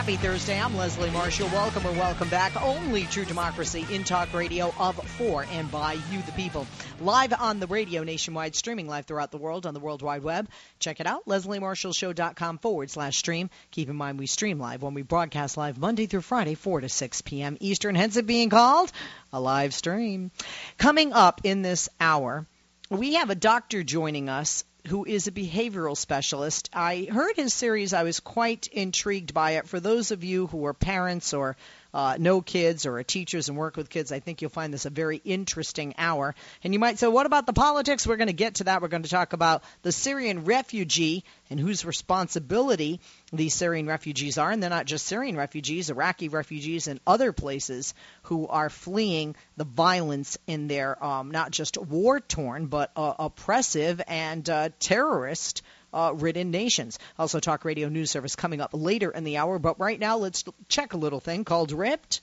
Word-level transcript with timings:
Happy 0.00 0.16
Thursday. 0.16 0.58
I'm 0.58 0.74
Leslie 0.78 1.10
Marshall. 1.10 1.48
Welcome 1.48 1.86
or 1.86 1.92
welcome 1.92 2.30
back. 2.30 2.56
Only 2.62 3.02
true 3.02 3.26
democracy 3.26 3.86
in 3.92 4.02
talk 4.02 4.32
radio 4.32 4.72
of, 4.78 4.96
for, 4.96 5.44
and 5.52 5.70
by 5.70 5.98
you, 6.10 6.22
the 6.24 6.32
people. 6.32 6.66
Live 7.02 7.34
on 7.34 7.60
the 7.60 7.66
radio 7.66 8.02
nationwide, 8.02 8.54
streaming 8.56 8.88
live 8.88 9.04
throughout 9.04 9.30
the 9.30 9.36
world 9.36 9.66
on 9.66 9.74
the 9.74 9.80
World 9.80 10.00
Wide 10.00 10.22
Web. 10.22 10.48
Check 10.78 11.00
it 11.00 11.06
out, 11.06 11.26
lesliemarshallshow.com 11.26 12.56
forward 12.56 12.90
slash 12.90 13.18
stream. 13.18 13.50
Keep 13.72 13.90
in 13.90 13.96
mind 13.96 14.18
we 14.18 14.26
stream 14.26 14.58
live 14.58 14.80
when 14.80 14.94
we 14.94 15.02
broadcast 15.02 15.58
live 15.58 15.76
Monday 15.76 16.06
through 16.06 16.22
Friday, 16.22 16.54
4 16.54 16.80
to 16.80 16.88
6 16.88 17.20
p.m. 17.20 17.58
Eastern, 17.60 17.94
hence 17.94 18.16
it 18.16 18.26
being 18.26 18.48
called 18.48 18.90
a 19.34 19.38
live 19.38 19.74
stream. 19.74 20.30
Coming 20.78 21.12
up 21.12 21.42
in 21.44 21.60
this 21.60 21.90
hour, 22.00 22.46
we 22.88 23.14
have 23.14 23.28
a 23.28 23.34
doctor 23.34 23.82
joining 23.82 24.30
us 24.30 24.64
who 24.86 25.04
is 25.04 25.26
a 25.26 25.32
behavioral 25.32 25.96
specialist. 25.96 26.70
I 26.72 27.08
heard 27.10 27.36
his 27.36 27.54
series. 27.54 27.92
I 27.92 28.02
was 28.02 28.20
quite 28.20 28.66
intrigued 28.68 29.34
by 29.34 29.52
it. 29.52 29.68
For 29.68 29.80
those 29.80 30.10
of 30.10 30.24
you 30.24 30.46
who 30.46 30.64
are 30.66 30.74
parents 30.74 31.34
or 31.34 31.56
uh, 31.92 32.16
know 32.18 32.40
kids 32.40 32.86
or 32.86 33.02
teachers 33.02 33.48
and 33.48 33.58
work 33.58 33.76
with 33.76 33.90
kids, 33.90 34.12
I 34.12 34.20
think 34.20 34.40
you'll 34.40 34.50
find 34.50 34.72
this 34.72 34.86
a 34.86 34.90
very 34.90 35.20
interesting 35.24 35.94
hour. 35.98 36.34
And 36.62 36.72
you 36.72 36.78
might 36.78 36.98
say, 36.98 37.08
what 37.08 37.26
about 37.26 37.46
the 37.46 37.52
politics? 37.52 38.06
We're 38.06 38.16
going 38.16 38.28
to 38.28 38.32
get 38.32 38.56
to 38.56 38.64
that. 38.64 38.82
We're 38.82 38.88
going 38.88 39.02
to 39.02 39.08
talk 39.08 39.32
about 39.32 39.62
the 39.82 39.92
Syrian 39.92 40.44
refugee 40.44 41.24
and 41.48 41.58
whose 41.58 41.84
responsibility 41.84 43.00
these 43.32 43.54
Syrian 43.54 43.86
refugees 43.86 44.38
are. 44.38 44.50
And 44.50 44.62
they're 44.62 44.70
not 44.70 44.86
just 44.86 45.06
Syrian 45.06 45.36
refugees, 45.36 45.90
Iraqi 45.90 46.28
refugees 46.28 46.86
and 46.86 47.00
other 47.06 47.32
places 47.32 47.94
who 48.22 48.46
are 48.46 48.70
fleeing 48.70 49.34
the 49.56 49.64
violence 49.64 50.38
in 50.46 50.68
their 50.68 51.02
um, 51.04 51.30
not 51.30 51.50
just 51.50 51.76
war 51.76 52.20
torn, 52.20 52.66
but 52.66 52.90
uh, 52.96 53.14
oppressive 53.18 54.00
and 54.06 54.48
uh, 54.48 54.70
terrorist 54.78 55.62
uh, 55.92 56.12
ridden 56.14 56.50
nations. 56.50 56.98
Also, 57.18 57.40
Talk 57.40 57.64
Radio 57.64 57.88
News 57.88 58.10
Service 58.10 58.36
coming 58.36 58.60
up 58.60 58.70
later 58.72 59.10
in 59.10 59.24
the 59.24 59.38
hour. 59.38 59.58
But 59.58 59.80
right 59.80 59.98
now, 59.98 60.16
let's 60.18 60.44
check 60.68 60.92
a 60.92 60.96
little 60.96 61.20
thing 61.20 61.44
called 61.44 61.72
Ripped. 61.72 62.20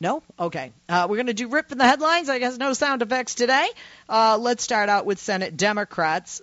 No? 0.00 0.22
Okay. 0.38 0.72
Uh, 0.88 1.06
we're 1.08 1.16
going 1.16 1.26
to 1.26 1.34
do 1.34 1.48
Rip 1.48 1.72
in 1.72 1.78
the 1.78 1.86
headlines. 1.86 2.28
I 2.28 2.38
guess 2.38 2.56
no 2.56 2.72
sound 2.72 3.02
effects 3.02 3.34
today. 3.34 3.66
Uh, 4.08 4.38
let's 4.38 4.62
start 4.62 4.88
out 4.88 5.06
with 5.06 5.18
Senate 5.18 5.56
Democrats. 5.56 6.40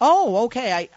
Oh, 0.00 0.44
okay. 0.46 0.72
I. 0.72 0.88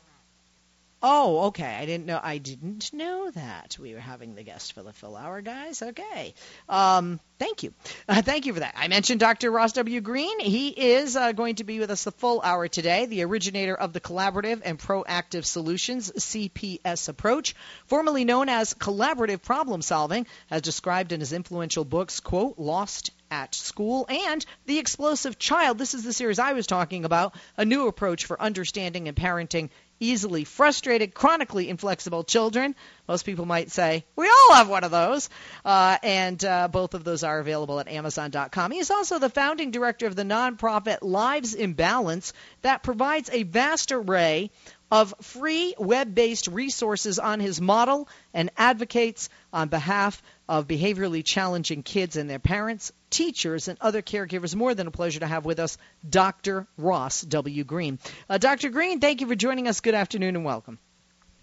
Oh, 1.04 1.46
okay. 1.48 1.64
I 1.76 1.86
didn't 1.86 2.08
know. 2.08 2.20
I 2.22 2.40
didn't 2.40 2.92
know 2.92 3.30
that 3.30 3.78
we 3.80 3.94
were 3.94 4.00
having 4.00 4.34
the 4.34 4.42
guest 4.42 4.74
for 4.74 4.82
the 4.82 4.94
full 4.94 5.16
hour, 5.16 5.42
guys. 5.42 5.84
Okay. 5.84 6.34
Um, 6.68 7.20
thank 7.38 7.62
you. 7.62 7.72
Uh, 8.10 8.22
thank 8.24 8.48
you 8.48 8.54
for 8.56 8.62
that. 8.62 8.74
I 8.76 8.88
mentioned 8.88 9.20
Dr. 9.20 9.52
Ross 9.52 9.74
W. 9.74 10.02
Greene. 10.02 10.40
He 10.40 10.70
is 10.70 11.16
uh, 11.16 11.34
going 11.34 11.56
to 11.56 11.64
be 11.64 11.80
with 11.80 11.92
us 11.92 12.04
the 12.04 12.12
full 12.12 12.42
hour 12.42 12.68
today, 12.68 13.06
the 13.06 13.24
originator 13.24 13.76
of 13.76 13.94
the 13.94 14.00
Collaborative 14.00 14.62
and 14.66 14.80
Proactive 14.80 15.46
Solutions 15.46 16.12
(CPS) 16.12 17.10
approach, 17.10 17.56
formerly 17.86 18.26
known 18.26 18.50
as 18.50 18.74
collaborative 18.74 19.44
problem 19.44 19.84
solving, 19.84 20.26
as 20.50 20.64
described 20.64 21.12
in 21.12 21.20
his 21.20 21.32
influential 21.32 21.86
books, 21.86 22.22
"Quote 22.22 22.58
Lost 22.58 23.12
at 23.30 23.54
School" 23.54 24.08
and 24.10 24.44
"The 24.66 24.80
Explosive 24.80 25.38
Child." 25.38 25.78
This 25.78 25.94
is 25.94 26.04
the 26.04 26.14
series 26.14 26.40
I 26.40 26.54
was 26.54 26.66
talking 26.66 27.06
about, 27.06 27.36
a 27.56 27.66
new 27.66 27.88
approach 27.88 28.26
for 28.26 28.42
understanding 28.42 29.08
and 29.08 29.16
parenting 29.16 29.70
easily 30.00 30.44
frustrated, 30.44 31.14
chronically 31.14 31.70
inflexible 31.70 32.24
children. 32.24 32.76
Most 33.08 33.26
people 33.26 33.46
might 33.46 33.72
say, 33.72 34.06
we 34.16 34.28
all 34.28 34.56
have 34.56 34.70
one 34.70 34.84
of 34.84 34.92
those. 34.92 35.30
Uh, 35.64 35.98
and 36.04 36.44
uh, 36.44 36.68
both 36.68 36.94
of 36.94 37.04
those 37.04 37.24
are 37.24 37.40
available 37.40 37.80
at 37.80 37.88
Amazon.com. 37.88 38.72
He 38.72 38.80
is 38.80 38.92
also 38.92 39.20
the 39.20 39.30
founding 39.30 39.72
director 39.72 40.08
of 40.08 40.16
the 40.16 40.24
nonprofit 40.24 41.00
Lives 41.02 41.54
in 41.54 41.74
Balance 41.74 42.34
that 42.62 42.84
provides 42.84 43.30
a 43.32 43.44
vast 43.44 43.92
array 43.92 44.52
of 44.92 45.14
free 45.22 45.76
web 45.78 46.16
based 46.16 46.48
resources 46.48 47.20
on 47.20 47.40
his 47.40 47.60
model 47.60 48.08
and 48.34 48.50
advocates 48.58 49.30
on 49.52 49.68
behalf 49.68 50.22
of 50.50 50.68
behaviorally 50.68 51.24
challenging 51.24 51.84
kids 51.84 52.16
and 52.16 52.30
their 52.30 52.40
parents, 52.40 52.92
teachers, 53.10 53.68
and 53.68 53.78
other 53.82 54.02
caregivers. 54.02 54.56
More 54.56 54.74
than 54.74 54.88
a 54.88 54.92
pleasure 54.92 55.20
to 55.20 55.28
have 55.28 55.46
with 55.46 55.60
us 55.60 55.78
Dr. 56.08 56.68
Ross 56.78 57.22
W. 57.22 57.64
Greene. 57.64 58.00
Uh, 58.30 58.38
Dr. 58.38 58.70
Greene, 58.70 59.00
thank 59.00 59.22
you 59.22 59.28
for 59.28 59.36
joining 59.36 59.68
us. 59.68 59.82
Good 59.82 59.96
afternoon 59.96 60.36
and 60.36 60.46
welcome. 60.46 60.80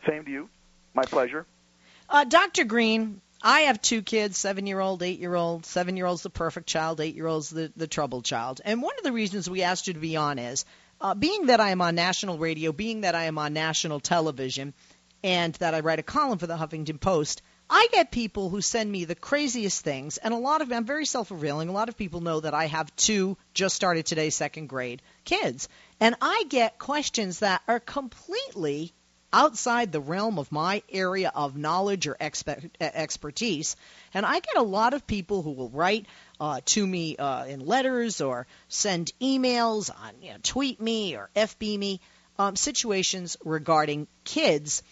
Same 0.06 0.25
to 0.25 0.31
you. 0.31 0.48
My 0.94 1.03
pleasure. 1.03 1.47
Uh, 2.09 2.25
Dr. 2.25 2.65
Greene, 2.65 3.20
I 3.42 3.60
have 3.60 3.82
two 3.82 4.00
kids, 4.00 4.38
seven 4.38 4.66
year 4.66 4.81
old, 4.81 5.03
eight 5.03 5.19
year 5.19 5.34
old. 5.34 5.66
Seven 5.66 5.97
year 5.97 6.06
old's 6.06 6.22
the 6.22 6.31
perfect 6.31 6.66
child, 6.66 7.00
eight 7.00 7.15
year 7.15 7.26
old's 7.26 7.50
the, 7.50 7.72
the 7.76 7.86
troubled 7.86 8.25
child. 8.25 8.60
And 8.65 8.81
one 8.81 8.97
of 8.97 9.04
the 9.04 9.12
reasons 9.12 9.50
we 9.50 9.62
asked 9.62 9.86
you 9.86 9.92
to 9.92 10.00
be 10.00 10.16
on 10.16 10.38
is 10.38 10.65
uh, 11.00 11.15
being 11.15 11.47
that 11.47 11.60
I 11.60 11.71
am 11.71 11.82
on 11.82 11.94
national 11.94 12.38
radio, 12.38 12.72
being 12.72 13.03
that 13.03 13.15
I 13.15 13.25
am 13.25 13.36
on 13.36 13.53
national 13.53 14.00
television, 14.00 14.72
and 15.22 15.54
that 15.56 15.75
I 15.75 15.81
write 15.81 15.98
a 15.98 16.03
column 16.03 16.38
for 16.38 16.47
the 16.47 16.56
Huffington 16.56 17.00
Post, 17.00 17.42
I 17.69 17.89
get 17.93 18.11
people 18.11 18.51
who 18.51 18.61
send 18.61 18.91
me 18.91 19.05
the 19.05 19.15
craziest 19.15 19.83
things, 19.83 20.19
and 20.19 20.35
a 20.35 20.39
lot 20.39 20.61
of 20.61 20.71
I'm 20.71 20.85
very 20.85 21.07
self 21.07 21.31
revealing. 21.31 21.69
A 21.69 21.73
lot 21.73 21.89
of 21.89 21.97
people 21.97 22.21
know 22.21 22.41
that 22.41 22.55
I 22.55 22.67
have 22.67 22.95
two 22.97 23.37
just 23.55 23.75
started 23.75 24.05
today, 24.05 24.31
second 24.31 24.69
grade 24.69 25.03
kids. 25.25 25.69
And 25.99 26.15
I 26.21 26.45
get 26.49 26.79
questions 26.79 27.39
that 27.39 27.63
are 27.67 27.81
completely 27.81 28.93
outside 29.33 29.91
the 29.91 30.01
realm 30.01 30.39
of 30.39 30.53
my 30.53 30.83
area 30.93 31.33
of 31.35 31.57
knowledge 31.57 32.07
or 32.07 32.15
expe- 32.21 32.71
expertise. 32.81 33.75
And 34.13 34.25
I 34.25 34.39
get 34.39 34.57
a 34.57 34.63
lot 34.63 34.95
of 34.95 35.07
people 35.07 35.43
who 35.43 35.51
will 35.51 35.71
write 35.71 36.07
uh, 36.39 36.61
to 36.67 36.87
me 36.87 37.17
uh, 37.17 37.47
in 37.47 37.67
letters 37.67 38.21
or 38.21 38.47
send 38.69 39.13
emails 39.21 39.91
on, 39.91 40.23
you 40.23 40.31
know, 40.31 40.39
tweet 40.43 40.81
me 40.81 41.17
or 41.17 41.31
FB 41.35 41.79
me, 41.79 42.01
um, 42.39 42.55
situations 42.55 43.37
regarding 43.45 44.07
kids. 44.25 44.83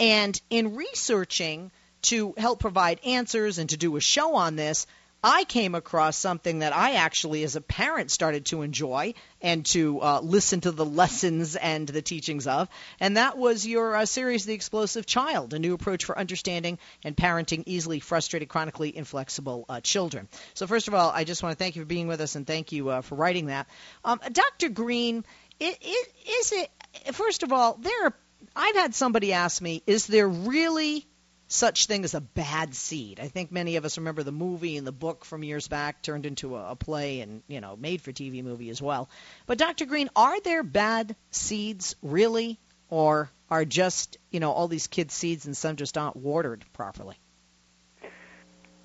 And 0.00 0.40
in 0.50 0.74
researching 0.74 1.70
to 2.02 2.34
help 2.36 2.60
provide 2.60 3.00
answers 3.04 3.58
and 3.58 3.70
to 3.70 3.76
do 3.76 3.96
a 3.96 4.00
show 4.00 4.34
on 4.34 4.56
this, 4.56 4.86
I 5.24 5.44
came 5.44 5.76
across 5.76 6.16
something 6.16 6.60
that 6.60 6.74
I 6.74 6.94
actually, 6.94 7.44
as 7.44 7.54
a 7.54 7.60
parent, 7.60 8.10
started 8.10 8.46
to 8.46 8.62
enjoy 8.62 9.14
and 9.40 9.64
to 9.66 10.00
uh, 10.00 10.20
listen 10.20 10.60
to 10.62 10.72
the 10.72 10.84
lessons 10.84 11.54
and 11.54 11.86
the 11.86 12.02
teachings 12.02 12.48
of, 12.48 12.68
and 12.98 13.16
that 13.16 13.38
was 13.38 13.64
your 13.64 13.94
uh, 13.94 14.04
series, 14.04 14.44
The 14.44 14.54
Explosive 14.54 15.06
Child, 15.06 15.54
a 15.54 15.60
new 15.60 15.74
approach 15.74 16.06
for 16.06 16.18
understanding 16.18 16.80
and 17.04 17.16
parenting 17.16 17.62
easily 17.66 18.00
frustrated, 18.00 18.48
chronically 18.48 18.96
inflexible 18.96 19.64
uh, 19.68 19.80
children. 19.80 20.28
So, 20.54 20.66
first 20.66 20.88
of 20.88 20.94
all, 20.94 21.10
I 21.10 21.22
just 21.22 21.40
want 21.40 21.56
to 21.56 21.62
thank 21.62 21.76
you 21.76 21.82
for 21.82 21.86
being 21.86 22.08
with 22.08 22.20
us 22.20 22.34
and 22.34 22.44
thank 22.44 22.72
you 22.72 22.88
uh, 22.88 23.02
for 23.02 23.14
writing 23.14 23.46
that. 23.46 23.68
Um, 24.04 24.20
Dr. 24.32 24.70
Greene, 24.70 25.24
it, 25.60 25.78
it, 25.80 26.12
is 26.40 26.52
it, 26.52 27.14
first 27.14 27.44
of 27.44 27.52
all, 27.52 27.78
there 27.80 28.06
are, 28.06 28.14
I've 28.56 28.74
had 28.74 28.92
somebody 28.96 29.32
ask 29.34 29.62
me, 29.62 29.84
is 29.86 30.08
there 30.08 30.28
really 30.28 31.06
such 31.52 31.86
thing 31.86 32.04
as 32.04 32.14
a 32.14 32.20
bad 32.20 32.74
seed. 32.74 33.20
I 33.20 33.28
think 33.28 33.52
many 33.52 33.76
of 33.76 33.84
us 33.84 33.98
remember 33.98 34.22
the 34.22 34.32
movie 34.32 34.76
and 34.76 34.86
the 34.86 34.92
book 34.92 35.24
from 35.24 35.42
years 35.44 35.68
back 35.68 36.02
turned 36.02 36.26
into 36.26 36.56
a, 36.56 36.70
a 36.70 36.76
play 36.76 37.20
and, 37.20 37.42
you 37.46 37.60
know, 37.60 37.76
made 37.76 38.00
for 38.00 38.12
TV 38.12 38.42
movie 38.42 38.70
as 38.70 38.80
well. 38.80 39.08
But 39.46 39.58
Dr. 39.58 39.86
Greene, 39.86 40.10
are 40.16 40.40
there 40.40 40.62
bad 40.62 41.14
seeds 41.30 41.94
really 42.02 42.58
or 42.88 43.30
are 43.50 43.64
just, 43.64 44.16
you 44.30 44.40
know, 44.40 44.50
all 44.52 44.68
these 44.68 44.86
kids 44.86 45.14
seeds 45.14 45.46
and 45.46 45.56
some 45.56 45.76
just 45.76 45.98
aren't 45.98 46.16
watered 46.16 46.64
properly? 46.72 47.16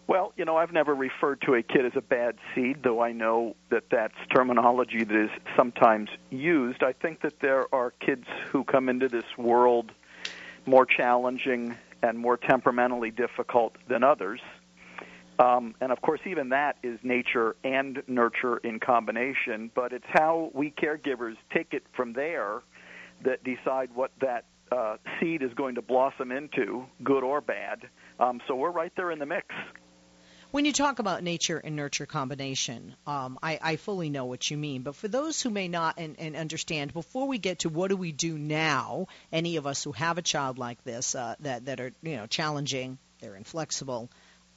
Well, 0.08 0.32
you 0.38 0.46
know, 0.46 0.56
I've 0.56 0.72
never 0.72 0.96
referred 0.96 1.42
to 1.42 1.56
a 1.56 1.62
kid 1.62 1.86
as 1.86 1.92
a 1.96 2.02
bad 2.02 2.38
seed, 2.56 2.78
though 2.82 3.02
I 3.02 3.12
know 3.12 3.58
that 3.70 3.90
that's 3.92 4.16
terminology 4.34 5.04
that 5.04 5.16
is 5.16 5.30
sometimes 5.58 6.10
used. 6.30 6.82
I 6.82 6.94
think 6.94 7.22
that 7.22 7.42
there 7.42 7.74
are 7.76 7.92
kids 7.92 8.26
who 8.50 8.64
come 8.64 8.88
into 8.88 9.10
this 9.10 9.26
world 9.38 9.92
more 10.66 10.86
challenging 10.86 11.76
and 12.08 12.18
more 12.18 12.38
temperamentally 12.38 13.12
difficult 13.12 13.74
than 13.90 14.04
others. 14.04 14.40
Um, 15.40 15.76
and 15.82 15.92
of 15.92 16.02
course, 16.02 16.20
even 16.26 16.50
that 16.50 16.78
is 16.82 16.98
nature 17.04 17.56
and 17.64 18.02
nurture 18.08 18.58
in 18.58 18.80
combination, 18.80 19.70
but 19.76 19.94
it's 19.94 20.06
how 20.08 20.50
we 20.54 20.72
caregivers 20.72 21.36
take 21.54 21.74
it 21.74 21.84
from 21.96 22.14
there 22.14 22.62
that 23.24 23.44
decide 23.44 23.90
what 23.94 24.12
that 24.22 24.46
uh, 24.72 24.98
seed 25.20 25.44
is 25.44 25.54
going 25.54 25.76
to 25.76 25.82
blossom 25.82 26.32
into, 26.32 26.86
good 27.04 27.24
or 27.24 27.42
bad. 27.42 27.84
Um, 28.20 28.42
so 28.48 28.56
we're 28.56 28.72
right 28.72 28.92
there 28.96 29.12
in 29.12 29.20
the 29.20 29.26
mix. 29.26 29.48
When 30.58 30.66
you 30.66 30.74
talk 30.74 30.98
about 30.98 31.22
nature 31.22 31.60
and 31.60 31.76
nurture 31.76 32.08
combination, 32.08 32.96
um, 33.06 33.38
I, 33.44 33.60
I 33.62 33.76
fully 33.76 34.10
know 34.10 34.26
what 34.26 34.50
you 34.50 34.58
mean. 34.58 34.82
But 34.82 34.96
for 34.96 35.08
those 35.08 35.40
who 35.40 35.52
may 35.52 35.68
not 35.68 36.00
and, 36.00 36.16
and 36.20 36.36
understand, 36.36 36.94
before 36.94 37.28
we 37.28 37.38
get 37.38 37.60
to 37.60 37.70
what 37.70 37.90
do 37.90 37.96
we 37.96 38.12
do 38.12 38.40
now, 38.40 39.06
any 39.32 39.58
of 39.58 39.68
us 39.68 39.84
who 39.84 39.92
have 39.92 40.18
a 40.18 40.24
child 40.24 40.58
like 40.58 40.84
this 40.84 41.14
uh, 41.14 41.36
that 41.42 41.66
that 41.66 41.80
are 41.80 41.92
you 42.02 42.16
know 42.16 42.26
challenging, 42.26 42.98
they're 43.20 43.36
inflexible, 43.36 44.10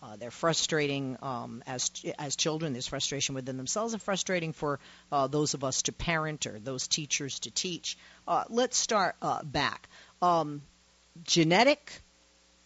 uh, 0.03 0.17
they're 0.17 0.31
frustrating 0.31 1.19
um, 1.21 1.63
as 1.67 1.91
as 2.19 2.35
children. 2.35 2.73
There's 2.73 2.87
frustration 2.87 3.35
within 3.35 3.59
themselves, 3.59 3.93
and 3.93 4.01
frustrating 4.01 4.55
for 4.55 4.81
uh, 5.13 5.27
those 5.27 5.53
of 5.53 5.65
us 5.65 5.83
to 5.83 5.93
parent 5.93 6.47
or 6.47 6.59
those 6.59 6.89
teachers 6.89 7.41
to 7.41 7.51
teach. 7.51 7.99
Uh, 8.27 8.45
let's 8.49 8.79
start 8.79 9.17
uh, 9.21 9.43
back. 9.43 9.87
Um, 10.23 10.63
genetic, 11.25 12.01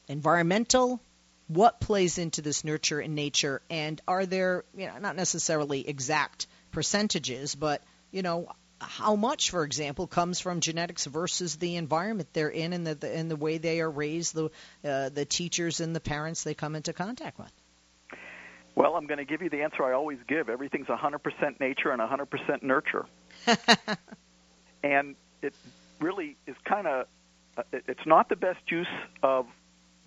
environmental, 0.07 1.01
what 1.47 1.81
plays 1.81 2.19
into 2.19 2.43
this 2.43 2.65
nurture 2.65 3.01
in 3.01 3.15
nature, 3.15 3.61
and 3.71 4.01
are 4.09 4.27
there, 4.27 4.65
you 4.77 4.87
know, 4.87 4.99
not 4.99 5.17
necessarily 5.17 5.87
exact 5.87 6.47
percentages, 6.73 7.55
but 7.55 7.83
you 8.11 8.23
know, 8.23 8.49
how 8.81 9.17
much, 9.17 9.51
for 9.51 9.65
example, 9.65 10.07
comes 10.07 10.41
from 10.41 10.61
genetics 10.61 11.05
versus 11.05 11.57
the 11.57 11.77
environment 11.77 12.29
they're 12.33 12.49
in 12.49 12.73
and 12.73 12.87
the, 12.87 12.95
the 12.95 13.15
and 13.15 13.31
the 13.31 13.37
way 13.37 13.59
they 13.59 13.81
are 13.81 13.91
raised, 13.91 14.35
the 14.35 14.51
uh, 14.89 15.09
the 15.09 15.25
teachers 15.25 15.81
and 15.81 15.95
the 15.95 16.01
parents 16.01 16.45
they 16.45 16.55
come 16.55 16.75
into 16.75 16.93
contact 16.93 17.39
with. 17.39 17.53
Well, 18.75 18.97
I'm 18.97 19.07
going 19.07 19.19
to 19.19 19.25
give 19.25 19.41
you 19.41 19.51
the 19.51 19.63
answer 19.63 19.85
I 19.85 19.93
always 19.93 20.19
give. 20.27 20.49
Everything's 20.49 20.89
100% 20.89 21.61
nature 21.61 21.93
and 21.93 22.03
100% 22.03 22.63
nurture. 22.63 23.07
and 24.83 25.15
it 25.43 25.55
really 26.01 26.37
is 26.49 26.57
kind 26.65 26.89
of 26.89 27.07
uh, 27.57 27.63
it's 27.73 28.05
not 28.05 28.29
the 28.29 28.37
best 28.37 28.59
use 28.69 28.89
of 29.23 29.47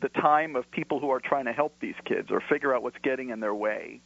the 0.01 0.09
time 0.09 0.55
of 0.55 0.69
people 0.71 0.99
who 0.99 1.09
are 1.09 1.19
trying 1.19 1.45
to 1.45 1.53
help 1.53 1.73
these 1.79 1.95
kids 2.05 2.29
or 2.31 2.41
figure 2.49 2.75
out 2.75 2.83
what's 2.83 2.97
getting 3.03 3.29
in 3.29 3.39
their 3.39 3.55
way 3.55 4.01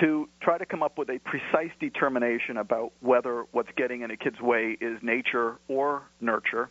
to 0.00 0.28
try 0.42 0.58
to 0.58 0.66
come 0.66 0.82
up 0.82 0.98
with 0.98 1.08
a 1.08 1.18
precise 1.20 1.72
determination 1.80 2.56
about 2.58 2.92
whether 3.00 3.44
what's 3.52 3.70
getting 3.76 4.02
in 4.02 4.10
a 4.10 4.16
kid's 4.16 4.40
way 4.40 4.76
is 4.80 4.98
nature 5.02 5.58
or 5.68 6.02
nurture. 6.20 6.68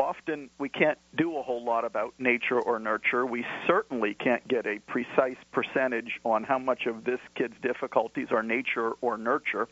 Often 0.00 0.50
we 0.58 0.68
can't 0.68 0.98
do 1.16 1.38
a 1.38 1.42
whole 1.42 1.64
lot 1.64 1.84
about 1.84 2.14
nature 2.18 2.60
or 2.60 2.78
nurture. 2.78 3.24
We 3.24 3.44
certainly 3.66 4.14
can't 4.14 4.46
get 4.46 4.66
a 4.66 4.78
precise 4.86 5.38
percentage 5.52 6.20
on 6.24 6.44
how 6.44 6.58
much 6.58 6.86
of 6.86 7.04
this 7.04 7.20
kid's 7.34 7.54
difficulties 7.62 8.28
are 8.30 8.42
nature 8.42 8.92
or 9.00 9.16
nurture. 9.16 9.68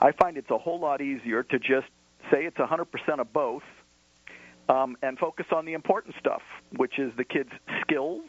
I 0.00 0.12
find 0.12 0.36
it's 0.36 0.50
a 0.50 0.58
whole 0.58 0.78
lot 0.78 1.00
easier 1.00 1.42
to 1.44 1.58
just 1.58 1.86
say 2.30 2.44
it's 2.44 2.58
100% 2.58 2.86
of 3.18 3.32
both 3.32 3.62
um, 4.68 4.96
and 5.02 5.18
focus 5.18 5.46
on 5.52 5.64
the 5.64 5.72
important 5.72 6.14
stuff, 6.18 6.42
which 6.76 6.98
is 6.98 7.12
the 7.16 7.24
kid's 7.24 7.52
skills 7.82 8.22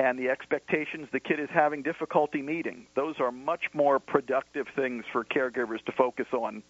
and 0.00 0.18
the 0.18 0.30
expectations 0.30 1.06
the 1.12 1.20
kid 1.20 1.38
is 1.38 1.48
having 1.52 1.82
difficulty 1.82 2.40
meeting. 2.40 2.86
Those 2.96 3.16
are 3.20 3.30
much 3.30 3.64
more 3.74 3.98
productive 3.98 4.66
things 4.74 5.04
for 5.12 5.24
caregivers 5.24 5.84
to 5.84 5.92
focus 5.92 6.26
on 6.32 6.62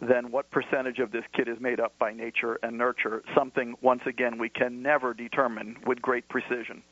than 0.00 0.30
what 0.30 0.52
percentage 0.52 1.00
of 1.00 1.10
this 1.10 1.24
kid 1.34 1.48
is 1.48 1.58
made 1.58 1.80
up 1.80 1.98
by 1.98 2.12
nature 2.12 2.60
and 2.62 2.78
nurture, 2.78 3.24
something, 3.34 3.74
once 3.80 4.02
again, 4.06 4.38
we 4.38 4.48
can 4.48 4.82
never 4.82 5.14
determine 5.14 5.76
with 5.84 6.00
great 6.00 6.28
precision. 6.28 6.82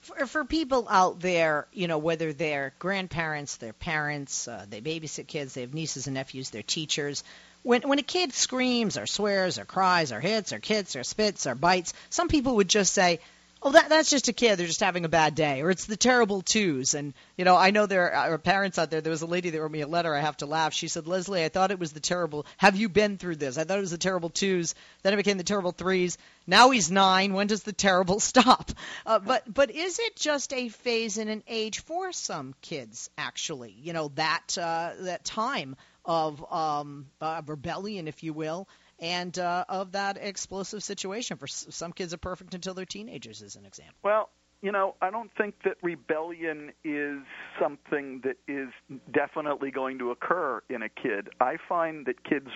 For, 0.00 0.44
people 0.44 0.86
out 0.88 1.18
there, 1.18 1.66
you 1.72 1.88
know, 1.88 1.98
whether 1.98 2.32
they're 2.32 2.72
grandparents, 2.78 3.56
their 3.56 3.72
parents, 3.72 4.46
uh, 4.46 4.64
they 4.68 4.80
babysit 4.80 5.26
kids, 5.26 5.54
they 5.54 5.62
have 5.62 5.74
nieces 5.74 6.06
and 6.06 6.14
nephews, 6.14 6.50
they're 6.50 6.62
teachers, 6.62 7.24
when 7.68 7.82
when 7.82 7.98
a 7.98 8.02
kid 8.02 8.32
screams 8.32 8.96
or 8.96 9.04
swears 9.06 9.58
or 9.58 9.66
cries 9.66 10.10
or 10.10 10.20
hits 10.20 10.54
or 10.54 10.58
kicks 10.58 10.96
or 10.96 11.04
spits 11.04 11.46
or 11.46 11.54
bites, 11.54 11.92
some 12.08 12.28
people 12.28 12.56
would 12.56 12.68
just 12.68 12.94
say, 12.94 13.20
"Oh, 13.62 13.72
that 13.72 13.88
that's 13.88 14.10
just 14.10 14.28
a 14.28 14.32
kid. 14.32 14.56
They're 14.56 14.66
just 14.66 14.80
having 14.80 15.04
a 15.04 15.08
bad 15.08 15.34
day," 15.34 15.62
or 15.62 15.70
it's 15.70 15.86
the 15.86 15.96
terrible 15.96 16.42
twos. 16.42 16.94
And 16.94 17.14
you 17.36 17.44
know, 17.44 17.56
I 17.56 17.70
know 17.70 17.86
there 17.86 18.12
are 18.14 18.38
parents 18.38 18.78
out 18.78 18.90
there. 18.90 19.00
There 19.00 19.10
was 19.10 19.22
a 19.22 19.26
lady 19.26 19.50
that 19.50 19.60
wrote 19.60 19.70
me 19.70 19.80
a 19.80 19.86
letter. 19.86 20.14
I 20.14 20.20
have 20.20 20.36
to 20.38 20.46
laugh. 20.46 20.72
She 20.74 20.88
said, 20.88 21.06
"Leslie, 21.06 21.44
I 21.44 21.48
thought 21.48 21.70
it 21.70 21.78
was 21.78 21.92
the 21.92 22.00
terrible. 22.00 22.46
Have 22.56 22.76
you 22.76 22.88
been 22.88 23.18
through 23.18 23.36
this? 23.36 23.58
I 23.58 23.64
thought 23.64 23.78
it 23.78 23.82
was 23.82 23.90
the 23.90 23.98
terrible 23.98 24.30
twos. 24.30 24.74
Then 25.02 25.12
it 25.12 25.16
became 25.16 25.38
the 25.38 25.44
terrible 25.44 25.72
threes. 25.72 26.18
Now 26.46 26.70
he's 26.70 26.90
nine. 26.90 27.32
When 27.32 27.46
does 27.46 27.62
the 27.62 27.72
terrible 27.72 28.20
stop?" 28.32 28.70
Uh, 29.06 29.18
but 29.18 29.52
but 29.52 29.70
is 29.70 29.98
it 29.98 30.16
just 30.16 30.52
a 30.52 30.68
phase 30.68 31.18
in 31.18 31.28
an 31.28 31.42
age 31.48 31.80
for 31.80 32.12
some 32.12 32.54
kids? 32.62 33.10
Actually, 33.18 33.74
you 33.80 33.92
know 33.92 34.10
that 34.14 34.56
uh, 34.58 34.92
that 35.00 35.24
time 35.24 35.76
of 36.04 36.52
um, 36.52 37.06
uh, 37.20 37.42
rebellion, 37.46 38.08
if 38.08 38.22
you 38.22 38.32
will, 38.32 38.66
and 38.98 39.38
uh, 39.38 39.64
of 39.68 39.92
that 39.92 40.18
explosive 40.20 40.82
situation. 40.82 41.36
For 41.36 41.46
some 41.46 41.92
kids, 41.92 42.14
are 42.14 42.18
perfect 42.18 42.54
until 42.54 42.74
they're 42.74 42.84
teenagers, 42.84 43.42
as 43.42 43.56
an 43.56 43.64
example. 43.64 43.94
Well, 44.02 44.30
you 44.60 44.72
know, 44.72 44.96
I 45.00 45.10
don't 45.10 45.30
think 45.38 45.54
that 45.64 45.76
rebellion 45.82 46.72
is 46.84 47.18
something 47.60 48.22
that 48.24 48.36
is 48.48 48.68
definitely 49.12 49.70
going 49.70 49.98
to 49.98 50.10
occur 50.10 50.62
in 50.68 50.82
a 50.82 50.88
kid. 50.88 51.28
I 51.40 51.56
find 51.68 52.06
that 52.06 52.24
kids, 52.24 52.48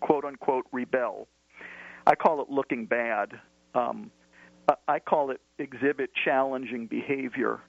quote 0.00 0.24
unquote, 0.24 0.66
rebel. 0.70 1.28
I 2.06 2.14
call 2.14 2.42
it 2.42 2.50
looking 2.50 2.86
bad. 2.86 3.32
Um, 3.74 4.10
I 4.86 4.98
call 4.98 5.30
it 5.30 5.40
exhibit 5.58 6.10
challenging 6.24 6.86
behavior 6.86 7.60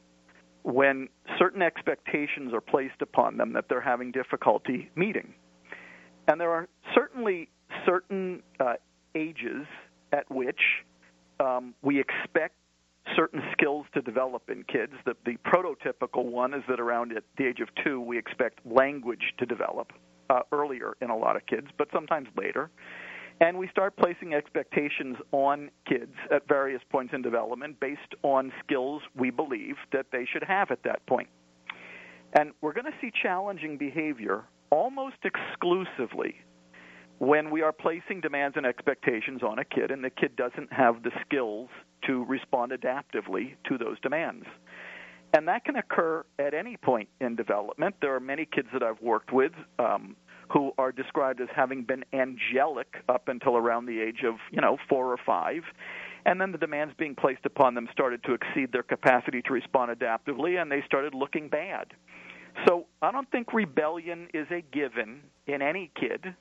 when 0.64 1.10
certain 1.40 1.62
expectations 1.62 2.54
are 2.54 2.62
placed 2.62 3.02
upon 3.02 3.38
them 3.38 3.54
that 3.54 3.66
they're 3.70 3.82
having 3.82 4.12
difficulty 4.12 4.90
meeting. 4.96 5.34
And 6.28 6.40
there 6.40 6.52
are 6.52 6.68
certainly 6.94 7.50
certain 7.86 8.42
uh, 8.60 8.74
ages 9.16 9.66
at 10.12 10.30
which 10.30 10.60
um, 11.40 11.74
we 11.82 12.00
expect 12.00 12.56
certain 13.16 13.42
skills 13.52 13.86
to 13.94 14.02
develop 14.02 14.50
in 14.50 14.64
kids. 14.64 14.94
The, 15.06 15.16
the 15.26 15.38
prototypical 15.46 16.26
one 16.26 16.54
is 16.54 16.64
that 16.70 16.80
around 16.80 17.16
at 17.16 17.24
the 17.38 17.46
age 17.48 17.60
of 17.60 17.70
two, 17.84 18.00
we 18.00 18.18
expect 18.18 18.60
language 18.66 19.34
to 19.40 19.46
develop 19.46 19.92
uh, 20.30 20.42
earlier 20.52 20.94
in 21.02 21.10
a 21.10 21.18
lot 21.18 21.36
of 21.36 21.46
kids, 21.46 21.68
but 21.78 21.88
sometimes 21.94 22.28
later. 22.38 22.70
And 23.40 23.58
we 23.58 23.68
start 23.70 23.98
placing 23.98 24.36
expectations 24.36 25.18
on 25.32 25.72
kids 25.90 26.14
at 26.32 26.48
various 26.48 26.82
points 26.92 27.14
in 27.14 27.24
development 27.24 27.80
based 27.80 28.14
on 28.22 28.52
skills 28.64 29.02
we 29.18 29.32
believe 29.32 29.76
that 29.92 30.06
they 30.12 30.28
should 30.32 30.44
have 30.44 30.70
at 30.70 30.84
that 30.84 31.06
point. 31.08 31.28
And 32.34 32.52
we're 32.62 32.74
going 32.74 32.86
to 32.86 32.98
see 33.02 33.12
challenging 33.22 33.78
behavior 33.78 34.44
almost 34.70 35.18
exclusively 35.24 36.36
when 37.22 37.52
we 37.52 37.62
are 37.62 37.72
placing 37.72 38.20
demands 38.20 38.58
and 38.58 38.66
expectations 38.66 39.44
on 39.44 39.60
a 39.60 39.64
kid 39.64 39.92
and 39.92 40.04
the 40.04 40.10
kid 40.10 40.36
doesn't 40.36 40.74
have 40.74 41.04
the 41.04 41.12
skills 41.24 41.70
to 42.04 42.26
respond 42.26 42.72
adaptively 42.72 43.54
to 43.64 43.78
those 43.78 44.00
demands. 44.02 44.44
And 45.32 45.48
that 45.48 45.64
can 45.64 45.76
occur 45.76 46.26
at 46.40 46.56
any 46.56 46.78
point 46.78 47.10
in 47.20 47.36
development. 47.36 47.94
There 48.02 48.16
are 48.16 48.20
many 48.20 48.48
kids 48.52 48.70
that 48.74 48.82
I've 48.82 49.00
worked 49.04 49.32
with 49.32 49.52
um, 49.78 50.16
who 50.52 50.72
are 50.80 50.92
described 50.92 51.42
as 51.42 51.48
having 51.56 51.84
been 51.84 52.04
angelic 52.12 52.96
up 53.08 53.28
until 53.28 53.56
around 53.56 53.86
the 53.86 54.02
age 54.02 54.24
of, 54.26 54.38
you 54.52 54.60
know, 54.60 54.78
four 54.90 55.14
or 55.14 55.20
five. 55.24 55.62
And 56.26 56.42
then 56.42 56.52
the 56.52 56.58
demands 56.58 56.96
being 56.98 57.14
placed 57.14 57.46
upon 57.46 57.76
them 57.76 57.88
started 57.92 58.24
to 58.24 58.34
exceed 58.34 58.72
their 58.72 58.82
capacity 58.82 59.44
to 59.44 59.54
respond 59.54 59.96
adaptively, 59.96 60.60
and 60.60 60.72
they 60.72 60.82
started 60.88 61.14
looking 61.14 61.50
bad. 61.50 61.94
So 62.68 62.88
I 63.00 63.12
don't 63.12 63.30
think 63.30 63.54
rebellion 63.54 64.28
is 64.34 64.48
a 64.50 64.62
given 64.62 65.22
in 65.46 65.62
any 65.62 65.92
kid. 65.96 66.34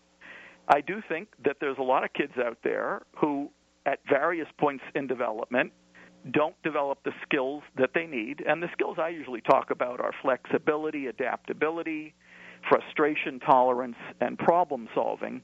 I 0.71 0.81
do 0.81 1.03
think 1.09 1.29
that 1.45 1.57
there's 1.61 1.79
a 1.79 1.83
lot 1.83 2.05
of 2.05 2.12
kids 2.12 2.33
out 2.39 2.59
there 2.62 3.03
who, 3.17 3.50
at 3.87 3.99
various 4.09 4.47
points 4.59 4.85
in 4.95 5.09
development, 5.09 5.73
don't 6.31 6.55
develop 6.62 6.99
the 7.05 7.12
skills 7.23 7.62
that 7.77 7.91
they 7.93 8.07
need. 8.07 8.45
And 8.47 8.62
the 8.62 8.69
skills 8.73 8.97
I 9.00 9.09
usually 9.09 9.41
talk 9.41 9.71
about 9.73 10.00
are 10.00 10.12
flexibility, 10.23 11.07
adaptability, 11.07 12.15
frustration 12.69 13.41
tolerance, 13.41 13.97
and 14.21 14.39
problem 14.39 14.89
solving. 14.95 15.43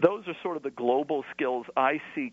Those 0.00 0.28
are 0.28 0.34
sort 0.44 0.56
of 0.56 0.62
the 0.62 0.70
global 0.70 1.24
skills 1.34 1.66
I 1.76 2.00
see 2.14 2.32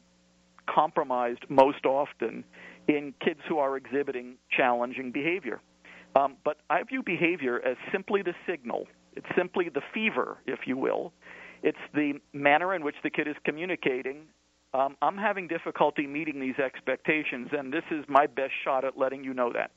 compromised 0.70 1.46
most 1.50 1.86
often 1.86 2.44
in 2.88 3.14
kids 3.24 3.40
who 3.48 3.58
are 3.58 3.76
exhibiting 3.76 4.36
challenging 4.56 5.12
behavior. 5.12 5.62
Um, 6.16 6.36
but 6.44 6.58
I 6.70 6.84
view 6.84 7.02
behavior 7.04 7.60
as 7.66 7.76
simply 7.92 8.22
the 8.22 8.34
signal. 8.48 8.88
It's 9.16 9.26
simply 9.36 9.70
the 9.70 9.82
fever, 9.94 10.38
if 10.46 10.60
you 10.68 10.78
will. 10.78 11.12
It's 11.66 11.80
the 11.96 12.20
manner 12.32 12.76
in 12.76 12.84
which 12.84 12.94
the 13.02 13.10
kid 13.10 13.28
is 13.28 13.36
communicating. 13.44 14.28
Um, 14.72 14.96
I'm 15.02 15.18
having 15.18 15.48
difficulty 15.48 16.06
meeting 16.06 16.40
these 16.40 16.60
expectations, 16.64 17.50
and 17.54 17.74
this 17.74 17.84
is 17.90 18.06
my 18.08 18.28
best 18.28 18.52
shot 18.64 18.86
at 18.86 19.00
letting 19.00 19.24
you 19.24 19.34
know 19.34 19.52
that. 19.54 19.72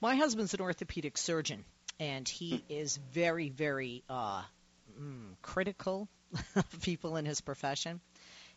My 0.00 0.16
husband's 0.16 0.52
an 0.52 0.60
orthopedic 0.60 1.16
surgeon, 1.16 1.64
and 2.00 2.28
he 2.28 2.64
is 2.68 2.98
very, 3.12 3.50
very 3.50 4.02
uh, 4.10 4.42
mm, 5.00 5.36
critical 5.42 6.08
of 6.56 6.82
people 6.82 7.18
in 7.18 7.24
his 7.24 7.40
profession. 7.40 8.00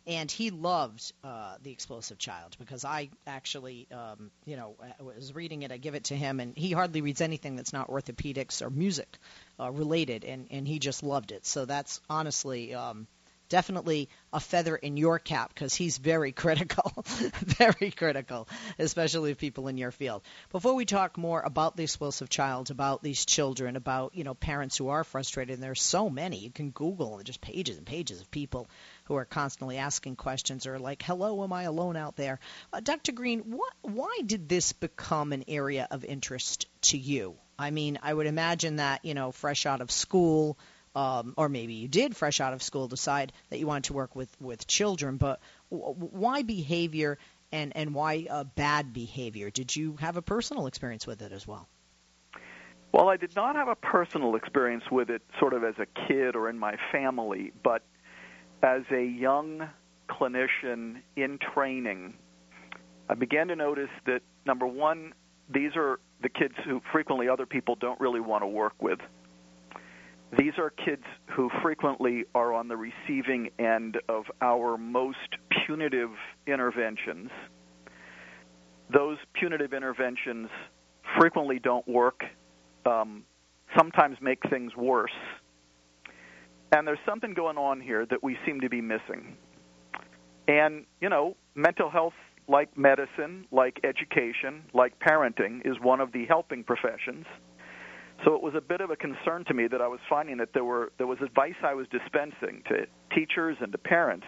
And 0.07 0.31
he 0.31 0.51
loved 0.51 1.11
uh, 1.21 1.55
the 1.61 1.71
explosive 1.71 2.17
child 2.17 2.55
because 2.57 2.85
I 2.85 3.09
actually, 3.27 3.87
um, 3.91 4.31
you 4.45 4.55
know, 4.55 4.75
was 5.01 5.35
reading 5.35 5.63
it. 5.63 5.71
I 5.73 5.77
give 5.77 5.95
it 5.95 6.05
to 6.05 6.15
him, 6.15 6.39
and 6.39 6.57
he 6.57 6.71
hardly 6.71 7.01
reads 7.01 7.19
anything 7.19 7.57
that's 7.57 7.73
not 7.73 7.89
orthopedics 7.89 8.61
or 8.61 8.69
music 8.69 9.17
uh, 9.59 9.69
related, 9.69 10.23
and 10.23 10.47
and 10.49 10.65
he 10.65 10.79
just 10.79 11.03
loved 11.03 11.33
it. 11.33 11.45
So 11.45 11.65
that's 11.65 11.99
honestly 12.09 12.73
um, 12.73 13.05
definitely 13.49 14.09
a 14.33 14.39
feather 14.39 14.75
in 14.75 14.97
your 14.97 15.19
cap 15.19 15.53
because 15.53 15.73
he's 15.73 15.97
very 15.97 16.31
critical, 16.43 16.91
very 17.05 17.91
critical, 17.91 18.47
especially 18.79 19.31
of 19.31 19.37
people 19.37 19.67
in 19.67 19.77
your 19.77 19.91
field. 19.91 20.21
Before 20.51 20.73
we 20.73 20.85
talk 20.85 21.17
more 21.17 21.41
about 21.41 21.75
the 21.75 21.83
explosive 21.83 22.29
child, 22.29 22.71
about 22.71 23.03
these 23.03 23.25
children, 23.25 23.75
about 23.75 24.15
you 24.15 24.23
know 24.23 24.33
parents 24.33 24.77
who 24.77 24.89
are 24.89 25.03
frustrated, 25.03 25.55
and 25.55 25.63
there's 25.63 25.81
so 25.81 26.09
many. 26.09 26.37
You 26.37 26.51
can 26.51 26.71
Google 26.71 27.17
and 27.17 27.25
just 27.25 27.41
pages 27.41 27.77
and 27.77 27.85
pages 27.85 28.21
of 28.21 28.31
people 28.31 28.67
who 29.07 29.15
are 29.15 29.25
constantly 29.25 29.77
asking 29.77 30.15
questions 30.15 30.67
or 30.67 30.79
like, 30.79 31.01
"Hello, 31.01 31.43
am 31.43 31.53
I 31.53 31.63
alone 31.63 31.95
out 31.95 32.15
there?" 32.15 32.39
Uh, 32.71 32.79
Dr. 32.79 33.11
Greene, 33.11 33.41
what, 33.41 33.73
why 33.81 34.19
did 34.25 34.49
this 34.49 34.73
become 34.73 35.33
an 35.33 35.45
area 35.47 35.87
of 35.89 36.05
interest 36.05 36.67
to 36.81 36.97
you? 36.97 37.35
I 37.59 37.71
mean, 37.71 37.99
I 38.01 38.13
would 38.13 38.27
imagine 38.27 38.77
that 38.77 39.03
you 39.03 39.13
know, 39.13 39.31
fresh 39.31 39.65
out 39.65 39.81
of 39.81 39.91
school 39.91 40.57
um, 40.97 41.35
or 41.37 41.47
maybe 41.47 41.73
you 41.73 41.87
did 41.87 42.15
fresh 42.15 42.41
out 42.41 42.53
of 42.53 42.63
school 42.63 42.87
decide 42.87 43.31
that 43.51 43.59
you 43.59 43.67
wanted 43.67 43.85
to 43.85 43.93
work 43.93 44.15
with 44.15 44.35
with 44.41 44.65
children. 44.65 45.17
But 45.17 45.39
w- 45.69 45.93
why 45.93 46.41
behavior 46.41 47.19
and 47.51 47.71
and 47.75 47.93
why 47.93 48.25
uh, 48.27 48.45
bad 48.45 48.93
behavior? 48.93 49.51
Did 49.51 49.75
you 49.75 49.95
have 49.97 50.17
a 50.17 50.23
personal 50.23 50.65
experience 50.65 51.05
with 51.05 51.21
it 51.21 51.31
as 51.31 51.45
well? 51.45 51.67
Well, 52.91 53.09
I 53.09 53.17
did 53.17 53.35
not 53.35 53.55
have 53.55 53.67
a 53.67 53.75
personal 53.75 54.35
experience 54.35 54.85
with 54.89 55.11
it, 55.11 55.21
sort 55.39 55.53
of 55.53 55.63
as 55.63 55.75
a 55.77 55.85
kid 56.07 56.35
or 56.35 56.49
in 56.49 56.57
my 56.57 56.77
family, 56.91 57.51
but 57.61 57.83
as 58.63 58.81
a 58.91 59.03
young 59.03 59.69
clinician 60.09 61.01
in 61.15 61.39
training, 61.53 62.13
I 63.09 63.15
began 63.15 63.47
to 63.47 63.55
notice 63.55 63.89
that 64.05 64.21
number 64.45 64.67
one, 64.67 65.13
these 65.53 65.71
are 65.75 65.99
the 66.21 66.29
kids 66.29 66.55
who 66.65 66.81
frequently 66.91 67.29
other 67.29 67.45
people 67.45 67.75
don't 67.75 67.99
really 67.99 68.19
want 68.19 68.43
to 68.43 68.47
work 68.47 68.73
with. 68.81 68.99
These 70.37 70.53
are 70.57 70.69
kids 70.69 71.03
who 71.27 71.49
frequently 71.61 72.25
are 72.35 72.53
on 72.53 72.67
the 72.67 72.75
receiving 72.75 73.49
end 73.59 73.97
of 74.09 74.25
our 74.41 74.77
most 74.77 75.37
punitive 75.65 76.09
interventions. 76.47 77.29
Those 78.93 79.17
punitive 79.33 79.73
interventions 79.73 80.49
frequently 81.17 81.59
don't 81.59 81.87
work, 81.87 82.23
um, 82.85 83.23
sometimes 83.77 84.17
make 84.21 84.39
things 84.49 84.75
worse. 84.75 85.11
And 86.71 86.87
there's 86.87 86.99
something 87.05 87.33
going 87.33 87.57
on 87.57 87.79
here 87.79 88.05
that 88.05 88.23
we 88.23 88.37
seem 88.45 88.61
to 88.61 88.69
be 88.69 88.81
missing. 88.81 89.37
And, 90.47 90.85
you 91.01 91.09
know, 91.09 91.35
mental 91.55 91.89
health, 91.89 92.13
like 92.47 92.77
medicine, 92.77 93.45
like 93.51 93.79
education, 93.83 94.63
like 94.73 94.93
parenting, 94.99 95.65
is 95.65 95.75
one 95.81 95.99
of 96.01 96.11
the 96.11 96.25
helping 96.25 96.63
professions. 96.63 97.25
So 98.25 98.33
it 98.35 98.41
was 98.41 98.53
a 98.55 98.61
bit 98.61 98.81
of 98.81 98.89
a 98.89 98.95
concern 98.95 99.45
to 99.45 99.53
me 99.53 99.67
that 99.67 99.81
I 99.81 99.87
was 99.87 99.99
finding 100.09 100.37
that 100.37 100.49
there 100.53 100.63
were 100.63 100.91
there 100.97 101.05
was 101.07 101.19
advice 101.21 101.53
I 101.63 101.73
was 101.75 101.87
dispensing 101.91 102.63
to 102.67 102.87
teachers 103.13 103.57
and 103.61 103.71
to 103.71 103.77
parents 103.77 104.25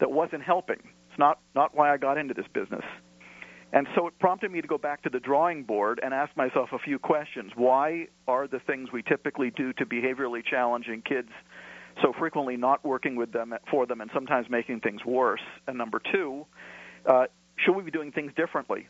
that 0.00 0.10
wasn't 0.10 0.42
helping. 0.42 0.78
It's 1.08 1.18
not 1.18 1.38
not 1.54 1.74
why 1.74 1.92
I 1.92 1.98
got 1.98 2.18
into 2.18 2.34
this 2.34 2.46
business. 2.52 2.84
And 3.72 3.86
so 3.94 4.06
it 4.06 4.18
prompted 4.18 4.50
me 4.50 4.60
to 4.60 4.68
go 4.68 4.76
back 4.76 5.02
to 5.02 5.10
the 5.10 5.20
drawing 5.20 5.64
board 5.64 5.98
and 6.02 6.12
ask 6.12 6.36
myself 6.36 6.70
a 6.72 6.78
few 6.78 6.98
questions. 6.98 7.52
Why 7.54 8.08
are 8.28 8.46
the 8.46 8.60
things 8.60 8.90
we 8.92 9.02
typically 9.02 9.50
do 9.50 9.72
to 9.74 9.86
behaviorally 9.86 10.44
challenging 10.44 11.02
kids 11.02 11.30
so 12.02 12.12
frequently 12.18 12.56
not 12.56 12.84
working 12.84 13.16
with 13.16 13.32
them 13.32 13.54
for 13.70 13.86
them 13.86 14.00
and 14.02 14.10
sometimes 14.12 14.48
making 14.50 14.80
things 14.80 15.00
worse? 15.06 15.40
And 15.66 15.78
number 15.78 16.02
two, 16.12 16.44
uh, 17.06 17.24
should 17.56 17.74
we 17.74 17.82
be 17.82 17.90
doing 17.90 18.12
things 18.12 18.32
differently? 18.36 18.88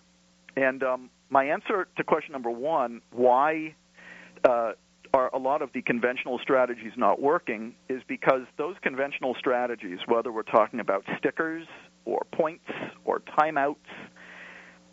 And 0.57 0.83
um, 0.83 1.11
my 1.31 1.45
answer 1.45 1.87
to 1.97 2.05
question 2.05 2.33
number 2.33 2.51
one, 2.51 3.03
why 3.13 3.77
uh, 4.45 4.73
are 5.15 5.31
a 5.33 5.39
lot 5.39 5.63
of 5.63 5.71
the 5.75 5.83
conventional 5.83 6.41
strategies 6.43 6.93
not 6.97 7.21
working 7.21 7.75
is 7.89 8.03
because 8.09 8.43
those 8.59 8.75
conventional 8.83 9.37
strategies, 9.39 9.99
whether 10.07 10.33
we're 10.33 10.43
talking 10.43 10.81
about 10.81 11.05
stickers 11.19 11.67
or 12.05 12.27
points 12.33 12.65
or 13.05 13.21
timeouts, 13.39 13.77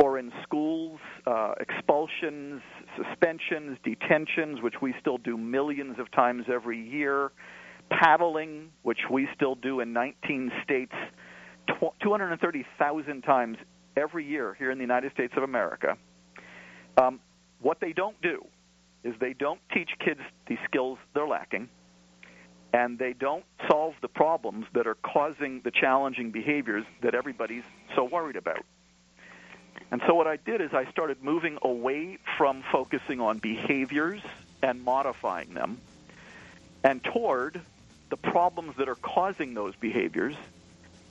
or 0.02 0.18
in 0.18 0.32
schools, 0.44 1.00
uh, 1.28 1.54
expulsions, 1.60 2.62
suspensions, 2.96 3.78
detentions, 3.84 4.62
which 4.62 4.76
we 4.82 4.94
still 5.02 5.18
do 5.18 5.38
millions 5.38 6.00
of 6.00 6.10
times 6.12 6.46
every 6.52 6.82
year, 6.82 7.32
paddling, 7.90 8.70
which 8.84 9.00
we 9.12 9.28
still 9.36 9.56
do 9.56 9.82
in 9.82 9.92
19 9.92 10.52
states, 10.64 10.94
230,000 12.02 13.22
times 13.22 13.58
every 13.98 14.26
year 14.26 14.56
here 14.58 14.72
in 14.72 14.78
the 14.78 14.84
United 14.84 15.12
States 15.12 15.34
of 15.36 15.44
America. 15.44 15.98
Um, 16.98 17.20
what 17.62 17.80
they 17.82 17.92
don't 17.92 18.20
do 18.22 18.46
is 19.04 19.14
they 19.20 19.34
don't 19.34 19.60
teach 19.74 19.90
kids 20.04 20.22
the 20.48 20.56
skills 20.66 20.98
they're 21.14 21.28
lacking, 21.28 21.68
and 22.74 22.98
they 22.98 23.14
don't 23.14 23.44
solve 23.70 23.96
the 24.02 24.08
problems 24.08 24.66
that 24.74 24.88
are 24.88 24.98
causing 25.04 25.62
the 25.66 25.72
challenging 25.72 26.32
behaviors 26.32 26.86
that 27.04 27.16
everybody's 27.16 27.64
so 27.96 28.06
worried 28.06 28.38
about. 28.38 28.64
And 29.92 30.02
so 30.06 30.14
what 30.14 30.28
I 30.28 30.38
did 30.38 30.62
is 30.62 30.74
I 30.74 30.90
started 30.92 31.24
moving 31.24 31.58
away 31.62 32.20
from 32.38 32.64
focusing 32.72 33.20
on 33.20 33.40
behaviors 33.40 34.22
and 34.62 34.84
modifying 34.84 35.54
them 35.54 35.80
and 36.84 37.04
toward 37.04 37.62
the 38.10 38.18
problems 38.18 38.76
that 38.78 38.88
are 38.88 38.96
causing 38.96 39.54
those 39.54 39.76
behaviors 39.76 40.36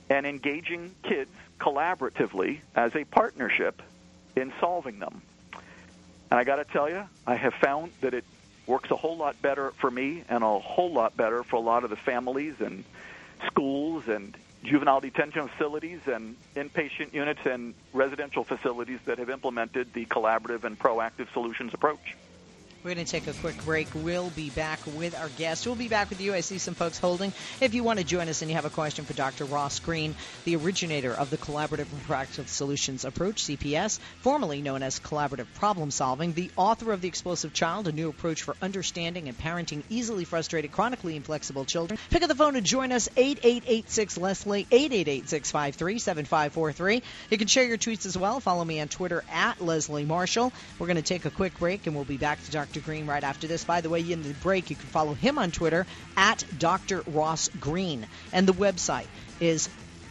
and 0.09 0.25
engaging 0.25 0.95
kids 1.03 1.31
collaboratively 1.59 2.59
as 2.75 2.95
a 2.95 3.03
partnership 3.05 3.81
in 4.35 4.51
solving 4.59 4.99
them. 4.99 5.21
And 6.31 6.39
I 6.39 6.43
got 6.43 6.57
to 6.57 6.65
tell 6.65 6.89
you, 6.89 7.03
I 7.27 7.35
have 7.35 7.53
found 7.55 7.91
that 8.01 8.13
it 8.13 8.23
works 8.65 8.91
a 8.91 8.95
whole 8.95 9.17
lot 9.17 9.41
better 9.41 9.71
for 9.79 9.89
me 9.89 10.23
and 10.29 10.43
a 10.43 10.59
whole 10.59 10.91
lot 10.91 11.17
better 11.17 11.43
for 11.43 11.55
a 11.55 11.61
lot 11.61 11.83
of 11.83 11.89
the 11.89 11.95
families 11.95 12.55
and 12.59 12.83
schools 13.47 14.07
and 14.07 14.35
juvenile 14.63 14.99
detention 14.99 15.47
facilities 15.49 15.99
and 16.05 16.35
inpatient 16.55 17.13
units 17.13 17.39
and 17.45 17.75
residential 17.93 18.43
facilities 18.43 18.99
that 19.05 19.19
have 19.19 19.29
implemented 19.29 19.93
the 19.93 20.05
collaborative 20.07 20.63
and 20.63 20.77
proactive 20.77 21.31
solutions 21.33 21.71
approach. 21.73 22.17
We're 22.81 22.93
going 22.93 23.05
to 23.05 23.11
take 23.11 23.27
a 23.27 23.33
quick 23.33 23.61
break. 23.65 23.89
We'll 23.93 24.29
be 24.29 24.49
back 24.51 24.79
with 24.95 25.13
our 25.13 25.27
guest. 25.27 25.65
We'll 25.65 25.75
be 25.75 25.89
back 25.89 26.09
with 26.09 26.21
you. 26.21 26.33
I 26.33 26.39
see 26.39 26.59
some 26.59 26.75
folks 26.75 26.97
holding. 26.97 27.33
If 27.59 27.73
you 27.73 27.83
want 27.83 27.99
to 27.99 28.05
join 28.05 28.29
us 28.29 28.41
and 28.41 28.49
you 28.49 28.55
have 28.55 28.63
a 28.63 28.69
question 28.69 29.03
for 29.03 29.11
Dr. 29.11 29.43
Ross 29.43 29.79
Greene, 29.79 30.15
the 30.45 30.55
originator 30.55 31.13
of 31.13 31.29
the 31.29 31.35
Collaborative 31.35 31.91
and 31.91 32.01
Proactive 32.07 32.47
Solutions 32.47 33.03
Approach, 33.03 33.43
CPS, 33.43 33.99
formerly 34.21 34.61
known 34.61 34.81
as 34.81 34.97
Collaborative 34.97 35.47
Problem 35.55 35.91
Solving, 35.91 36.31
the 36.31 36.51
author 36.55 36.93
of 36.93 37.01
The 37.01 37.09
Explosive 37.09 37.51
Child, 37.51 37.89
a 37.89 37.91
new 37.91 38.07
approach 38.07 38.43
for 38.43 38.55
understanding 38.61 39.27
and 39.27 39.37
parenting 39.37 39.83
easily 39.89 40.23
frustrated, 40.23 40.71
chronically 40.71 41.17
inflexible 41.17 41.65
children. 41.65 41.99
Pick 42.09 42.23
up 42.23 42.29
the 42.29 42.35
phone 42.35 42.55
and 42.55 42.65
join 42.65 42.93
us, 42.93 43.09
8886 43.17 44.17
Leslie, 44.17 44.67
888 44.71 45.27
653 45.27 45.99
7543. 45.99 47.03
You 47.29 47.37
can 47.37 47.47
share 47.47 47.65
your 47.65 47.77
tweets 47.77 48.05
as 48.05 48.17
well. 48.17 48.39
Follow 48.39 48.63
me 48.63 48.79
on 48.79 48.87
Twitter 48.87 49.25
at 49.29 49.59
Leslie 49.59 50.05
Marshall. 50.05 50.53
We're 50.79 50.87
going 50.87 50.95
to 50.95 51.01
take 51.01 51.25
a 51.25 51.29
quick 51.29 51.59
break 51.59 51.85
and 51.85 51.93
we'll 51.93 52.05
be 52.05 52.15
back 52.15 52.41
to 52.45 52.51
Dr. 52.51 52.68
Dr. 52.69 52.85
Greene 52.85 53.07
right 53.07 53.23
after 53.23 53.47
this. 53.47 53.63
By 53.63 53.81
the 53.81 53.89
way, 53.89 54.01
in 54.01 54.21
the 54.21 54.35
break, 54.35 54.69
you 54.69 54.75
can 54.75 54.85
follow 54.85 55.15
him 55.15 55.39
on 55.39 55.49
Twitter 55.49 55.87
at 56.15 56.43
Dr. 56.59 57.01
Ross 57.07 57.49
Greene. 57.59 58.05
And 58.31 58.47
the 58.47 58.53
website 58.53 59.07
is 59.39 59.69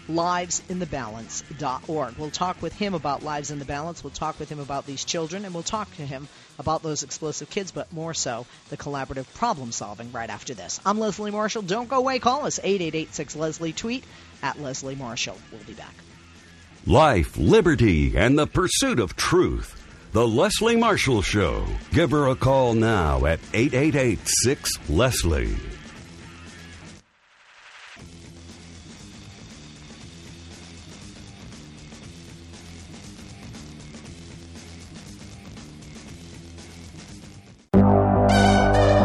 livesinthebalance.org. 0.08 2.18
We'll 2.18 2.30
talk 2.30 2.60
with 2.60 2.74
him 2.74 2.94
about 2.94 3.22
Lives 3.22 3.52
in 3.52 3.60
the 3.60 3.64
Balance. 3.64 4.02
We'll 4.02 4.10
talk 4.10 4.40
with 4.40 4.48
him 4.48 4.58
about 4.58 4.86
these 4.86 5.04
children, 5.04 5.44
and 5.44 5.54
we'll 5.54 5.62
talk 5.62 5.94
to 5.96 6.06
him 6.06 6.26
about 6.58 6.82
those 6.82 7.04
explosive 7.04 7.48
kids, 7.48 7.70
but 7.70 7.92
more 7.92 8.12
so 8.12 8.44
the 8.70 8.76
collaborative 8.76 9.32
problem 9.34 9.70
solving 9.70 10.10
right 10.10 10.30
after 10.30 10.52
this. 10.52 10.80
I'm 10.84 10.98
Leslie 10.98 11.30
Marshall. 11.30 11.62
Don't 11.62 11.88
go 11.88 11.98
away. 11.98 12.18
Call 12.18 12.44
us 12.44 12.58
8886 12.58 13.36
Leslie. 13.36 13.72
Tweet 13.72 14.02
at 14.42 14.60
Leslie 14.60 14.96
Marshall. 14.96 15.38
We'll 15.52 15.62
be 15.62 15.74
back. 15.74 15.94
Life, 16.86 17.36
liberty, 17.36 18.16
and 18.16 18.36
the 18.36 18.48
pursuit 18.48 18.98
of 18.98 19.14
truth. 19.14 19.77
The 20.10 20.26
Leslie 20.26 20.76
Marshall 20.76 21.20
Show. 21.20 21.66
Give 21.92 22.10
her 22.12 22.28
a 22.28 22.34
call 22.34 22.72
now 22.72 23.26
at 23.26 23.40
888 23.52 24.18
6 24.24 24.70
Leslie. 24.88 25.54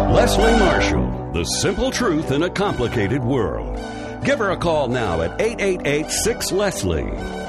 Leslie 0.09 0.57
Marshall, 0.57 1.31
the 1.33 1.43
simple 1.43 1.91
truth 1.91 2.31
in 2.31 2.43
a 2.43 2.49
complicated 2.49 3.21
world. 3.21 3.77
Give 4.23 4.39
her 4.39 4.51
a 4.51 4.57
call 4.57 4.87
now 4.87 5.21
at 5.21 5.41
888 5.41 6.09
6 6.09 6.51
Leslie. 6.53 7.42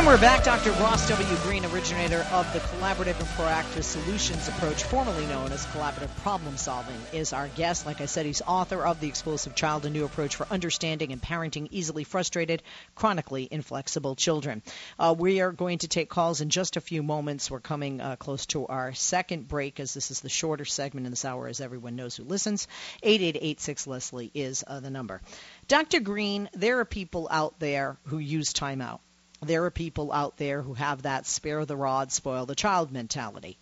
And 0.00 0.06
we're 0.06 0.18
back. 0.18 0.44
Dr. 0.44 0.70
Ross 0.82 1.06
W. 1.10 1.36
Greene, 1.42 1.66
originator 1.66 2.26
of 2.32 2.50
the 2.54 2.58
Collaborative 2.60 3.20
and 3.20 3.28
Proactive 3.36 3.84
Solutions 3.84 4.48
approach, 4.48 4.82
formerly 4.82 5.26
known 5.26 5.52
as 5.52 5.66
collaborative 5.66 6.08
problem 6.22 6.56
solving, 6.56 6.96
is 7.12 7.34
our 7.34 7.48
guest. 7.48 7.84
Like 7.84 8.00
I 8.00 8.06
said, 8.06 8.24
he's 8.24 8.40
author 8.40 8.82
of 8.82 8.98
The 8.98 9.08
Explosive 9.08 9.54
Child, 9.54 9.84
a 9.84 9.90
new 9.90 10.06
approach 10.06 10.36
for 10.36 10.46
understanding 10.50 11.12
and 11.12 11.20
parenting 11.20 11.68
easily 11.70 12.04
frustrated, 12.04 12.62
chronically 12.94 13.46
inflexible 13.50 14.16
children. 14.16 14.62
Uh, 14.98 15.14
we 15.18 15.42
are 15.42 15.52
going 15.52 15.76
to 15.80 15.88
take 15.88 16.08
calls 16.08 16.40
in 16.40 16.48
just 16.48 16.78
a 16.78 16.80
few 16.80 17.02
moments. 17.02 17.50
We're 17.50 17.60
coming 17.60 18.00
uh, 18.00 18.16
close 18.16 18.46
to 18.46 18.66
our 18.68 18.94
second 18.94 19.48
break, 19.48 19.80
as 19.80 19.92
this 19.92 20.10
is 20.10 20.20
the 20.20 20.30
shorter 20.30 20.64
segment 20.64 21.04
in 21.08 21.12
this 21.12 21.26
hour, 21.26 21.46
as 21.46 21.60
everyone 21.60 21.96
knows 21.96 22.16
who 22.16 22.24
listens. 22.24 22.68
8886 23.02 23.86
Leslie 23.86 24.30
is 24.32 24.64
uh, 24.66 24.80
the 24.80 24.88
number. 24.88 25.20
Dr. 25.68 26.00
Greene, 26.00 26.48
there 26.54 26.78
are 26.78 26.86
people 26.86 27.28
out 27.30 27.58
there 27.58 27.98
who 28.06 28.16
use 28.16 28.54
timeout 28.54 29.00
there 29.42 29.64
are 29.64 29.70
people 29.70 30.12
out 30.12 30.36
there 30.36 30.62
who 30.62 30.74
have 30.74 31.02
that 31.02 31.26
spare 31.26 31.64
the 31.64 31.76
rod, 31.76 32.12
spoil 32.12 32.46
the 32.46 32.54
child 32.54 32.92
mentality. 32.92 33.58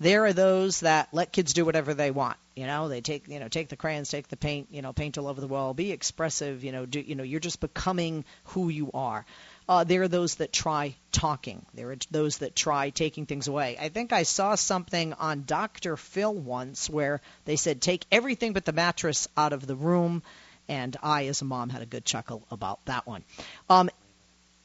There 0.00 0.24
are 0.24 0.32
those 0.32 0.80
that 0.80 1.08
let 1.12 1.32
kids 1.32 1.52
do 1.52 1.64
whatever 1.64 1.94
they 1.94 2.10
want. 2.10 2.36
You 2.56 2.66
know, 2.66 2.88
they 2.88 3.00
take 3.00 3.28
you 3.28 3.38
know 3.38 3.48
take 3.48 3.68
the 3.68 3.76
crayons, 3.76 4.10
take 4.10 4.28
the 4.28 4.36
paint, 4.36 4.68
you 4.70 4.82
know, 4.82 4.92
paint 4.92 5.18
all 5.18 5.28
over 5.28 5.40
the 5.40 5.48
wall, 5.48 5.72
be 5.72 5.92
expressive. 5.92 6.64
You 6.64 6.72
know, 6.72 6.84
do 6.84 7.00
you 7.00 7.14
know 7.14 7.22
you're 7.22 7.40
just 7.40 7.60
becoming 7.60 8.24
who 8.44 8.68
you 8.68 8.90
are. 8.92 9.24
Uh, 9.68 9.84
there 9.84 10.02
are 10.02 10.08
those 10.08 10.36
that 10.36 10.52
try 10.52 10.94
talking. 11.10 11.64
There 11.72 11.90
are 11.90 11.96
those 12.10 12.38
that 12.38 12.54
try 12.54 12.90
taking 12.90 13.24
things 13.24 13.48
away. 13.48 13.78
I 13.80 13.88
think 13.88 14.12
I 14.12 14.24
saw 14.24 14.56
something 14.56 15.14
on 15.14 15.44
Dr. 15.46 15.96
Phil 15.96 16.34
once 16.34 16.90
where 16.90 17.22
they 17.46 17.56
said 17.56 17.80
take 17.80 18.04
everything 18.12 18.52
but 18.52 18.66
the 18.66 18.72
mattress 18.72 19.26
out 19.36 19.54
of 19.54 19.66
the 19.66 19.76
room, 19.76 20.22
and 20.68 20.96
I, 21.02 21.26
as 21.26 21.40
a 21.40 21.46
mom, 21.46 21.70
had 21.70 21.82
a 21.82 21.86
good 21.86 22.04
chuckle 22.04 22.42
about 22.50 22.84
that 22.84 23.06
one. 23.06 23.24
Um, 23.70 23.88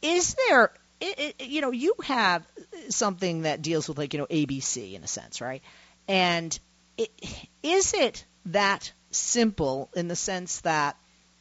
is 0.02 0.36
there 0.48 0.72
it, 1.00 1.36
it, 1.40 1.48
you 1.48 1.62
know 1.62 1.72
you 1.72 1.96
have 2.04 2.46
something 2.90 3.44
that 3.44 3.62
deals 3.62 3.88
with 3.88 3.98
like 3.98 4.14
you 4.14 4.20
know 4.20 4.28
ABC 4.28 4.94
in 4.94 5.04
a 5.04 5.08
sense, 5.08 5.42
right? 5.42 5.62
And 6.08 6.58
it, 6.98 7.12
is 7.64 7.94
it 7.94 8.26
that 8.48 8.92
simple 9.12 9.90
in 9.96 10.08
the 10.08 10.16
sense 10.16 10.62
that 10.62 10.98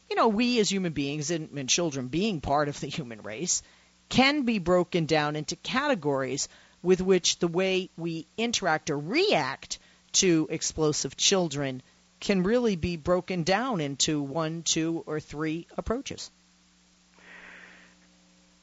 you 0.08 0.16
know 0.16 0.28
we 0.28 0.60
as 0.60 0.70
human 0.70 0.92
beings 0.92 1.30
and, 1.30 1.50
and 1.56 1.68
children 1.68 2.08
being 2.08 2.40
part 2.40 2.68
of 2.68 2.78
the 2.80 2.86
human 2.86 3.22
race 3.22 3.62
can 4.08 4.42
be 4.42 4.58
broken 4.58 5.06
down 5.06 5.36
into 5.36 5.56
categories 5.56 6.48
with 6.82 7.00
which 7.00 7.38
the 7.38 7.48
way 7.48 7.90
we 7.96 8.26
interact 8.36 8.90
or 8.90 8.98
react 8.98 9.78
to 10.12 10.46
explosive 10.50 11.16
children 11.16 11.82
can 12.20 12.42
really 12.42 12.76
be 12.76 12.96
broken 12.96 13.42
down 13.42 13.80
into 13.80 14.20
one, 14.22 14.62
two, 14.62 15.02
or 15.06 15.20
three 15.20 15.66
approaches. 15.76 16.30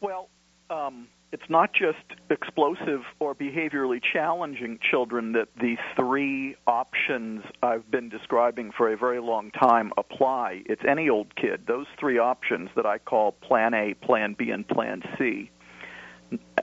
Well, 0.06 0.30
um, 0.70 1.08
it's 1.32 1.50
not 1.50 1.74
just 1.74 1.98
explosive 2.30 3.02
or 3.20 3.34
behaviorally 3.34 4.00
challenging 4.14 4.78
children 4.92 5.32
that 5.32 5.48
the 5.60 5.78
three 5.96 6.56
options 6.68 7.44
I've 7.64 7.90
been 7.90 8.10
describing 8.10 8.72
for 8.72 8.94
a 8.94 8.98
very 8.98 9.20
long 9.20 9.50
time 9.50 9.92
apply. 9.98 10.62
It's 10.68 10.84
any 10.88 11.10
old 11.10 11.36
kid. 11.36 11.64
Those 11.68 11.88
three 12.00 12.20
options 12.20 12.70
that 12.76 12.86
I 12.86 13.00
call 13.00 13.32
Plan 13.32 13.74
A, 13.74 13.96
Plan 13.96 14.36
B, 14.38 14.52
and 14.52 14.68
Plan 14.68 15.02
C 15.18 15.50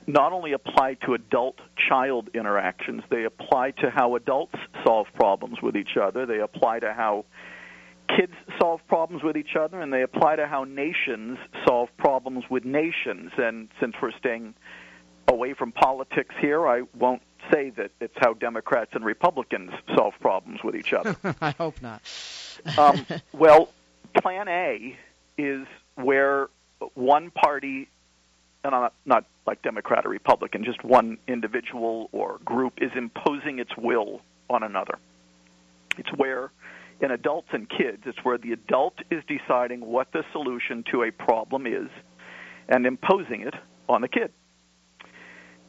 not 0.07 0.33
only 0.33 0.51
apply 0.53 0.95
to 1.05 1.13
adult 1.13 1.57
child 1.89 2.29
interactions, 2.33 3.03
they 3.09 3.23
apply 3.23 3.71
to 3.71 3.89
how 3.89 4.15
adults 4.15 4.55
solve 4.85 5.07
problems 5.15 5.61
with 5.61 5.75
each 5.75 5.97
other, 6.01 6.25
they 6.25 6.39
apply 6.39 6.79
to 6.79 6.93
how 6.93 7.25
kids 8.07 8.33
solve 8.59 8.81
problems 8.87 9.23
with 9.23 9.37
each 9.37 9.55
other, 9.59 9.81
and 9.81 9.91
they 9.91 10.01
apply 10.01 10.35
to 10.35 10.47
how 10.47 10.63
nations 10.63 11.37
solve 11.67 11.89
problems 11.97 12.43
with 12.49 12.65
nations. 12.65 13.31
And 13.37 13.69
since 13.79 13.95
we're 14.01 14.11
staying 14.17 14.53
away 15.27 15.53
from 15.53 15.71
politics 15.71 16.35
here, 16.39 16.67
I 16.67 16.83
won't 16.97 17.21
say 17.51 17.71
that 17.71 17.91
it's 17.99 18.15
how 18.17 18.33
Democrats 18.33 18.91
and 18.93 19.03
Republicans 19.03 19.71
solve 19.95 20.13
problems 20.19 20.63
with 20.63 20.75
each 20.75 20.93
other. 20.93 21.15
I 21.41 21.51
hope 21.51 21.81
not. 21.81 22.01
um, 22.77 23.05
well, 23.31 23.69
Plan 24.21 24.47
A 24.47 24.97
is 25.37 25.65
where 25.95 26.49
one 26.93 27.31
party, 27.31 27.89
and 28.63 28.75
I'm 28.75 28.81
not, 28.81 28.93
not 29.05 29.25
like 29.45 29.61
Democrat 29.61 30.05
or 30.05 30.09
Republican, 30.09 30.63
just 30.63 30.83
one 30.83 31.17
individual 31.27 32.09
or 32.11 32.39
group 32.45 32.73
is 32.81 32.91
imposing 32.95 33.59
its 33.59 33.75
will 33.77 34.21
on 34.49 34.63
another. 34.63 34.99
It's 35.97 36.11
where 36.13 36.51
in 37.03 37.11
adults 37.11 37.49
and 37.51 37.69
kids, 37.69 38.03
it's 38.05 38.17
where 38.23 38.37
the 38.37 38.53
adult 38.53 38.95
is 39.11 39.23
deciding 39.27 39.85
what 39.85 40.11
the 40.13 40.23
solution 40.31 40.83
to 40.91 41.03
a 41.03 41.11
problem 41.11 41.67
is 41.67 41.89
and 42.69 42.85
imposing 42.85 43.41
it 43.41 43.53
on 43.89 44.01
the 44.01 44.07
kid. 44.07 44.31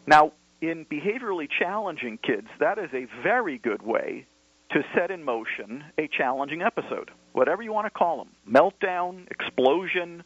Now, 0.06 0.32
in 0.60 0.86
behaviorally 0.86 1.48
challenging 1.58 2.18
kids, 2.18 2.46
that 2.60 2.78
is 2.78 2.90
a 2.94 3.06
very 3.22 3.58
good 3.58 3.82
way 3.82 4.26
to 4.70 4.82
set 4.94 5.10
in 5.10 5.24
motion 5.24 5.84
a 5.98 6.08
challenging 6.08 6.62
episode, 6.62 7.10
whatever 7.32 7.62
you 7.62 7.72
want 7.72 7.86
to 7.86 7.90
call 7.90 8.18
them 8.18 8.30
meltdown, 8.50 9.28
explosion. 9.30 10.22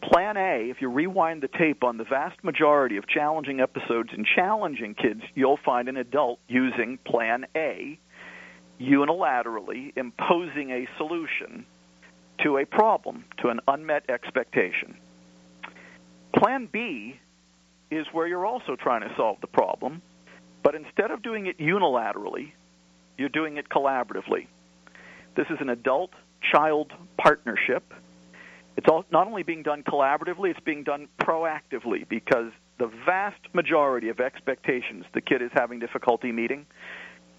Plan 0.00 0.36
A, 0.36 0.70
if 0.70 0.80
you 0.80 0.88
rewind 0.88 1.42
the 1.42 1.48
tape 1.48 1.82
on 1.82 1.96
the 1.96 2.04
vast 2.04 2.44
majority 2.44 2.98
of 2.98 3.08
challenging 3.08 3.58
episodes 3.58 4.10
in 4.16 4.24
challenging 4.36 4.94
kids, 4.94 5.22
you'll 5.34 5.58
find 5.64 5.88
an 5.88 5.96
adult 5.96 6.38
using 6.46 6.98
Plan 7.04 7.46
A 7.56 7.98
unilaterally 8.80 9.96
imposing 9.96 10.70
a 10.70 10.86
solution 10.96 11.66
to 12.42 12.58
a 12.58 12.64
problem, 12.64 13.24
to 13.38 13.48
an 13.48 13.60
unmet 13.66 14.08
expectation. 14.08 14.96
Plan 16.36 16.68
B 16.70 17.18
is 17.90 18.06
where 18.12 18.26
you're 18.26 18.46
also 18.46 18.76
trying 18.76 19.00
to 19.00 19.12
solve 19.16 19.38
the 19.40 19.46
problem, 19.46 20.02
but 20.62 20.74
instead 20.74 21.10
of 21.10 21.22
doing 21.22 21.46
it 21.46 21.58
unilaterally, 21.58 22.52
you're 23.16 23.28
doing 23.28 23.56
it 23.56 23.68
collaboratively. 23.68 24.46
This 25.36 25.46
is 25.50 25.56
an 25.60 25.68
adult 25.68 26.10
child 26.52 26.92
partnership. 27.16 27.92
It's 28.76 28.86
all, 28.88 29.04
not 29.10 29.26
only 29.26 29.42
being 29.42 29.62
done 29.62 29.82
collaboratively, 29.82 30.50
it's 30.50 30.60
being 30.60 30.84
done 30.84 31.08
proactively 31.20 32.08
because 32.08 32.52
the 32.78 32.90
vast 33.04 33.40
majority 33.52 34.08
of 34.08 34.20
expectations 34.20 35.04
the 35.14 35.20
kid 35.20 35.42
is 35.42 35.50
having 35.52 35.80
difficulty 35.80 36.30
meeting 36.30 36.66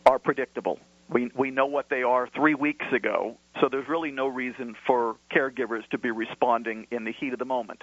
are 0.06 0.20
predictable. 0.20 0.80
We 1.12 1.32
we 1.36 1.50
know 1.50 1.66
what 1.66 1.90
they 1.90 2.04
are 2.04 2.30
3 2.36 2.54
weeks 2.54 2.86
ago, 2.94 3.38
so 3.60 3.68
there's 3.70 3.88
really 3.90 4.12
no 4.12 4.28
reason 4.28 4.76
for 4.86 5.16
caregivers 5.32 5.88
to 5.90 5.98
be 5.98 6.12
responding 6.12 6.86
in 6.92 7.04
the 7.04 7.12
heat 7.12 7.34
of 7.34 7.40
the 7.40 7.46
moment. 7.46 7.82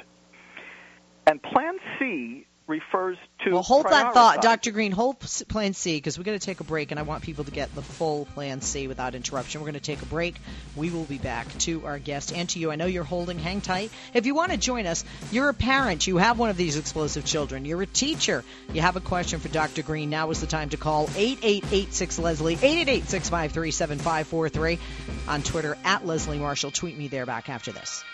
And 1.26 1.42
plan 1.42 1.76
C 1.98 2.46
refers 2.66 3.16
to. 3.44 3.52
Well, 3.52 3.62
hold 3.62 3.86
that 3.86 4.12
thought, 4.12 4.42
Dr. 4.42 4.72
Greene. 4.72 4.92
Hold 4.92 5.20
Plan 5.48 5.72
C 5.72 5.96
because 5.96 6.18
we're 6.18 6.24
going 6.24 6.38
to 6.38 6.44
take 6.44 6.60
a 6.60 6.64
break, 6.64 6.90
and 6.90 6.98
I 6.98 7.02
want 7.02 7.22
people 7.22 7.44
to 7.44 7.50
get 7.50 7.74
the 7.74 7.82
full 7.82 8.26
Plan 8.26 8.60
C 8.60 8.88
without 8.88 9.14
interruption. 9.14 9.60
We're 9.60 9.66
going 9.66 9.74
to 9.74 9.80
take 9.80 10.02
a 10.02 10.06
break. 10.06 10.36
We 10.74 10.90
will 10.90 11.04
be 11.04 11.18
back 11.18 11.46
to 11.58 11.86
our 11.86 11.98
guest 11.98 12.32
and 12.32 12.48
to 12.50 12.58
you. 12.58 12.70
I 12.70 12.76
know 12.76 12.86
you're 12.86 13.04
holding. 13.04 13.38
Hang 13.38 13.60
tight. 13.60 13.90
If 14.14 14.26
you 14.26 14.34
want 14.34 14.52
to 14.52 14.58
join 14.58 14.86
us, 14.86 15.04
you're 15.30 15.48
a 15.48 15.54
parent. 15.54 16.06
You 16.06 16.16
have 16.16 16.38
one 16.38 16.50
of 16.50 16.56
these 16.56 16.76
explosive 16.76 17.24
children. 17.24 17.64
You're 17.64 17.82
a 17.82 17.86
teacher. 17.86 18.44
You 18.72 18.80
have 18.80 18.96
a 18.96 19.00
question 19.00 19.40
for 19.40 19.48
Dr. 19.48 19.82
Greene. 19.82 20.10
Now 20.10 20.30
is 20.30 20.40
the 20.40 20.46
time 20.46 20.70
to 20.70 20.76
call 20.76 21.04
8886 21.16 22.18
Leslie 22.18 22.54
888 22.54 23.08
653 23.08 23.70
7543 23.70 24.78
on 25.28 25.42
Twitter 25.42 25.76
at 25.84 26.06
Leslie 26.06 26.38
Marshall. 26.38 26.70
Tweet 26.70 26.96
me 26.96 27.08
there 27.08 27.26
back 27.26 27.48
after 27.48 27.72
this. 27.72 28.04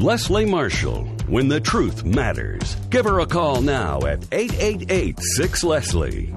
Leslie 0.00 0.46
Marshall, 0.46 1.04
when 1.28 1.46
the 1.48 1.60
truth 1.60 2.06
matters. 2.06 2.74
Give 2.88 3.04
her 3.04 3.20
a 3.20 3.26
call 3.26 3.60
now 3.60 4.00
at 4.06 4.24
888 4.32 5.20
6 5.20 5.62
Leslie. 5.62 6.32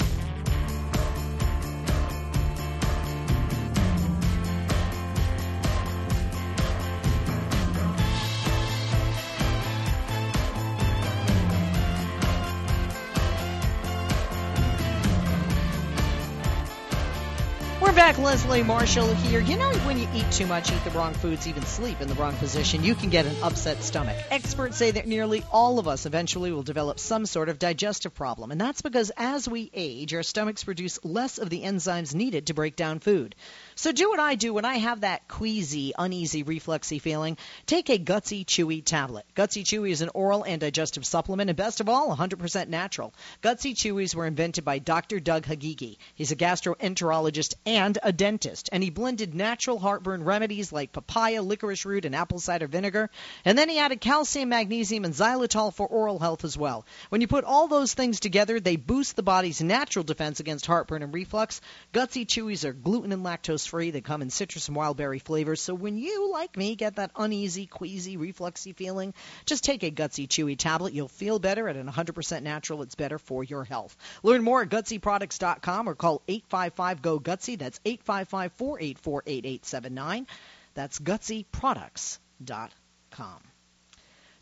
Leslie 18.34 18.63
Marshall 18.63 19.13
here. 19.13 19.39
You 19.41 19.58
know, 19.58 19.72
when 19.86 20.00
you 20.00 20.08
eat 20.12 20.32
too 20.32 20.48
much, 20.48 20.72
eat 20.72 20.84
the 20.84 20.89
wrong 20.89 21.13
foods, 21.13 21.48
even 21.48 21.63
sleep 21.67 22.02
in 22.02 22.08
the 22.08 22.15
wrong 22.15 22.36
position, 22.38 22.84
you 22.84 22.96
can 22.96 23.12
get 23.12 23.28
an 23.28 23.36
upset 23.43 23.84
stomach. 23.84 24.17
Experts 24.32 24.76
say 24.76 24.89
that 24.89 25.06
nearly 25.06 25.43
all 25.52 25.78
of 25.78 25.88
us 25.88 26.08
eventually 26.08 26.52
will 26.52 26.63
develop 26.63 27.00
some 27.00 27.28
sort 27.28 27.48
of 27.48 27.60
digestive 27.60 28.15
problem, 28.15 28.50
and 28.50 28.60
that's 28.60 28.82
because 28.82 29.12
as 29.17 29.48
we 29.48 29.69
age, 29.72 30.15
our 30.15 30.24
stomachs 30.24 30.63
produce 30.63 30.98
less 31.06 31.38
of 31.38 31.52
the 31.52 31.62
enzymes 31.62 32.15
needed 32.15 32.48
to 32.48 32.56
break 32.56 32.76
down 32.76 32.98
food. 32.98 33.36
So 33.75 33.91
do 33.91 34.09
what 34.09 34.19
I 34.19 34.36
do 34.36 34.53
when 34.53 34.65
I 34.65 34.75
have 34.75 35.01
that 35.01 35.27
queasy, 35.27 35.93
uneasy, 35.97 36.43
refluxy 36.43 37.01
feeling. 37.01 37.38
Take 37.65 37.89
a 37.89 37.97
Gutsy 37.97 38.45
Chewy 38.45 38.83
tablet. 38.83 39.25
Gutsy 39.36 39.63
Chewy 39.63 39.91
is 39.91 40.01
an 40.01 40.12
oral 40.13 40.43
and 40.43 40.62
digestive 40.62 41.05
supplement, 41.05 41.49
and 41.49 41.57
best 41.57 41.81
of 41.81 41.89
all, 41.89 42.15
100% 42.15 42.67
natural. 42.67 43.13
Gutsy 43.41 43.73
Chewies 43.73 44.13
were 44.13 44.27
invented 44.27 44.63
by 44.63 44.79
Dr. 44.79 45.19
Doug 45.19 45.45
Hagigi. 45.45 45.97
He's 46.13 46.31
a 46.31 46.36
gastroenterologist 46.36 47.55
and 47.65 47.97
a 48.03 48.12
dentist. 48.12 48.69
And 48.71 48.83
he 48.83 48.89
blended 48.89 49.33
natural 49.33 49.79
heartburn 49.79 50.23
remedies 50.23 50.71
like 50.71 50.91
papaya, 50.91 51.41
licorice 51.41 51.86
root, 51.86 52.05
and 52.05 52.15
apple 52.15 52.39
cider 52.39 52.67
vinegar. 52.67 53.09
And 53.43 53.57
then 53.57 53.69
he 53.69 53.79
added 53.79 54.01
calcium, 54.01 54.49
magnesium, 54.49 55.05
and 55.05 55.13
xylitol 55.13 55.73
for 55.73 55.88
oral 55.88 56.19
health 56.19 56.45
as 56.45 56.57
well. 56.57 56.86
When 57.09 57.21
you 57.21 57.27
put 57.27 57.43
all 57.43 57.67
those 57.67 57.93
things 57.93 58.19
together, 58.19 58.59
they 58.59 58.75
boost 58.75 59.15
the 59.15 59.23
body's 59.23 59.62
natural 59.62 60.03
defense 60.03 60.39
against 60.39 60.65
heartburn 60.65 61.03
and 61.03 61.13
reflux. 61.13 61.62
Gutsy 61.93 62.25
Chewies 62.25 62.65
are 62.65 62.73
gluten 62.73 63.12
and 63.12 63.23
lactose 63.63 63.69
free. 63.69 63.91
They 63.91 64.02
come 64.02 64.21
in 64.21 64.30
citrus 64.30 64.67
and 64.67 64.76
wild 64.76 64.97
berry 64.97 65.19
flavors. 65.19 65.62
So 65.62 65.73
when 65.73 65.97
you, 65.97 66.30
like 66.32 66.58
me, 66.58 66.76
get 66.76 66.97
that 66.97 67.12
uneasy, 67.15 67.65
queasy, 67.65 68.17
refluxy 68.17 68.76
feeling, 68.76 69.13
just 69.45 69.63
take 69.63 69.84
a 69.84 69.91
Gutsy 69.91 70.28
Chewy 70.28 70.58
tablet. 70.58 70.91
You'll 70.93 71.08
feel 71.08 71.39
better 71.39 71.69
at 71.69 71.76
an 71.76 71.88
100% 71.88 72.43
natural. 72.43 72.82
It's 72.82 72.95
better 72.95 73.19
for 73.19 73.43
your 73.43 73.63
health. 73.63 73.95
Learn 74.23 74.43
more 74.43 74.63
at 74.63 74.69
gutsyproducts.com 74.69 75.89
or 75.89 75.95
call 75.95 76.21
855 76.28 77.02
GO 77.02 77.19
GUTSY. 77.19 77.56
That's 77.58 77.80
855 77.86 78.52
484 78.54 79.23
8879. 79.26 80.28
That's 80.73 80.99
gutsyproducts.com. 80.99 83.52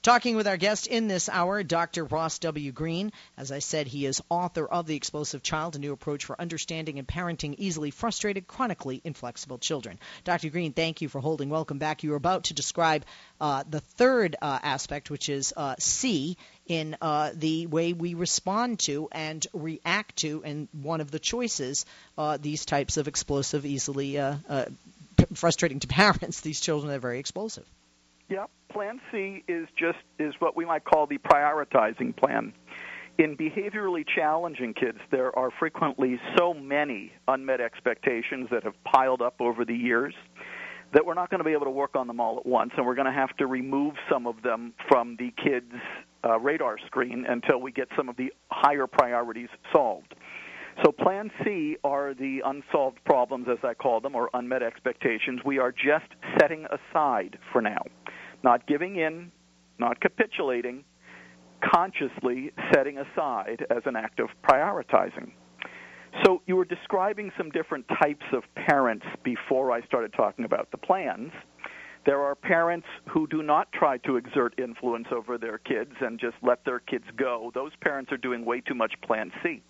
Talking 0.04 0.36
with 0.36 0.48
our 0.48 0.58
guest 0.58 0.88
in 0.88 1.08
this 1.08 1.30
hour, 1.30 1.62
Dr. 1.62 2.06
Ross 2.06 2.40
W. 2.40 2.72
Greene. 2.72 3.12
As 3.38 3.52
I 3.52 3.60
said, 3.60 3.86
he 3.86 4.08
is 4.08 4.20
author 4.30 4.66
of 4.66 4.88
The 4.88 4.96
Explosive 4.96 5.44
Child, 5.44 5.76
a 5.76 5.80
new 5.80 5.94
approach 5.94 6.26
for 6.26 6.42
understanding 6.42 6.98
and 6.98 7.08
parenting 7.08 7.54
easily 7.60 7.92
frustrated, 7.92 8.48
chronically 8.48 9.00
inflexible 9.04 9.60
children. 9.60 10.00
Dr. 10.24 10.50
Greene, 10.50 10.74
thank 10.74 11.02
you 11.02 11.08
for 11.08 11.22
holding. 11.22 11.52
Welcome 11.52 11.78
back. 11.78 12.02
You 12.02 12.10
were 12.10 12.16
about 12.16 12.46
to 12.46 12.56
describe 12.56 13.06
uh, 13.40 13.64
the 13.70 13.80
third 13.80 14.36
uh, 14.42 14.58
aspect, 14.64 15.12
which 15.12 15.30
is 15.30 15.54
uh, 15.56 15.76
C 15.78 16.36
in 16.66 16.98
uh, 17.00 17.30
the 17.36 17.68
way 17.68 17.94
we 17.94 18.16
respond 18.16 18.80
to 18.80 19.08
and 19.12 19.46
react 19.54 20.16
to, 20.18 20.42
and 20.44 20.68
one 20.72 21.02
of 21.02 21.12
the 21.12 21.20
choices, 21.20 21.86
uh, 22.18 22.38
these 22.42 22.66
types 22.66 22.98
of 22.98 23.08
explosive, 23.08 23.68
easily 23.68 24.18
uh, 24.18 24.66
frustrating 25.36 25.80
to 25.82 25.88
parents. 26.02 26.42
These 26.42 26.60
children 26.60 26.92
are 26.92 26.98
very 26.98 27.20
explosive. 27.20 27.68
Yeah, 28.32 28.46
Plan 28.72 29.02
C 29.12 29.44
is 29.50 29.68
just 29.78 29.98
is 30.18 30.34
what 30.40 30.56
we 30.56 30.64
might 30.64 30.86
call 30.86 31.06
the 31.06 31.18
prioritizing 31.18 32.16
plan. 32.16 32.54
In 33.18 33.36
behaviorally 33.36 34.06
challenging 34.08 34.74
kids, 34.74 35.00
there 35.12 35.38
are 35.38 35.50
frequently 35.60 36.18
so 36.38 36.54
many 36.54 37.12
unmet 37.28 37.60
expectations 37.60 38.48
that 38.50 38.64
have 38.64 38.82
piled 38.86 39.22
up 39.22 39.36
over 39.42 39.66
the 39.66 39.76
years 39.76 40.14
that 40.94 41.06
we're 41.06 41.14
not 41.14 41.30
going 41.30 41.40
to 41.40 41.44
be 41.44 41.52
able 41.52 41.66
to 41.66 41.72
work 41.72 41.98
on 41.98 42.08
them 42.08 42.22
all 42.22 42.38
at 42.38 42.46
once, 42.46 42.72
and 42.78 42.86
we're 42.86 42.96
going 42.96 43.06
to 43.06 43.12
have 43.12 43.36
to 43.36 43.48
remove 43.48 43.96
some 44.10 44.26
of 44.26 44.42
them 44.44 44.74
from 44.88 45.18
the 45.20 45.34
kids' 45.44 45.74
uh, 46.24 46.40
radar 46.40 46.78
screen 46.88 47.26
until 47.28 47.60
we 47.60 47.74
get 47.74 47.90
some 47.98 48.08
of 48.08 48.16
the 48.16 48.32
higher 48.50 48.88
priorities 48.88 49.50
solved. 49.74 50.16
So, 50.86 50.94
Plan 50.94 51.32
C 51.44 51.76
are 51.84 52.14
the 52.14 52.42
unsolved 52.46 53.04
problems, 53.04 53.48
as 53.52 53.58
I 53.62 53.74
call 53.74 54.00
them, 54.00 54.16
or 54.16 54.30
unmet 54.34 54.64
expectations. 54.64 55.42
We 55.44 55.60
are 55.60 55.74
just 55.74 56.08
setting 56.40 56.66
aside 56.66 57.38
for 57.52 57.62
now 57.62 57.84
not 58.44 58.68
giving 58.68 58.98
in, 58.98 59.32
not 59.80 60.00
capitulating, 60.00 60.84
consciously 61.62 62.52
setting 62.74 62.98
aside 62.98 63.66
as 63.70 63.84
an 63.86 63.96
act 63.96 64.20
of 64.20 64.30
prioritizing. 64.44 65.32
So 66.26 66.42
you 66.46 66.56
were 66.56 66.66
describing 66.66 67.32
some 67.38 67.50
different 67.52 67.86
types 68.02 68.26
of 68.34 68.44
parents 68.68 69.06
before 69.24 69.72
I 69.72 69.82
started 69.86 70.14
talking 70.14 70.46
about 70.46 70.70
the 70.72 70.78
plans. 70.78 71.32
There 72.06 72.22
are 72.22 72.36
parents 72.36 72.88
who 73.10 73.28
do 73.28 73.44
not 73.44 73.72
try 73.72 73.98
to 74.00 74.18
exert 74.18 74.58
influence 74.58 75.08
over 75.12 75.38
their 75.38 75.60
kids 75.60 75.92
and 76.02 76.20
just 76.20 76.36
let 76.42 76.66
their 76.66 76.80
kids 76.80 77.06
go. 77.16 77.52
Those 77.54 77.72
parents 77.82 78.12
are 78.12 78.18
doing 78.18 78.44
way 78.44 78.62
too 78.62 78.74
much 78.74 78.94
Plan 79.06 79.32
C. 79.44 79.62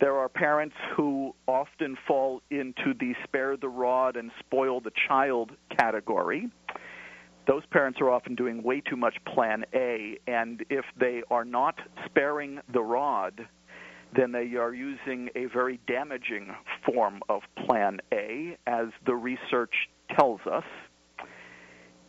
There 0.00 0.16
are 0.16 0.28
parents 0.28 0.74
who 0.96 1.34
often 1.46 1.96
fall 2.06 2.42
into 2.50 2.94
the 2.98 3.14
spare 3.24 3.56
the 3.56 3.68
rod 3.68 4.16
and 4.16 4.30
spoil 4.40 4.80
the 4.80 4.90
child 5.08 5.52
category 5.78 6.50
those 7.46 7.62
parents 7.70 8.00
are 8.00 8.10
often 8.10 8.34
doing 8.34 8.62
way 8.62 8.80
too 8.80 8.96
much 8.96 9.16
plan 9.26 9.64
A, 9.74 10.18
and 10.26 10.64
if 10.70 10.84
they 10.98 11.22
are 11.30 11.44
not 11.44 11.78
sparing 12.06 12.60
the 12.72 12.80
rod, 12.80 13.46
then 14.16 14.32
they 14.32 14.54
are 14.56 14.72
using 14.72 15.28
a 15.34 15.46
very 15.46 15.80
damaging 15.86 16.54
form 16.86 17.20
of 17.28 17.42
plan 17.66 18.00
A, 18.12 18.56
as 18.66 18.86
the 19.06 19.14
research 19.14 19.74
tells 20.18 20.40
us. 20.50 20.64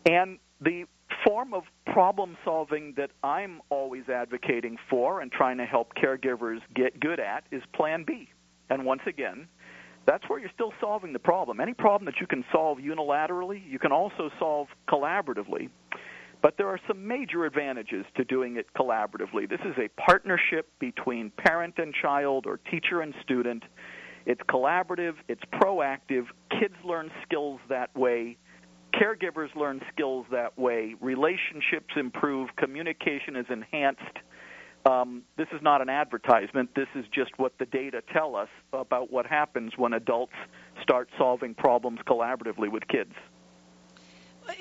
And 0.05 0.37
the 0.61 0.85
form 1.25 1.53
of 1.53 1.63
problem 1.85 2.37
solving 2.45 2.93
that 2.97 3.11
I'm 3.23 3.61
always 3.69 4.07
advocating 4.09 4.77
for 4.89 5.21
and 5.21 5.31
trying 5.31 5.57
to 5.57 5.65
help 5.65 5.93
caregivers 5.95 6.59
get 6.75 6.99
good 6.99 7.19
at 7.19 7.45
is 7.51 7.63
plan 7.73 8.03
B. 8.05 8.29
And 8.69 8.85
once 8.85 9.01
again, 9.07 9.47
that's 10.05 10.23
where 10.27 10.39
you're 10.39 10.51
still 10.53 10.73
solving 10.79 11.13
the 11.13 11.19
problem. 11.19 11.59
Any 11.59 11.73
problem 11.73 12.05
that 12.05 12.21
you 12.21 12.27
can 12.27 12.43
solve 12.51 12.77
unilaterally, 12.77 13.61
you 13.67 13.79
can 13.79 13.91
also 13.91 14.29
solve 14.39 14.67
collaboratively. 14.87 15.69
But 16.41 16.57
there 16.57 16.67
are 16.67 16.79
some 16.87 17.07
major 17.07 17.45
advantages 17.45 18.05
to 18.17 18.23
doing 18.23 18.57
it 18.57 18.67
collaboratively. 18.77 19.49
This 19.49 19.61
is 19.65 19.75
a 19.77 19.89
partnership 19.99 20.69
between 20.79 21.31
parent 21.31 21.75
and 21.77 21.93
child 21.93 22.45
or 22.45 22.57
teacher 22.69 23.01
and 23.01 23.15
student. 23.23 23.63
It's 24.27 24.41
collaborative, 24.41 25.13
it's 25.27 25.41
proactive. 25.53 26.25
Kids 26.51 26.75
learn 26.83 27.09
skills 27.23 27.59
that 27.69 27.95
way. 27.97 28.37
Caregivers 28.93 29.53
learn 29.55 29.81
skills 29.91 30.25
that 30.31 30.57
way. 30.57 30.95
Relationships 31.01 31.93
improve. 31.95 32.49
Communication 32.57 33.35
is 33.35 33.45
enhanced 33.49 34.01
um, 34.85 35.23
this 35.37 35.47
is 35.51 35.61
not 35.61 35.81
an 35.81 35.89
advertisement. 35.89 36.75
This 36.75 36.87
is 36.95 37.05
just 37.11 37.31
what 37.37 37.57
the 37.57 37.65
data 37.65 38.01
tell 38.13 38.35
us 38.35 38.49
about 38.71 39.11
what 39.11 39.25
happens 39.25 39.73
when 39.77 39.93
adults 39.93 40.33
start 40.81 41.09
solving 41.17 41.53
problems 41.53 41.99
collaboratively 42.07 42.71
with 42.71 42.87
kids. 42.87 43.13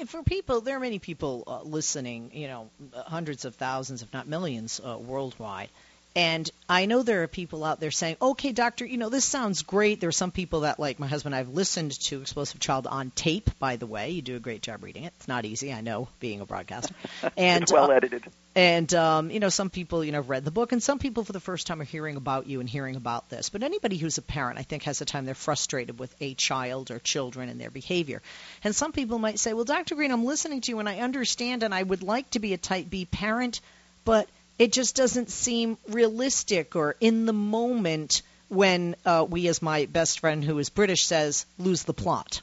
For 0.06 0.22
people, 0.22 0.62
there 0.62 0.76
are 0.76 0.80
many 0.80 0.98
people 0.98 1.44
uh, 1.46 1.62
listening, 1.62 2.30
you 2.32 2.48
know, 2.48 2.70
hundreds 2.94 3.44
of 3.44 3.54
thousands, 3.54 4.02
if 4.02 4.10
not 4.14 4.26
millions, 4.26 4.80
uh, 4.82 4.96
worldwide. 4.98 5.68
And 6.16 6.48
I 6.68 6.86
know 6.86 7.02
there 7.02 7.24
are 7.24 7.28
people 7.28 7.64
out 7.64 7.80
there 7.80 7.90
saying, 7.90 8.18
okay, 8.22 8.52
doctor, 8.52 8.84
you 8.84 8.98
know, 8.98 9.08
this 9.08 9.24
sounds 9.24 9.62
great. 9.62 9.98
There 9.98 10.08
are 10.08 10.12
some 10.12 10.30
people 10.30 10.60
that, 10.60 10.78
like 10.78 11.00
my 11.00 11.08
husband, 11.08 11.34
I've 11.34 11.48
listened 11.48 11.98
to 12.02 12.20
Explosive 12.20 12.60
Child 12.60 12.86
on 12.86 13.10
tape, 13.10 13.50
by 13.58 13.74
the 13.74 13.86
way. 13.86 14.10
You 14.10 14.22
do 14.22 14.36
a 14.36 14.40
great 14.40 14.62
job 14.62 14.84
reading 14.84 15.04
it. 15.04 15.12
It's 15.16 15.26
not 15.26 15.44
easy, 15.44 15.72
I 15.72 15.80
know, 15.80 16.06
being 16.20 16.40
a 16.40 16.46
broadcaster. 16.46 16.94
And, 17.36 17.68
well 17.72 17.90
edited. 17.90 18.26
Uh, 18.26 18.30
and, 18.54 18.94
um, 18.94 19.30
you 19.30 19.40
know, 19.40 19.48
some 19.48 19.70
people, 19.70 20.04
you 20.04 20.12
know, 20.12 20.18
have 20.18 20.28
read 20.28 20.44
the 20.44 20.52
book, 20.52 20.70
and 20.70 20.80
some 20.80 21.00
people 21.00 21.24
for 21.24 21.32
the 21.32 21.40
first 21.40 21.66
time 21.66 21.80
are 21.80 21.84
hearing 21.84 22.14
about 22.14 22.46
you 22.46 22.60
and 22.60 22.68
hearing 22.68 22.94
about 22.94 23.28
this. 23.28 23.48
But 23.48 23.64
anybody 23.64 23.96
who's 23.96 24.18
a 24.18 24.22
parent, 24.22 24.58
I 24.58 24.62
think, 24.62 24.84
has 24.84 25.00
a 25.00 25.04
time 25.04 25.24
they're 25.24 25.34
frustrated 25.34 25.98
with 25.98 26.14
a 26.20 26.34
child 26.34 26.92
or 26.92 27.00
children 27.00 27.48
and 27.48 27.60
their 27.60 27.70
behavior. 27.70 28.22
And 28.62 28.74
some 28.74 28.92
people 28.92 29.18
might 29.18 29.40
say, 29.40 29.52
well, 29.52 29.64
Dr. 29.64 29.96
Greene, 29.96 30.12
I'm 30.12 30.24
listening 30.24 30.60
to 30.60 30.70
you, 30.70 30.78
and 30.78 30.88
I 30.88 31.00
understand, 31.00 31.64
and 31.64 31.74
I 31.74 31.82
would 31.82 32.04
like 32.04 32.30
to 32.30 32.38
be 32.38 32.52
a 32.52 32.58
type 32.58 32.88
B 32.88 33.04
parent, 33.04 33.60
but– 34.04 34.28
it 34.58 34.72
just 34.72 34.96
doesn't 34.96 35.30
seem 35.30 35.78
realistic 35.88 36.76
or 36.76 36.96
in 37.00 37.26
the 37.26 37.32
moment 37.32 38.22
when 38.48 38.94
uh, 39.04 39.26
we, 39.28 39.48
as 39.48 39.62
my 39.62 39.86
best 39.86 40.20
friend 40.20 40.44
who 40.44 40.58
is 40.58 40.68
British 40.70 41.04
says, 41.06 41.46
lose 41.58 41.82
the 41.84 41.94
plot. 41.94 42.40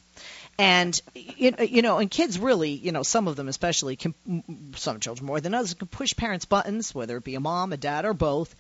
And 0.60 1.00
you 1.16 1.82
know, 1.82 1.98
and 1.98 2.12
kids 2.12 2.38
really, 2.38 2.72
you 2.72 2.92
know, 2.92 3.04
some 3.04 3.28
of 3.28 3.36
them 3.36 3.48
especially, 3.48 3.96
can, 3.96 4.14
some 4.76 5.00
children 5.00 5.26
more 5.26 5.40
than 5.40 5.56
others, 5.56 5.74
can 5.74 5.88
push 5.88 6.16
parents' 6.16 6.46
buttons, 6.46 6.94
whether 6.94 7.18
it 7.18 7.24
be 7.24 7.36
a 7.36 7.40
mom, 7.40 7.74
a 7.74 7.78
dad, 7.78 8.06
or 8.06 8.14
both, 8.14 8.54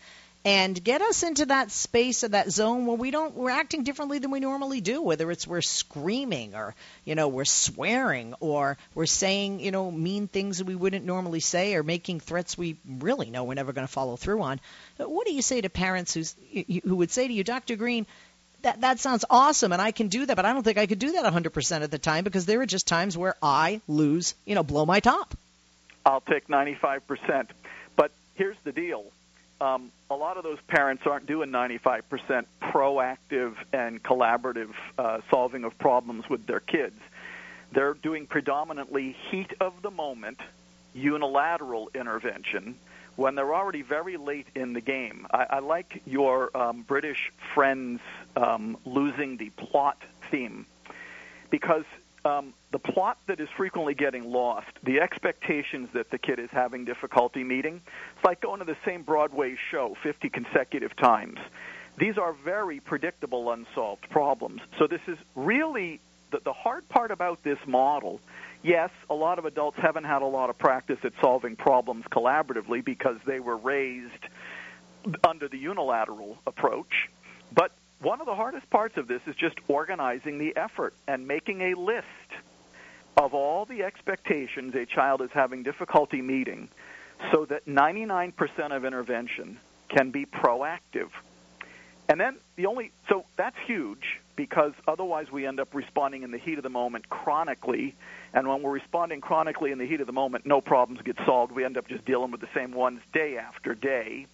and 0.43 0.83
get 0.83 1.01
us 1.01 1.21
into 1.21 1.45
that 1.45 1.69
space 1.69 2.23
or 2.23 2.29
that 2.29 2.51
zone 2.51 2.87
where 2.87 2.97
we 2.97 3.11
don't 3.11 3.35
we're 3.35 3.51
acting 3.51 3.83
differently 3.83 4.17
than 4.17 4.31
we 4.31 4.39
normally 4.39 4.81
do 4.81 5.01
whether 5.01 5.29
it's 5.29 5.45
we're 5.45 5.61
screaming 5.61 6.55
or 6.55 6.73
you 7.05 7.13
know 7.13 7.27
we're 7.27 7.45
swearing 7.45 8.33
or 8.39 8.77
we're 8.95 9.05
saying 9.05 9.59
you 9.59 9.71
know 9.71 9.91
mean 9.91 10.27
things 10.27 10.57
that 10.57 10.65
we 10.65 10.75
wouldn't 10.75 11.05
normally 11.05 11.39
say 11.39 11.75
or 11.75 11.83
making 11.83 12.19
threats 12.19 12.57
we 12.57 12.75
really 12.99 13.29
know 13.29 13.43
we're 13.43 13.53
never 13.53 13.73
going 13.73 13.85
to 13.85 13.91
follow 13.91 14.15
through 14.15 14.41
on. 14.41 14.59
What 14.97 15.27
do 15.27 15.33
you 15.33 15.41
say 15.41 15.61
to 15.61 15.69
parents 15.69 16.13
who's, 16.13 16.35
who 16.83 16.95
would 16.95 17.11
say 17.11 17.27
to 17.27 17.33
you 17.33 17.43
Dr. 17.43 17.75
Greene 17.75 18.07
that 18.63 18.81
that 18.81 18.99
sounds 18.99 19.25
awesome 19.29 19.71
and 19.71 19.81
I 19.81 19.91
can 19.91 20.07
do 20.07 20.25
that 20.25 20.35
but 20.35 20.45
I 20.45 20.53
don't 20.53 20.63
think 20.63 20.79
I 20.79 20.87
could 20.87 20.99
do 20.99 21.11
that 21.13 21.31
100% 21.31 21.83
of 21.83 21.91
the 21.91 21.99
time 21.99 22.23
because 22.23 22.45
there 22.47 22.61
are 22.61 22.65
just 22.65 22.87
times 22.87 23.15
where 23.15 23.35
I 23.43 23.81
lose 23.87 24.33
you 24.45 24.55
know 24.55 24.63
blow 24.63 24.87
my 24.87 25.01
top. 25.01 25.35
I'll 26.03 26.21
take 26.21 26.47
95% 26.47 27.47
but 27.95 28.11
here's 28.33 28.57
the 28.63 28.71
deal 28.71 29.05
um, 29.61 29.91
a 30.09 30.15
lot 30.15 30.37
of 30.37 30.43
those 30.43 30.57
parents 30.67 31.03
aren't 31.05 31.27
doing 31.27 31.51
95% 31.51 32.45
proactive 32.61 33.55
and 33.71 34.01
collaborative 34.01 34.73
uh, 34.97 35.21
solving 35.29 35.63
of 35.63 35.77
problems 35.77 36.27
with 36.27 36.45
their 36.47 36.59
kids. 36.59 36.99
They're 37.71 37.93
doing 37.93 38.25
predominantly 38.25 39.15
heat 39.29 39.53
of 39.61 39.81
the 39.81 39.91
moment, 39.91 40.39
unilateral 40.93 41.89
intervention 41.93 42.75
when 43.15 43.35
they're 43.35 43.53
already 43.53 43.83
very 43.83 44.17
late 44.17 44.47
in 44.55 44.73
the 44.73 44.81
game. 44.81 45.27
I, 45.31 45.45
I 45.51 45.59
like 45.59 46.01
your 46.05 46.55
um, 46.57 46.81
British 46.81 47.31
friends 47.53 48.01
um, 48.35 48.77
losing 48.83 49.37
the 49.37 49.51
plot 49.51 50.01
theme 50.31 50.65
because 51.49 51.85
um, 52.25 52.53
the 52.71 52.79
plot 52.79 53.17
that 53.27 53.39
is 53.39 53.49
frequently 53.57 53.93
getting 53.93 54.31
lost, 54.31 54.67
the 54.83 54.99
expectations 54.99 55.89
that 55.93 56.11
the 56.11 56.17
kid 56.17 56.39
is 56.39 56.49
having 56.51 56.85
difficulty 56.85 57.43
meeting, 57.43 57.81
it's 58.15 58.25
like 58.25 58.41
going 58.41 58.59
to 58.59 58.65
the 58.65 58.77
same 58.85 59.03
Broadway 59.03 59.55
show 59.71 59.95
50 60.03 60.29
consecutive 60.29 60.95
times. 60.95 61.39
these 61.97 62.17
are 62.17 62.33
very 62.33 62.79
predictable 62.79 63.51
unsolved 63.51 64.09
problems. 64.09 64.61
So 64.79 64.87
this 64.87 65.01
is 65.07 65.17
really 65.35 65.99
the, 66.31 66.39
the 66.43 66.53
hard 66.53 66.87
part 66.89 67.11
about 67.11 67.43
this 67.43 67.59
model. 67.67 68.21
Yes, 68.63 68.89
a 69.09 69.15
lot 69.15 69.39
of 69.39 69.45
adults 69.45 69.77
haven't 69.77 70.05
had 70.05 70.21
a 70.21 70.25
lot 70.27 70.49
of 70.49 70.57
practice 70.57 70.99
at 71.03 71.13
solving 71.21 71.55
problems 71.55 72.05
collaboratively 72.11 72.83
because 72.85 73.17
they 73.25 73.39
were 73.39 73.57
raised 73.57 74.23
under 75.23 75.47
the 75.47 75.57
unilateral 75.57 76.37
approach. 76.45 77.09
But 77.51 77.71
one 78.01 78.19
of 78.19 78.25
the 78.25 78.35
hardest 78.35 78.69
parts 78.69 78.97
of 78.97 79.07
this 79.07 79.21
is 79.27 79.35
just 79.35 79.55
organizing 79.67 80.39
the 80.39 80.55
effort 80.55 80.93
and 81.07 81.27
making 81.27 81.61
a 81.61 81.75
list 81.75 82.07
of 83.15 83.33
all 83.33 83.65
the 83.65 83.83
expectations 83.83 84.73
a 84.75 84.85
child 84.85 85.21
is 85.21 85.29
having 85.33 85.63
difficulty 85.63 86.21
meeting 86.21 86.69
so 87.31 87.45
that 87.45 87.65
99% 87.67 88.33
of 88.75 88.85
intervention 88.85 89.59
can 89.89 90.09
be 90.09 90.25
proactive. 90.25 91.09
And 92.09 92.19
then 92.19 92.37
the 92.55 92.65
only, 92.65 92.91
so 93.07 93.25
that's 93.37 93.55
huge 93.67 94.19
because 94.35 94.73
otherwise 94.87 95.31
we 95.31 95.45
end 95.45 95.59
up 95.59 95.75
responding 95.75 96.23
in 96.23 96.31
the 96.31 96.37
heat 96.39 96.57
of 96.57 96.63
the 96.63 96.69
moment 96.69 97.09
chronically. 97.09 97.95
And 98.33 98.47
when 98.47 98.63
we're 98.63 98.71
responding 98.71 99.21
chronically 99.21 99.71
in 99.71 99.77
the 99.77 99.85
heat 99.85 100.01
of 100.01 100.07
the 100.07 100.13
moment, 100.13 100.45
no 100.45 100.61
problems 100.61 101.01
get 101.03 101.17
solved. 101.25 101.51
We 101.51 101.63
end 101.63 101.77
up 101.77 101.87
just 101.87 102.05
dealing 102.05 102.31
with 102.31 102.41
the 102.41 102.49
same 102.55 102.71
ones 102.71 103.01
day 103.13 103.37
after 103.37 103.75
day. 103.75 104.25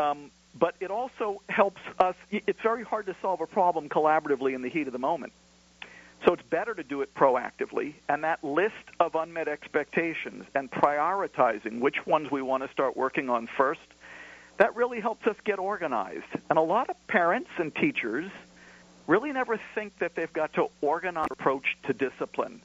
Um, 0.00 0.30
but 0.58 0.74
it 0.80 0.90
also 0.90 1.42
helps 1.48 1.80
us. 1.98 2.14
It's 2.30 2.60
very 2.60 2.82
hard 2.82 3.06
to 3.06 3.16
solve 3.20 3.40
a 3.40 3.46
problem 3.46 3.88
collaboratively 3.88 4.54
in 4.54 4.62
the 4.62 4.68
heat 4.68 4.86
of 4.86 4.92
the 4.92 4.98
moment. 4.98 5.32
So 6.26 6.32
it's 6.32 6.42
better 6.42 6.74
to 6.74 6.82
do 6.82 7.02
it 7.02 7.14
proactively. 7.14 7.94
And 8.08 8.24
that 8.24 8.42
list 8.42 8.74
of 8.98 9.14
unmet 9.14 9.48
expectations 9.48 10.46
and 10.54 10.70
prioritizing 10.70 11.80
which 11.80 12.06
ones 12.06 12.30
we 12.30 12.42
want 12.42 12.62
to 12.62 12.70
start 12.70 12.96
working 12.96 13.28
on 13.28 13.48
first, 13.56 13.80
that 14.56 14.74
really 14.74 15.00
helps 15.00 15.26
us 15.26 15.36
get 15.44 15.58
organized. 15.58 16.24
And 16.48 16.58
a 16.58 16.62
lot 16.62 16.88
of 16.88 16.96
parents 17.06 17.50
and 17.58 17.74
teachers 17.74 18.30
really 19.06 19.32
never 19.32 19.60
think 19.74 19.98
that 19.98 20.14
they've 20.14 20.32
got 20.32 20.54
to 20.54 20.68
organize 20.80 21.26
an 21.30 21.36
approach 21.38 21.76
to 21.84 21.92
discipline. 21.92 22.60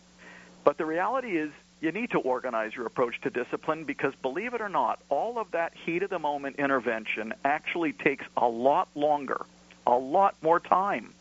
But 0.64 0.78
the 0.78 0.86
reality 0.86 1.38
is 1.38 1.52
you 1.82 1.92
need 1.92 2.12
to 2.12 2.20
organize 2.20 2.76
your 2.76 2.86
approach 2.86 3.20
to 3.22 3.30
discipline 3.30 3.84
because 3.84 4.14
believe 4.22 4.54
it 4.54 4.62
or 4.62 4.70
not, 4.70 5.00
all 5.10 5.40
of 5.40 5.52
that 5.52 5.74
heat 5.86 6.04
of 6.04 6.12
the 6.12 6.20
moment 6.20 6.58
intervention 6.58 7.34
actually 7.44 7.92
takes 7.92 8.24
a 8.38 8.48
lot 8.48 8.88
longer, 8.96 9.42
a 9.86 9.98
lot 9.98 10.36
more 10.42 10.60
time 10.60 11.14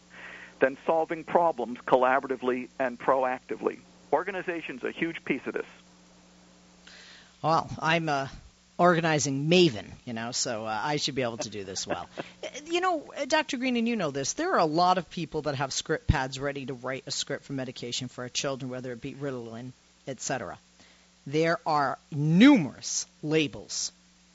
than 0.61 0.77
solving 0.85 1.25
problems 1.25 1.79
collaboratively 1.87 2.68
and 2.79 2.99
proactively. 2.99 3.79
Organization's 4.12 4.85
a 4.85 4.90
huge 4.90 5.25
piece 5.25 5.40
of 5.46 5.55
this. 5.55 5.66
Well, 7.42 7.70
I'm 7.81 8.11
a 8.11 8.31
organizing 8.77 9.49
maven, 9.49 9.87
you 10.05 10.12
know, 10.12 10.33
so 10.33 10.66
uh, 10.66 10.81
I 10.83 10.96
should 10.96 11.14
be 11.14 11.23
able 11.23 11.38
to 11.38 11.51
do 11.51 11.64
this 11.64 11.87
well. 11.87 12.07
you 12.66 12.81
know, 12.81 13.05
Dr. 13.29 13.57
Greene, 13.57 13.77
and 13.77 13.88
you 13.88 13.96
know 13.96 14.11
this, 14.11 14.35
there 14.35 14.53
are 14.53 14.59
a 14.59 14.66
lot 14.66 14.99
of 14.99 15.09
people 15.11 15.42
that 15.42 15.55
have 15.55 15.73
script 15.73 16.07
pads 16.07 16.38
ready 16.38 16.66
to 16.66 16.75
write 16.75 17.05
a 17.07 17.11
script 17.11 17.44
for 17.44 17.53
medication 17.55 18.09
for 18.09 18.23
our 18.25 18.29
children, 18.29 18.70
whether 18.70 18.92
it 18.92 19.01
be 19.01 19.14
Ritalin, 19.14 19.73
etc. 20.11 20.59
There 21.27 21.59
are 21.66 21.99
numerous 22.11 23.07
labels. 23.23 23.92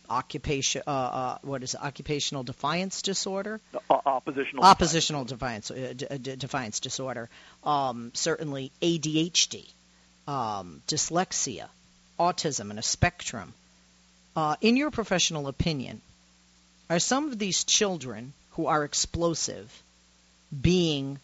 Occupation, 0.07 0.83
uh, 0.85 0.91
uh, 0.91 1.37
what 1.41 1.63
is 1.63 1.73
it, 1.73 1.81
occupational 1.81 2.43
defiance 2.43 3.01
disorder? 3.01 3.59
Uh, 3.89 3.97
oppositional. 4.05 4.63
Oppositional 4.63 5.25
defiance, 5.25 5.71
uh, 5.71 5.93
d- 5.95 6.05
d- 6.21 6.35
defiance 6.35 6.79
disorder. 6.79 7.27
Um, 7.63 8.11
certainly 8.13 8.71
ADHD, 8.83 9.67
um, 10.27 10.81
dyslexia, 10.87 11.67
autism, 12.19 12.69
and 12.69 12.77
a 12.77 12.83
spectrum. 12.83 13.53
Uh, 14.35 14.55
in 14.61 14.77
your 14.77 14.91
professional 14.91 15.47
opinion, 15.47 16.01
are 16.87 16.99
some 16.99 17.27
of 17.31 17.39
these 17.39 17.63
children 17.63 18.33
who 18.51 18.67
are 18.67 18.83
explosive 18.83 19.83
being 20.61 21.19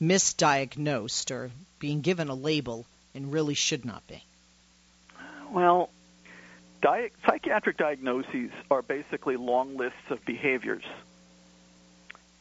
misdiagnosed 0.00 1.30
or 1.30 1.50
being 1.78 2.02
given 2.02 2.28
a 2.28 2.34
label 2.34 2.84
and 3.14 3.32
really 3.32 3.54
should 3.54 3.84
not 3.84 4.06
be? 4.06 4.24
Well, 5.50 5.90
di- 6.82 7.10
psychiatric 7.26 7.76
diagnoses 7.76 8.50
are 8.70 8.82
basically 8.82 9.36
long 9.36 9.76
lists 9.76 10.10
of 10.10 10.24
behaviors. 10.24 10.84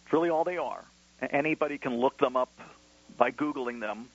It's 0.03 0.13
really 0.13 0.29
all 0.29 0.43
they 0.43 0.57
are. 0.57 0.83
Anybody 1.21 1.77
can 1.77 1.97
look 1.97 2.17
them 2.17 2.35
up 2.35 2.51
by 3.17 3.31
Googling 3.31 3.79
them. 3.79 4.09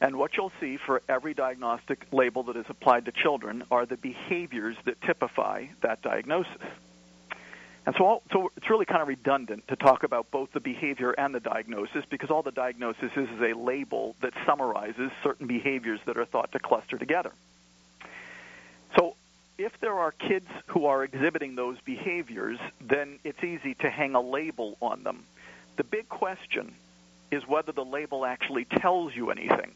And 0.00 0.16
what 0.16 0.36
you'll 0.36 0.52
see 0.60 0.76
for 0.76 1.02
every 1.08 1.34
diagnostic 1.34 2.06
label 2.12 2.42
that 2.44 2.56
is 2.56 2.66
applied 2.68 3.06
to 3.06 3.12
children 3.12 3.64
are 3.70 3.86
the 3.86 3.96
behaviors 3.96 4.76
that 4.84 5.00
typify 5.00 5.66
that 5.80 6.02
diagnosis. 6.02 6.62
And 7.86 7.94
so, 7.96 8.06
all, 8.06 8.22
so 8.32 8.50
it's 8.56 8.70
really 8.70 8.86
kind 8.86 9.02
of 9.02 9.08
redundant 9.08 9.68
to 9.68 9.76
talk 9.76 10.04
about 10.04 10.30
both 10.30 10.52
the 10.52 10.60
behavior 10.60 11.12
and 11.12 11.34
the 11.34 11.40
diagnosis 11.40 12.04
because 12.08 12.30
all 12.30 12.42
the 12.42 12.50
diagnosis 12.50 13.10
is 13.14 13.28
is 13.28 13.40
a 13.42 13.52
label 13.52 14.16
that 14.22 14.32
summarizes 14.46 15.10
certain 15.22 15.46
behaviors 15.46 16.00
that 16.06 16.16
are 16.16 16.24
thought 16.24 16.52
to 16.52 16.58
cluster 16.58 16.96
together. 16.96 17.32
So 18.96 19.16
if 19.58 19.78
there 19.80 19.94
are 19.94 20.12
kids 20.12 20.48
who 20.68 20.86
are 20.86 21.04
exhibiting 21.04 21.56
those 21.56 21.78
behaviors, 21.84 22.58
then 22.80 23.18
it's 23.22 23.42
easy 23.44 23.74
to 23.74 23.90
hang 23.90 24.14
a 24.14 24.20
label 24.20 24.78
on 24.80 25.02
them. 25.02 25.24
The 25.76 25.84
big 25.84 26.08
question 26.08 26.74
is 27.30 27.46
whether 27.46 27.72
the 27.72 27.84
label 27.84 28.24
actually 28.24 28.64
tells 28.64 29.14
you 29.14 29.30
anything. 29.30 29.72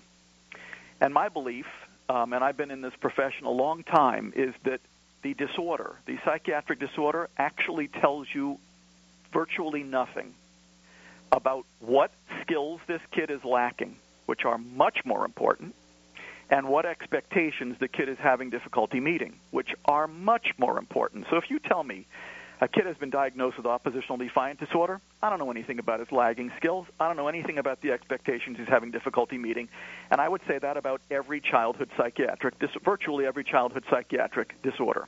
And 1.01 1.13
my 1.13 1.29
belief, 1.29 1.67
um, 2.09 2.33
and 2.33 2.43
I've 2.43 2.57
been 2.57 2.71
in 2.71 2.81
this 2.81 2.95
profession 3.01 3.47
a 3.47 3.51
long 3.51 3.83
time, 3.83 4.33
is 4.35 4.55
that 4.65 4.81
the 5.23 5.35
disorder, 5.35 5.97
the 6.07 6.19
psychiatric 6.25 6.79
disorder, 6.79 7.29
actually 7.37 7.89
tells 7.89 8.27
you 8.33 8.59
virtually 9.33 9.83
nothing 9.83 10.35
about 11.33 11.67
what 11.81 12.11
skills 12.43 12.81
this 12.87 13.03
kid 13.13 13.31
is 13.31 13.45
lacking, 13.45 13.97
which 14.27 14.45
are 14.45 14.59
much 14.59 15.05
more 15.05 15.25
important, 15.25 15.75
and 16.51 16.69
what 16.69 16.87
expectations 16.87 17.77
the 17.79 17.89
kid 17.89 18.09
is 18.09 18.19
having 18.19 18.51
difficulty 18.51 19.01
meeting, 19.01 19.35
which 19.51 19.75
are 19.85 20.07
much 20.07 20.53
more 20.57 20.79
important. 20.79 21.27
So 21.31 21.37
if 21.37 21.51
you 21.51 21.59
tell 21.59 21.85
me 21.85 22.07
a 22.61 22.69
kid 22.69 22.87
has 22.87 22.97
been 22.97 23.11
diagnosed 23.11 23.57
with 23.57 23.67
oppositional 23.67 24.19
defiant 24.19 24.59
disorder. 24.59 25.01
I 25.23 25.31
don't 25.31 25.39
know 25.39 25.51
anything 25.51 25.79
about 25.79 26.01
his 26.01 26.11
lagging 26.11 26.51
skills. 26.57 26.87
I 26.99 27.07
don't 27.07 27.17
know 27.17 27.29
anything 27.29 27.59
about 27.59 27.81
the 27.81 27.93
expectations 27.93 28.59
he's 28.59 28.69
having 28.69 28.91
difficulty 28.91 29.39
meeting. 29.39 29.69
And 30.11 30.21
I 30.21 30.29
would 30.29 30.41
say 30.49 30.59
that 30.59 30.77
about 30.77 31.01
every 31.11 31.41
childhood 31.41 31.91
psychiatric, 31.97 32.59
dis- 32.59 32.71
virtually 32.85 33.27
every 33.27 33.45
childhood 33.45 33.85
psychiatric 33.89 34.61
disorder. 34.63 35.07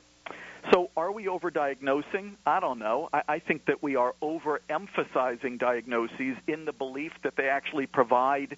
So 0.71 0.91
are 0.95 1.11
we 1.11 1.25
overdiagnosing? 1.25 2.35
I 2.45 2.59
don't 2.59 2.79
know. 2.79 3.09
I, 3.11 3.23
I 3.27 3.39
think 3.39 3.65
that 3.65 3.81
we 3.81 3.95
are 3.95 4.13
overemphasizing 4.21 5.59
diagnoses 5.59 6.37
in 6.47 6.65
the 6.65 6.73
belief 6.73 7.11
that 7.23 7.35
they 7.35 7.49
actually 7.49 7.87
provide 7.87 8.57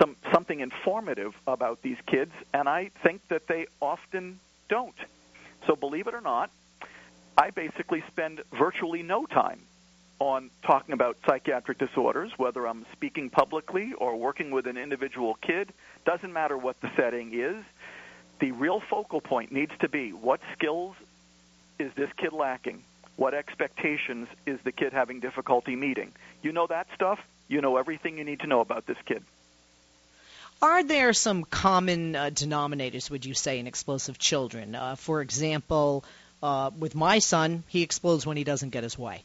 some 0.00 0.16
something 0.32 0.60
informative 0.60 1.32
about 1.46 1.82
these 1.82 1.98
kids, 2.06 2.32
and 2.52 2.68
I 2.68 2.90
think 3.04 3.20
that 3.28 3.46
they 3.46 3.66
often 3.80 4.40
don't. 4.68 4.96
So 5.66 5.76
believe 5.76 6.06
it 6.06 6.14
or 6.14 6.20
not, 6.20 6.50
I 7.36 7.50
basically 7.50 8.02
spend 8.08 8.42
virtually 8.52 9.02
no 9.02 9.26
time 9.26 9.60
on 10.18 10.50
talking 10.62 10.94
about 10.94 11.18
psychiatric 11.26 11.78
disorders, 11.78 12.32
whether 12.38 12.66
I'm 12.66 12.86
speaking 12.92 13.28
publicly 13.28 13.92
or 13.92 14.16
working 14.16 14.50
with 14.50 14.66
an 14.66 14.78
individual 14.78 15.34
kid. 15.42 15.72
Doesn't 16.06 16.32
matter 16.32 16.56
what 16.56 16.80
the 16.80 16.90
setting 16.96 17.34
is. 17.34 17.62
The 18.40 18.52
real 18.52 18.80
focal 18.80 19.20
point 19.20 19.52
needs 19.52 19.72
to 19.80 19.88
be 19.88 20.12
what 20.12 20.40
skills 20.54 20.96
is 21.78 21.92
this 21.94 22.10
kid 22.16 22.32
lacking? 22.32 22.82
What 23.16 23.34
expectations 23.34 24.28
is 24.46 24.58
the 24.64 24.72
kid 24.72 24.92
having 24.92 25.20
difficulty 25.20 25.76
meeting? 25.76 26.12
You 26.42 26.52
know 26.52 26.66
that 26.66 26.86
stuff, 26.94 27.18
you 27.48 27.60
know 27.60 27.76
everything 27.76 28.18
you 28.18 28.24
need 28.24 28.40
to 28.40 28.46
know 28.46 28.60
about 28.60 28.86
this 28.86 28.98
kid. 29.04 29.22
Are 30.62 30.82
there 30.82 31.12
some 31.12 31.44
common 31.44 32.16
uh, 32.16 32.30
denominators, 32.32 33.10
would 33.10 33.26
you 33.26 33.34
say, 33.34 33.58
in 33.58 33.66
explosive 33.66 34.18
children? 34.18 34.74
Uh, 34.74 34.96
for 34.96 35.20
example, 35.20 36.04
uh, 36.42 36.70
with 36.78 36.94
my 36.94 37.18
son, 37.18 37.64
he 37.68 37.82
explodes 37.82 38.26
when 38.26 38.36
he 38.36 38.44
doesn't 38.44 38.70
get 38.70 38.82
his 38.82 38.98
way. 38.98 39.22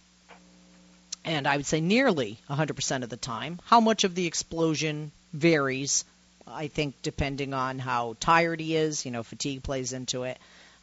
And 1.24 1.48
I 1.48 1.58
would 1.58 1.66
say 1.66 1.82
nearly 1.82 2.38
100% 2.50 3.04
of 3.04 3.10
the 3.10 3.18
time. 3.18 3.60
How 3.66 3.80
much 3.80 4.04
of 4.04 4.16
the 4.16 4.26
explosion 4.26 5.12
varies, 5.34 6.04
I 6.48 6.68
think, 6.68 6.96
depending 7.04 7.54
on 7.54 7.80
how 7.80 8.16
tired 8.20 8.60
he 8.60 8.76
is. 8.76 9.06
You 9.06 9.12
know, 9.12 9.24
fatigue 9.24 9.64
plays 9.64 9.94
into 9.94 10.24
it. 10.24 10.38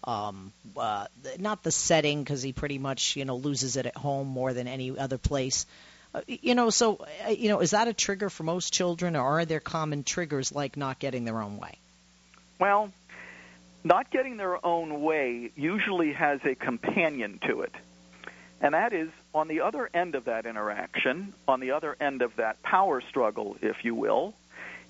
Um, 0.04 0.52
uh, 0.76 1.06
not 1.38 1.64
the 1.64 1.72
setting, 1.72 2.22
because 2.22 2.40
he 2.40 2.52
pretty 2.52 2.78
much, 2.78 3.16
you 3.16 3.24
know, 3.24 3.36
loses 3.36 3.76
it 3.76 3.86
at 3.86 3.96
home 3.96 4.28
more 4.28 4.54
than 4.54 4.68
any 4.68 4.96
other 4.96 5.18
place. 5.18 5.66
Uh, 6.14 6.20
you 6.26 6.54
know, 6.54 6.70
so, 6.70 7.04
uh, 7.26 7.30
you 7.30 7.48
know, 7.48 7.60
is 7.60 7.72
that 7.72 7.88
a 7.88 7.92
trigger 7.92 8.30
for 8.30 8.44
most 8.44 8.72
children, 8.72 9.16
or 9.16 9.40
are 9.40 9.44
there 9.44 9.60
common 9.60 10.04
triggers 10.04 10.52
like 10.52 10.76
not 10.76 10.98
getting 10.98 11.24
their 11.24 11.40
own 11.40 11.58
way? 11.58 11.74
Well, 12.58 12.92
not 13.84 14.10
getting 14.10 14.36
their 14.36 14.64
own 14.64 15.02
way 15.02 15.50
usually 15.56 16.12
has 16.12 16.40
a 16.44 16.54
companion 16.54 17.38
to 17.46 17.62
it. 17.62 17.74
And 18.60 18.74
that 18.74 18.92
is 18.92 19.08
on 19.34 19.46
the 19.48 19.60
other 19.60 19.88
end 19.94 20.14
of 20.14 20.24
that 20.24 20.46
interaction, 20.46 21.32
on 21.46 21.60
the 21.60 21.70
other 21.70 21.96
end 22.00 22.22
of 22.22 22.36
that 22.36 22.60
power 22.62 23.00
struggle, 23.00 23.56
if 23.62 23.84
you 23.84 23.94
will, 23.94 24.34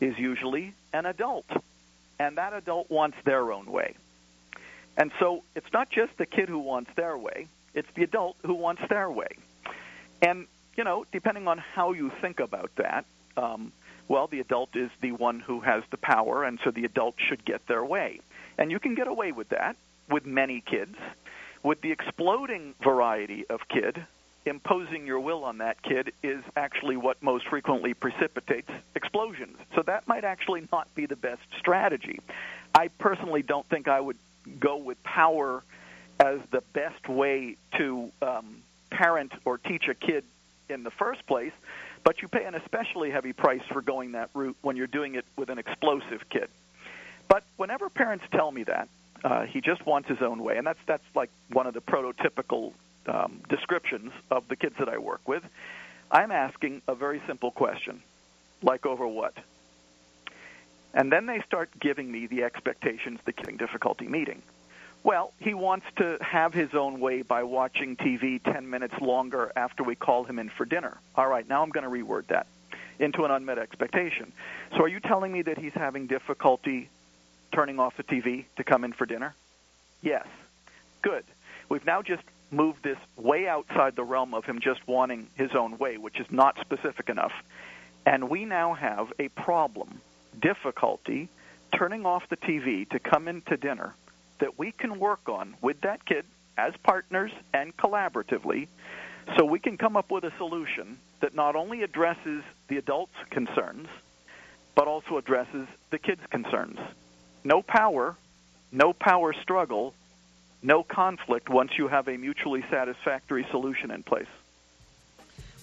is 0.00 0.18
usually 0.18 0.72
an 0.92 1.04
adult. 1.06 1.46
And 2.18 2.38
that 2.38 2.54
adult 2.54 2.90
wants 2.90 3.18
their 3.24 3.52
own 3.52 3.66
way. 3.66 3.94
And 4.96 5.12
so 5.20 5.44
it's 5.54 5.72
not 5.72 5.90
just 5.90 6.16
the 6.16 6.26
kid 6.26 6.48
who 6.48 6.58
wants 6.58 6.90
their 6.96 7.16
way, 7.16 7.46
it's 7.74 7.88
the 7.94 8.02
adult 8.02 8.36
who 8.44 8.54
wants 8.54 8.82
their 8.88 9.10
way. 9.10 9.28
And, 10.20 10.46
you 10.76 10.82
know, 10.82 11.04
depending 11.12 11.46
on 11.46 11.58
how 11.58 11.92
you 11.92 12.10
think 12.20 12.40
about 12.40 12.74
that, 12.76 13.04
um, 13.36 13.72
well, 14.08 14.26
the 14.26 14.40
adult 14.40 14.74
is 14.74 14.90
the 15.00 15.12
one 15.12 15.38
who 15.38 15.60
has 15.60 15.84
the 15.90 15.98
power, 15.98 16.42
and 16.42 16.58
so 16.64 16.70
the 16.70 16.84
adult 16.84 17.14
should 17.18 17.44
get 17.44 17.66
their 17.66 17.84
way. 17.84 18.20
And 18.58 18.70
you 18.70 18.80
can 18.80 18.94
get 18.94 19.06
away 19.06 19.32
with 19.32 19.50
that 19.50 19.76
with 20.10 20.26
many 20.26 20.60
kids. 20.60 20.96
With 21.62 21.80
the 21.80 21.92
exploding 21.92 22.74
variety 22.82 23.46
of 23.48 23.68
kid, 23.68 24.04
imposing 24.46 25.06
your 25.06 25.20
will 25.20 25.44
on 25.44 25.58
that 25.58 25.82
kid 25.82 26.12
is 26.22 26.42
actually 26.56 26.96
what 26.96 27.22
most 27.22 27.46
frequently 27.46 27.94
precipitates 27.94 28.70
explosions. 28.94 29.56
So 29.74 29.82
that 29.82 30.06
might 30.08 30.24
actually 30.24 30.66
not 30.72 30.92
be 30.94 31.06
the 31.06 31.16
best 31.16 31.42
strategy. 31.58 32.20
I 32.74 32.88
personally 32.88 33.42
don't 33.42 33.66
think 33.66 33.88
I 33.88 34.00
would 34.00 34.16
go 34.58 34.76
with 34.76 35.02
power 35.02 35.62
as 36.20 36.40
the 36.50 36.62
best 36.72 37.08
way 37.08 37.56
to 37.76 38.10
um, 38.22 38.62
parent 38.90 39.32
or 39.44 39.58
teach 39.58 39.88
a 39.88 39.94
kid 39.94 40.24
in 40.68 40.82
the 40.82 40.90
first 40.90 41.26
place, 41.26 41.52
but 42.04 42.22
you 42.22 42.28
pay 42.28 42.44
an 42.44 42.54
especially 42.54 43.10
heavy 43.10 43.32
price 43.32 43.62
for 43.70 43.80
going 43.80 44.12
that 44.12 44.30
route 44.34 44.56
when 44.62 44.76
you're 44.76 44.86
doing 44.86 45.14
it 45.14 45.24
with 45.36 45.50
an 45.50 45.58
explosive 45.58 46.28
kid. 46.28 46.48
But 47.28 47.44
whenever 47.56 47.88
parents 47.88 48.24
tell 48.32 48.50
me 48.50 48.64
that, 48.64 48.88
uh, 49.24 49.44
he 49.44 49.60
just 49.60 49.84
wants 49.84 50.08
his 50.08 50.22
own 50.22 50.42
way, 50.42 50.56
and 50.56 50.66
that's 50.66 50.78
that's 50.86 51.04
like 51.14 51.30
one 51.52 51.66
of 51.66 51.74
the 51.74 51.80
prototypical 51.80 52.72
um, 53.06 53.40
descriptions 53.48 54.12
of 54.30 54.48
the 54.48 54.56
kids 54.56 54.76
that 54.78 54.88
I 54.88 54.98
work 54.98 55.26
with. 55.26 55.42
I'm 56.10 56.30
asking 56.30 56.82
a 56.88 56.94
very 56.94 57.20
simple 57.26 57.50
question, 57.50 58.02
like 58.62 58.86
over 58.86 59.06
what? 59.06 59.34
And 60.94 61.12
then 61.12 61.26
they 61.26 61.40
start 61.42 61.70
giving 61.78 62.10
me 62.10 62.26
the 62.26 62.44
expectations 62.44 63.20
the 63.24 63.32
kid 63.32 63.58
difficulty 63.58 64.08
meeting. 64.08 64.42
Well, 65.04 65.32
he 65.38 65.54
wants 65.54 65.86
to 65.96 66.18
have 66.20 66.54
his 66.54 66.74
own 66.74 66.98
way 66.98 67.22
by 67.22 67.44
watching 67.44 67.96
TV 67.96 68.42
10 68.42 68.68
minutes 68.68 68.94
longer 69.00 69.52
after 69.54 69.82
we 69.82 69.94
call 69.94 70.24
him 70.24 70.38
in 70.38 70.48
for 70.48 70.64
dinner. 70.64 70.98
All 71.14 71.28
right, 71.28 71.48
now 71.48 71.62
I'm 71.62 71.70
going 71.70 71.84
to 71.84 71.90
reword 71.90 72.26
that 72.28 72.46
into 72.98 73.24
an 73.24 73.30
unmet 73.30 73.58
expectation. 73.58 74.32
So 74.72 74.82
are 74.82 74.88
you 74.88 74.98
telling 74.98 75.30
me 75.30 75.42
that 75.42 75.56
he's 75.56 75.72
having 75.72 76.08
difficulty 76.08 76.90
turning 77.52 77.78
off 77.78 77.96
the 77.96 78.02
TV 78.02 78.44
to 78.56 78.64
come 78.64 78.84
in 78.84 78.92
for 78.92 79.06
dinner? 79.06 79.34
Yes. 80.02 80.26
Good. 81.02 81.24
We've 81.68 81.84
now 81.84 82.02
just 82.02 82.22
moved 82.50 82.82
this 82.82 82.98
way 83.16 83.46
outside 83.46 83.96
the 83.96 84.04
realm 84.04 84.34
of 84.34 84.44
him 84.44 84.60
just 84.60 84.86
wanting 84.86 85.28
his 85.36 85.52
own 85.54 85.78
way, 85.78 85.98
which 85.98 86.18
is 86.18 86.26
not 86.30 86.58
specific 86.60 87.08
enough. 87.08 87.32
And 88.06 88.30
we 88.30 88.44
now 88.44 88.74
have 88.74 89.12
a 89.18 89.28
problem, 89.28 90.00
difficulty, 90.40 91.28
turning 91.74 92.06
off 92.06 92.28
the 92.28 92.36
TV 92.36 92.88
to 92.90 92.98
come 92.98 93.28
in 93.28 93.42
to 93.42 93.56
dinner 93.56 93.94
that 94.38 94.58
we 94.58 94.72
can 94.72 94.98
work 94.98 95.28
on 95.28 95.54
with 95.60 95.80
that 95.82 96.04
kid 96.06 96.24
as 96.56 96.72
partners 96.82 97.32
and 97.52 97.76
collaboratively 97.76 98.68
so 99.36 99.44
we 99.44 99.58
can 99.58 99.76
come 99.76 99.96
up 99.96 100.10
with 100.10 100.24
a 100.24 100.32
solution 100.38 100.98
that 101.20 101.34
not 101.34 101.56
only 101.56 101.82
addresses 101.82 102.42
the 102.68 102.78
adult's 102.78 103.12
concerns, 103.30 103.88
but 104.74 104.88
also 104.88 105.18
addresses 105.18 105.66
the 105.90 105.98
kid's 105.98 106.24
concerns. 106.30 106.78
No 107.44 107.62
power, 107.62 108.16
no 108.72 108.92
power 108.92 109.32
struggle, 109.32 109.94
no 110.62 110.82
conflict 110.82 111.48
once 111.48 111.72
you 111.78 111.88
have 111.88 112.08
a 112.08 112.16
mutually 112.16 112.64
satisfactory 112.70 113.46
solution 113.50 113.90
in 113.90 114.02
place. 114.02 114.26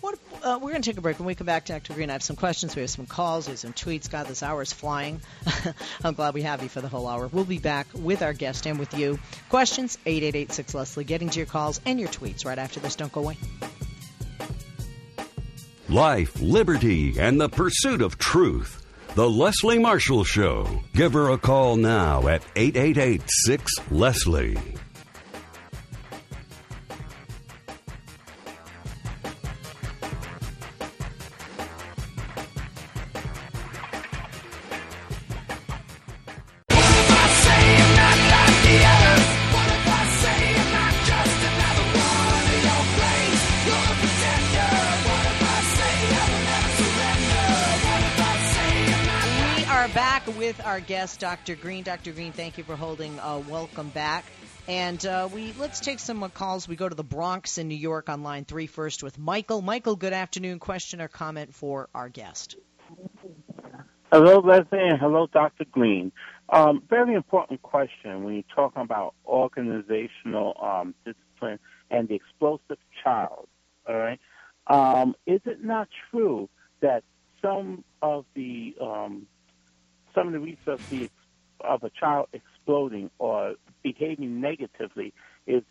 What, 0.02 0.20
uh, 0.44 0.60
we're 0.62 0.70
going 0.70 0.84
to 0.84 0.90
take 0.92 1.00
a 1.00 1.02
break. 1.02 1.18
When 1.18 1.26
we 1.26 1.34
come 1.34 1.48
back, 1.48 1.66
to 1.66 1.74
Dr. 1.74 1.96
Greene, 1.96 2.12
I 2.12 2.14
have 2.14 2.22
some 2.22 2.36
questions. 2.36 2.76
We 2.76 2.82
have 2.82 2.92
some 2.92 3.08
calls. 3.08 3.48
We 3.48 3.54
have 3.54 3.60
some 3.60 3.74
tweets. 3.74 4.08
God, 4.08 4.28
this 4.28 4.44
hour 4.44 4.62
is 4.62 4.72
flying. 4.72 5.20
I'm 6.04 6.14
glad 6.14 6.36
we 6.36 6.44
have 6.44 6.62
you 6.62 6.70
for 6.70 6.80
the 6.80 6.88
whole 6.88 7.08
hour. 7.08 7.28
We'll 7.28 7.44
be 7.44 7.58
back 7.58 7.88
with 7.92 8.22
our 8.22 8.34
guest 8.34 8.68
and 8.68 8.78
with 8.78 8.94
you. 8.94 9.18
Questions, 9.50 9.98
8886 10.06 10.76
Leslie. 10.76 11.06
Getting 11.06 11.30
to 11.30 11.40
your 11.40 11.48
calls 11.48 11.82
and 11.88 12.00
your 12.00 12.10
tweets 12.10 12.46
right 12.46 12.60
after 12.60 12.80
this. 12.80 12.96
Don't 12.96 13.12
go 13.12 13.22
away. 13.22 13.38
Life, 15.90 16.40
liberty, 16.40 17.20
and 17.20 17.42
the 17.42 17.50
pursuit 17.50 18.04
of 18.04 18.20
truth. 18.20 18.85
The 19.16 19.30
Leslie 19.30 19.80
Marshall 19.80 20.26
Show. 20.26 20.68
Give 20.94 21.14
her 21.14 21.30
a 21.30 21.38
call 21.38 21.78
now 21.78 22.28
at 22.28 22.44
888 22.58 23.22
6 23.46 23.72
Leslie. 23.90 24.58
Our 50.66 50.82
guest, 50.82 51.22
Dr. 51.22 51.56
Greene. 51.56 51.84
Dr. 51.84 52.12
Greene, 52.12 52.34
thank 52.34 52.58
you 52.58 52.66
for 52.66 52.76
holding. 52.76 53.18
Uh, 53.18 53.42
welcome 53.48 53.88
back. 53.90 54.26
And 54.68 55.04
uh, 55.06 55.30
we 55.34 55.54
let's 55.58 55.80
take 55.80 56.00
some 56.00 56.28
calls. 56.32 56.68
We 56.68 56.76
go 56.76 56.90
to 56.90 56.96
the 56.96 57.04
Bronx 57.04 57.58
in 57.58 57.70
New 57.70 57.78
York 57.78 58.10
on 58.10 58.24
line 58.24 58.44
three 58.44 58.68
first 58.68 59.04
with 59.04 59.18
Michael. 59.18 59.62
Michael, 59.62 59.96
good 59.96 60.12
afternoon. 60.12 60.60
Question 60.60 61.00
or 61.00 61.08
comment 61.08 61.54
for 61.56 61.88
our 61.96 62.10
guest? 62.10 62.58
Hello, 64.12 64.40
Leslie, 64.40 64.80
and 64.80 65.00
hello, 65.00 65.28
Dr. 65.32 65.64
Greene. 65.72 66.12
Um, 66.50 66.84
very 66.90 67.14
important 67.14 67.62
question 67.62 68.26
when 68.26 68.34
you're 68.34 68.44
talking 68.54 68.82
about 68.82 69.14
organizational 69.26 70.58
um, 70.62 70.94
discipline 71.06 71.60
and 71.90 72.10
the 72.10 72.16
explosive 72.16 72.80
child. 73.02 73.48
All 73.88 73.96
right, 73.96 74.20
um, 74.68 75.16
is 75.26 75.40
it 75.46 75.64
not 75.64 75.88
true 76.12 76.50
that 76.82 77.04
some 77.42 77.86
of 78.02 78.26
the 78.34 78.76
um, 78.82 79.28
some 80.16 80.28
of 80.28 80.34
the 80.34 80.40
reasons 80.40 81.10
of, 81.62 81.84
a 81.84 81.90
child 81.90 82.28
exploding 82.34 83.12
or 83.20 83.56
behaving 83.84 84.42
negatively 84.42 85.14
is 85.46 85.62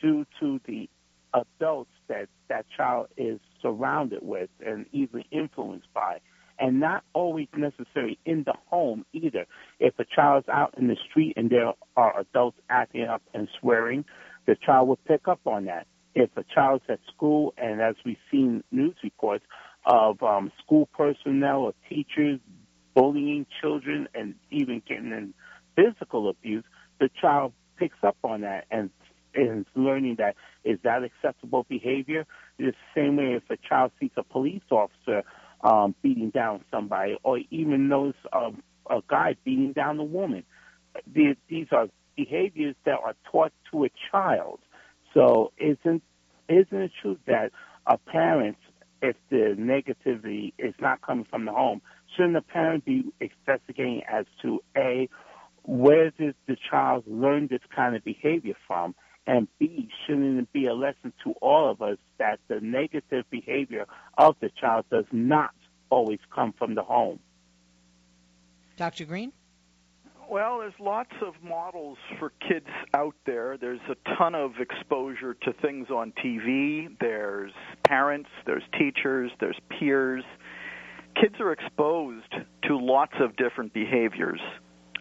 due 0.00 0.26
to 0.40 0.60
the 0.66 0.88
adults 1.32 1.90
that 2.08 2.28
that 2.48 2.66
child 2.76 3.08
is 3.16 3.40
surrounded 3.60 4.20
with 4.22 4.50
and 4.64 4.86
easily 4.92 5.26
influenced 5.32 5.92
by 5.92 6.20
and 6.58 6.80
not 6.80 7.02
always 7.12 7.48
necessarily 7.56 8.18
in 8.24 8.44
the 8.44 8.54
home 8.66 9.04
either. 9.12 9.46
If 9.80 9.98
a 9.98 10.04
child's 10.04 10.48
out 10.48 10.74
in 10.78 10.86
the 10.88 10.96
street 11.10 11.34
and 11.36 11.50
there 11.50 11.72
are 11.96 12.20
adults 12.20 12.58
acting 12.70 13.04
up 13.04 13.22
and 13.32 13.48
swearing, 13.60 14.04
the 14.46 14.54
child 14.54 14.88
will 14.88 14.98
pick 15.06 15.26
up 15.26 15.40
on 15.46 15.64
that. 15.64 15.86
If 16.14 16.30
a 16.36 16.44
child's 16.44 16.84
at 16.88 17.00
school, 17.14 17.54
and 17.56 17.80
as 17.80 17.96
we've 18.04 18.16
seen 18.30 18.62
news 18.70 18.94
reports 19.02 19.44
of 19.84 20.22
um, 20.22 20.52
school 20.64 20.88
personnel 20.96 21.62
or 21.62 21.74
teachers 21.88 22.38
bullying 22.94 23.46
children 23.60 24.08
and 24.14 24.34
even 24.50 24.82
getting 24.86 25.12
in 25.12 25.34
physical 25.76 26.28
abuse, 26.28 26.64
the 27.00 27.10
child 27.20 27.52
picks 27.76 27.98
up 28.02 28.16
on 28.22 28.42
that 28.42 28.66
and 28.70 28.90
is 29.34 29.66
learning 29.74 30.16
that 30.18 30.36
is 30.62 30.78
that 30.84 31.02
acceptable 31.02 31.66
behavior. 31.68 32.26
The 32.58 32.72
same 32.94 33.16
way 33.16 33.34
if 33.34 33.42
a 33.50 33.56
child 33.56 33.92
sees 33.98 34.12
a 34.16 34.22
police 34.22 34.62
officer 34.70 35.24
um, 35.62 35.94
beating 36.02 36.30
down 36.30 36.64
somebody, 36.70 37.16
or 37.22 37.40
even 37.50 37.88
knows 37.88 38.14
a 38.32 39.00
guy 39.08 39.34
beating 39.44 39.72
down 39.72 39.98
a 39.98 40.04
woman. 40.04 40.44
These, 41.12 41.36
these 41.48 41.66
are 41.72 41.88
behaviors 42.16 42.76
that 42.84 42.98
are 43.02 43.14
taught 43.30 43.52
to 43.72 43.84
a 43.84 43.88
child. 44.10 44.60
So 45.14 45.52
isn't 45.58 46.02
isn't 46.48 46.80
it 46.80 46.92
true 47.00 47.18
that 47.26 47.50
a 47.86 47.96
parent, 47.96 48.58
if 49.02 49.16
the 49.30 49.56
negativity 49.58 50.52
is 50.58 50.74
not 50.80 51.00
coming 51.02 51.26
from 51.28 51.46
the 51.46 51.52
home, 51.52 51.80
shouldn't 52.14 52.34
the 52.34 52.42
parent 52.42 52.84
be 52.84 53.04
investigating 53.20 54.02
as 54.08 54.26
to 54.42 54.60
A, 54.76 55.08
where 55.62 56.10
did 56.10 56.34
the 56.46 56.56
child 56.70 57.04
learn 57.06 57.48
this 57.48 57.62
kind 57.74 57.96
of 57.96 58.04
behavior 58.04 58.54
from? 58.66 58.94
And 59.26 59.48
B, 59.58 59.88
shouldn't 60.06 60.38
it 60.38 60.52
be 60.52 60.66
a 60.66 60.74
lesson 60.74 61.12
to 61.24 61.32
all 61.40 61.70
of 61.70 61.80
us 61.80 61.96
that 62.18 62.40
the 62.48 62.60
negative 62.60 63.24
behavior 63.30 63.86
of 64.18 64.36
the 64.40 64.50
child 64.60 64.84
does 64.90 65.06
not 65.12 65.54
always 65.88 66.18
come 66.34 66.52
from 66.52 66.74
the 66.74 66.82
home? 66.82 67.18
Dr. 68.76 69.06
Greene? 69.06 69.32
Well, 70.28 70.58
there's 70.58 70.74
lots 70.80 71.12
of 71.22 71.34
models 71.42 71.98
for 72.18 72.32
kids 72.46 72.68
out 72.94 73.14
there. 73.26 73.56
There's 73.56 73.80
a 73.88 74.16
ton 74.16 74.34
of 74.34 74.52
exposure 74.58 75.34
to 75.34 75.52
things 75.52 75.90
on 75.90 76.12
TV. 76.12 76.88
There's 76.98 77.52
parents, 77.84 78.30
there's 78.46 78.62
teachers, 78.78 79.30
there's 79.38 79.58
peers 79.68 80.24
kids 81.20 81.36
are 81.40 81.52
exposed 81.52 82.32
to 82.64 82.78
lots 82.78 83.14
of 83.20 83.36
different 83.36 83.72
behaviors. 83.72 84.40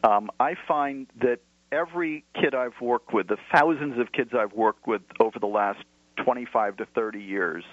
Um, 0.03 0.29
I 0.39 0.55
find 0.67 1.07
that 1.21 1.39
every 1.71 2.25
kid 2.35 2.53
I've 2.53 2.79
worked 2.81 3.13
with, 3.13 3.27
the 3.27 3.37
thousands 3.53 3.99
of 3.99 4.11
kids 4.11 4.31
I've 4.37 4.53
worked 4.53 4.87
with 4.87 5.01
over 5.19 5.39
the 5.39 5.47
last 5.47 5.79
25 6.23 6.77
to 6.77 6.85
30 6.93 7.19
years, 7.19 7.63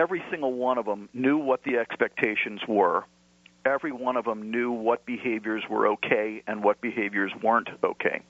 every 0.00 0.22
single 0.30 0.52
one 0.52 0.78
of 0.78 0.86
them 0.86 1.08
knew 1.12 1.36
what 1.36 1.62
the 1.64 1.76
expectations 1.76 2.60
were. 2.66 3.04
Every 3.66 3.92
one 3.92 4.16
of 4.16 4.24
them 4.24 4.50
knew 4.50 4.72
what 4.72 5.04
behaviors 5.04 5.62
were 5.68 5.88
okay 5.88 6.42
and 6.46 6.64
what 6.64 6.80
behaviors 6.80 7.30
weren't 7.42 7.68
okay. 7.84 8.22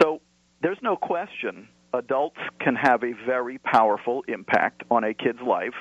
So 0.00 0.20
there's 0.62 0.78
no 0.82 0.96
question 0.96 1.68
adults 1.92 2.38
can 2.60 2.74
have 2.74 3.02
a 3.04 3.12
very 3.26 3.58
powerful 3.58 4.24
impact 4.28 4.82
on 4.90 5.04
a 5.04 5.14
kid's 5.14 5.40
life, 5.46 5.74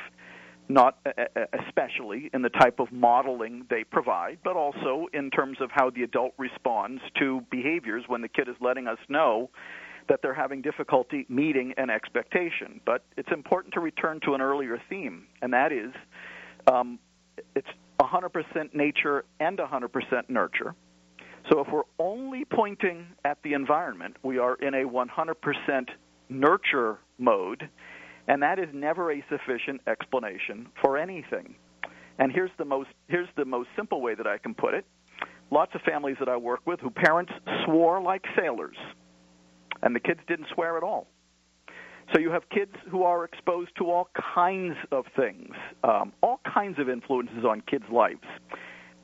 not 0.69 0.97
uh, 1.05 1.11
uh, 1.17 1.23
uh, 1.35 1.45
especially 1.67 2.29
in 2.33 2.41
the 2.41 2.49
type 2.49 2.79
of 2.79 2.91
modeling 2.91 3.65
they 3.69 3.83
provide, 3.83 4.39
but 4.43 4.55
also 4.55 5.07
in 5.13 5.29
terms 5.29 5.57
of 5.61 5.69
how 5.71 5.89
the 5.89 6.03
adult 6.03 6.33
responds 6.37 7.01
to 7.19 7.41
behaviors 7.51 8.03
when 8.07 8.21
the 8.21 8.27
kid 8.27 8.47
is 8.47 8.55
letting 8.61 8.87
us 8.87 8.97
know 9.09 9.49
that 10.09 10.21
they're 10.21 10.33
having 10.33 10.61
difficulty 10.61 11.25
meeting 11.29 11.73
an 11.77 11.89
expectation. 11.89 12.81
But 12.85 13.03
it's 13.17 13.31
important 13.31 13.73
to 13.75 13.79
return 13.79 14.19
to 14.25 14.33
an 14.33 14.41
earlier 14.41 14.81
theme, 14.89 15.25
and 15.41 15.53
that 15.53 15.71
is 15.71 15.91
um, 16.71 16.99
it's 17.55 17.67
100% 17.99 18.73
nature 18.73 19.25
and 19.39 19.57
100% 19.57 20.29
nurture. 20.29 20.75
So 21.51 21.59
if 21.59 21.67
we're 21.71 21.83
only 21.99 22.45
pointing 22.45 23.07
at 23.25 23.37
the 23.43 23.53
environment, 23.53 24.15
we 24.23 24.37
are 24.37 24.55
in 24.55 24.73
a 24.73 24.85
100% 24.85 25.89
nurture 26.29 26.99
mode, 27.17 27.69
and 28.27 28.41
that 28.41 28.59
is 28.59 28.69
never 28.73 29.11
a 29.11 29.23
sufficient 29.29 29.81
explanation 29.87 30.67
for 30.81 30.97
anything. 30.97 31.55
And 32.19 32.31
here's 32.31 32.51
the 32.57 32.65
most 32.65 32.89
here's 33.07 33.29
the 33.35 33.45
most 33.45 33.69
simple 33.75 34.01
way 34.01 34.15
that 34.15 34.27
I 34.27 34.37
can 34.37 34.53
put 34.53 34.73
it. 34.73 34.85
Lots 35.51 35.73
of 35.75 35.81
families 35.81 36.17
that 36.19 36.29
I 36.29 36.37
work 36.37 36.61
with 36.65 36.79
who 36.79 36.89
parents 36.89 37.31
swore 37.65 38.01
like 38.01 38.23
sailors, 38.37 38.77
and 39.81 39.95
the 39.95 39.99
kids 39.99 40.19
didn't 40.27 40.47
swear 40.53 40.77
at 40.77 40.83
all. 40.83 41.07
So 42.13 42.19
you 42.19 42.31
have 42.31 42.43
kids 42.49 42.73
who 42.89 43.03
are 43.03 43.23
exposed 43.23 43.71
to 43.77 43.89
all 43.89 44.09
kinds 44.35 44.75
of 44.91 45.05
things, 45.15 45.53
um, 45.83 46.11
all 46.21 46.39
kinds 46.53 46.77
of 46.79 46.89
influences 46.89 47.45
on 47.45 47.61
kids' 47.61 47.85
lives. 47.91 48.25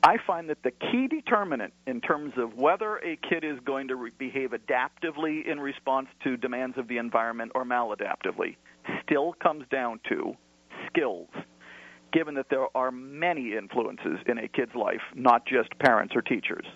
I 0.02 0.16
find 0.26 0.48
that 0.48 0.62
the 0.62 0.70
key 0.70 1.08
determinant 1.08 1.72
in 1.86 2.00
terms 2.00 2.34
of 2.36 2.54
whether 2.54 2.96
a 2.98 3.16
kid 3.16 3.44
is 3.44 3.58
going 3.64 3.88
to 3.88 3.96
re- 3.96 4.10
behave 4.18 4.50
adaptively 4.50 5.46
in 5.46 5.60
response 5.60 6.08
to 6.24 6.36
demands 6.36 6.78
of 6.78 6.88
the 6.88 6.98
environment 6.98 7.52
or 7.54 7.64
maladaptively 7.64 8.56
still 9.02 9.34
comes 9.42 9.64
down 9.70 10.00
to 10.08 10.34
skills, 10.86 11.28
given 12.12 12.34
that 12.34 12.48
there 12.50 12.66
are 12.74 12.90
many 12.90 13.56
influences 13.56 14.18
in 14.26 14.38
a 14.38 14.48
kid's 14.48 14.74
life, 14.74 15.02
not 15.14 15.46
just 15.46 15.70
parents 15.78 16.14
or 16.14 16.22
teachers. 16.22 16.66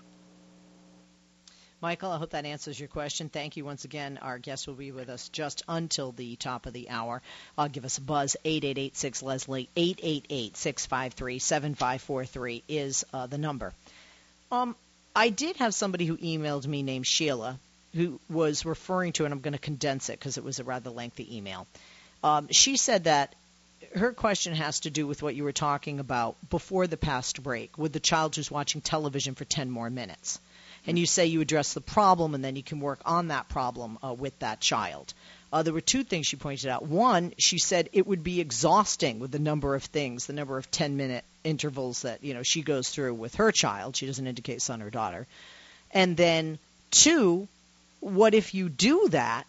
Michael, 1.80 2.12
I 2.12 2.16
hope 2.16 2.30
that 2.30 2.46
answers 2.46 2.80
your 2.80 2.88
question. 2.88 3.28
Thank 3.28 3.58
you 3.58 3.64
once 3.64 3.84
again. 3.84 4.18
Our 4.22 4.38
guest 4.38 4.66
will 4.66 4.74
be 4.74 4.90
with 4.90 5.10
us 5.10 5.28
just 5.28 5.62
until 5.68 6.12
the 6.12 6.34
top 6.36 6.64
of 6.64 6.72
the 6.72 6.88
hour. 6.88 7.20
Uh, 7.58 7.68
give 7.68 7.84
us 7.84 7.98
a 7.98 8.00
buzz. 8.00 8.36
8886 8.42 9.22
Leslie, 9.22 9.68
888 9.76 10.56
653 10.56 11.38
7543 11.40 12.62
is 12.68 13.04
uh, 13.12 13.26
the 13.26 13.36
number. 13.36 13.74
Um, 14.50 14.74
I 15.14 15.28
did 15.28 15.56
have 15.56 15.74
somebody 15.74 16.06
who 16.06 16.16
emailed 16.16 16.66
me 16.66 16.82
named 16.82 17.06
Sheila 17.06 17.58
who 17.94 18.18
was 18.28 18.64
referring 18.64 19.12
to, 19.12 19.24
and 19.24 19.32
I'm 19.32 19.40
going 19.40 19.52
to 19.52 19.58
condense 19.58 20.08
it 20.08 20.18
because 20.18 20.36
it 20.36 20.44
was 20.44 20.58
a 20.58 20.64
rather 20.64 20.90
lengthy 20.90 21.36
email. 21.36 21.66
Um, 22.24 22.48
she 22.50 22.76
said 22.76 23.04
that 23.04 23.32
her 23.94 24.12
question 24.12 24.54
has 24.54 24.80
to 24.80 24.90
do 24.90 25.06
with 25.06 25.22
what 25.22 25.36
you 25.36 25.44
were 25.44 25.52
talking 25.52 26.00
about 26.00 26.36
before 26.50 26.88
the 26.88 26.96
past 26.96 27.42
break 27.42 27.78
with 27.78 27.92
the 27.92 28.00
child 28.00 28.34
who's 28.34 28.50
watching 28.50 28.80
television 28.80 29.36
for 29.36 29.44
10 29.44 29.70
more 29.70 29.88
minutes 29.88 30.40
and 30.86 30.98
you 30.98 31.06
say 31.06 31.26
you 31.26 31.40
address 31.40 31.72
the 31.72 31.80
problem, 31.80 32.34
and 32.34 32.44
then 32.44 32.56
you 32.56 32.62
can 32.62 32.80
work 32.80 33.00
on 33.04 33.28
that 33.28 33.48
problem 33.48 33.98
uh, 34.02 34.12
with 34.12 34.38
that 34.40 34.60
child. 34.60 35.14
Uh, 35.52 35.62
there 35.62 35.72
were 35.72 35.80
two 35.80 36.04
things 36.04 36.26
she 36.26 36.36
pointed 36.36 36.68
out. 36.68 36.84
One, 36.84 37.32
she 37.38 37.58
said 37.58 37.88
it 37.92 38.06
would 38.06 38.24
be 38.24 38.40
exhausting 38.40 39.20
with 39.20 39.30
the 39.30 39.38
number 39.38 39.74
of 39.74 39.84
things, 39.84 40.26
the 40.26 40.32
number 40.32 40.58
of 40.58 40.70
10 40.70 40.96
minute 40.96 41.24
intervals 41.44 42.02
that 42.02 42.24
you 42.24 42.34
know 42.34 42.42
she 42.42 42.62
goes 42.62 42.88
through 42.88 43.14
with 43.14 43.36
her 43.36 43.52
child. 43.52 43.96
She 43.96 44.06
doesn't 44.06 44.26
indicate 44.26 44.62
son 44.62 44.82
or 44.82 44.90
daughter. 44.90 45.26
And 45.92 46.16
then 46.16 46.58
two, 46.90 47.46
what 48.00 48.34
if 48.34 48.52
you 48.52 48.68
do 48.68 49.08
that, 49.10 49.46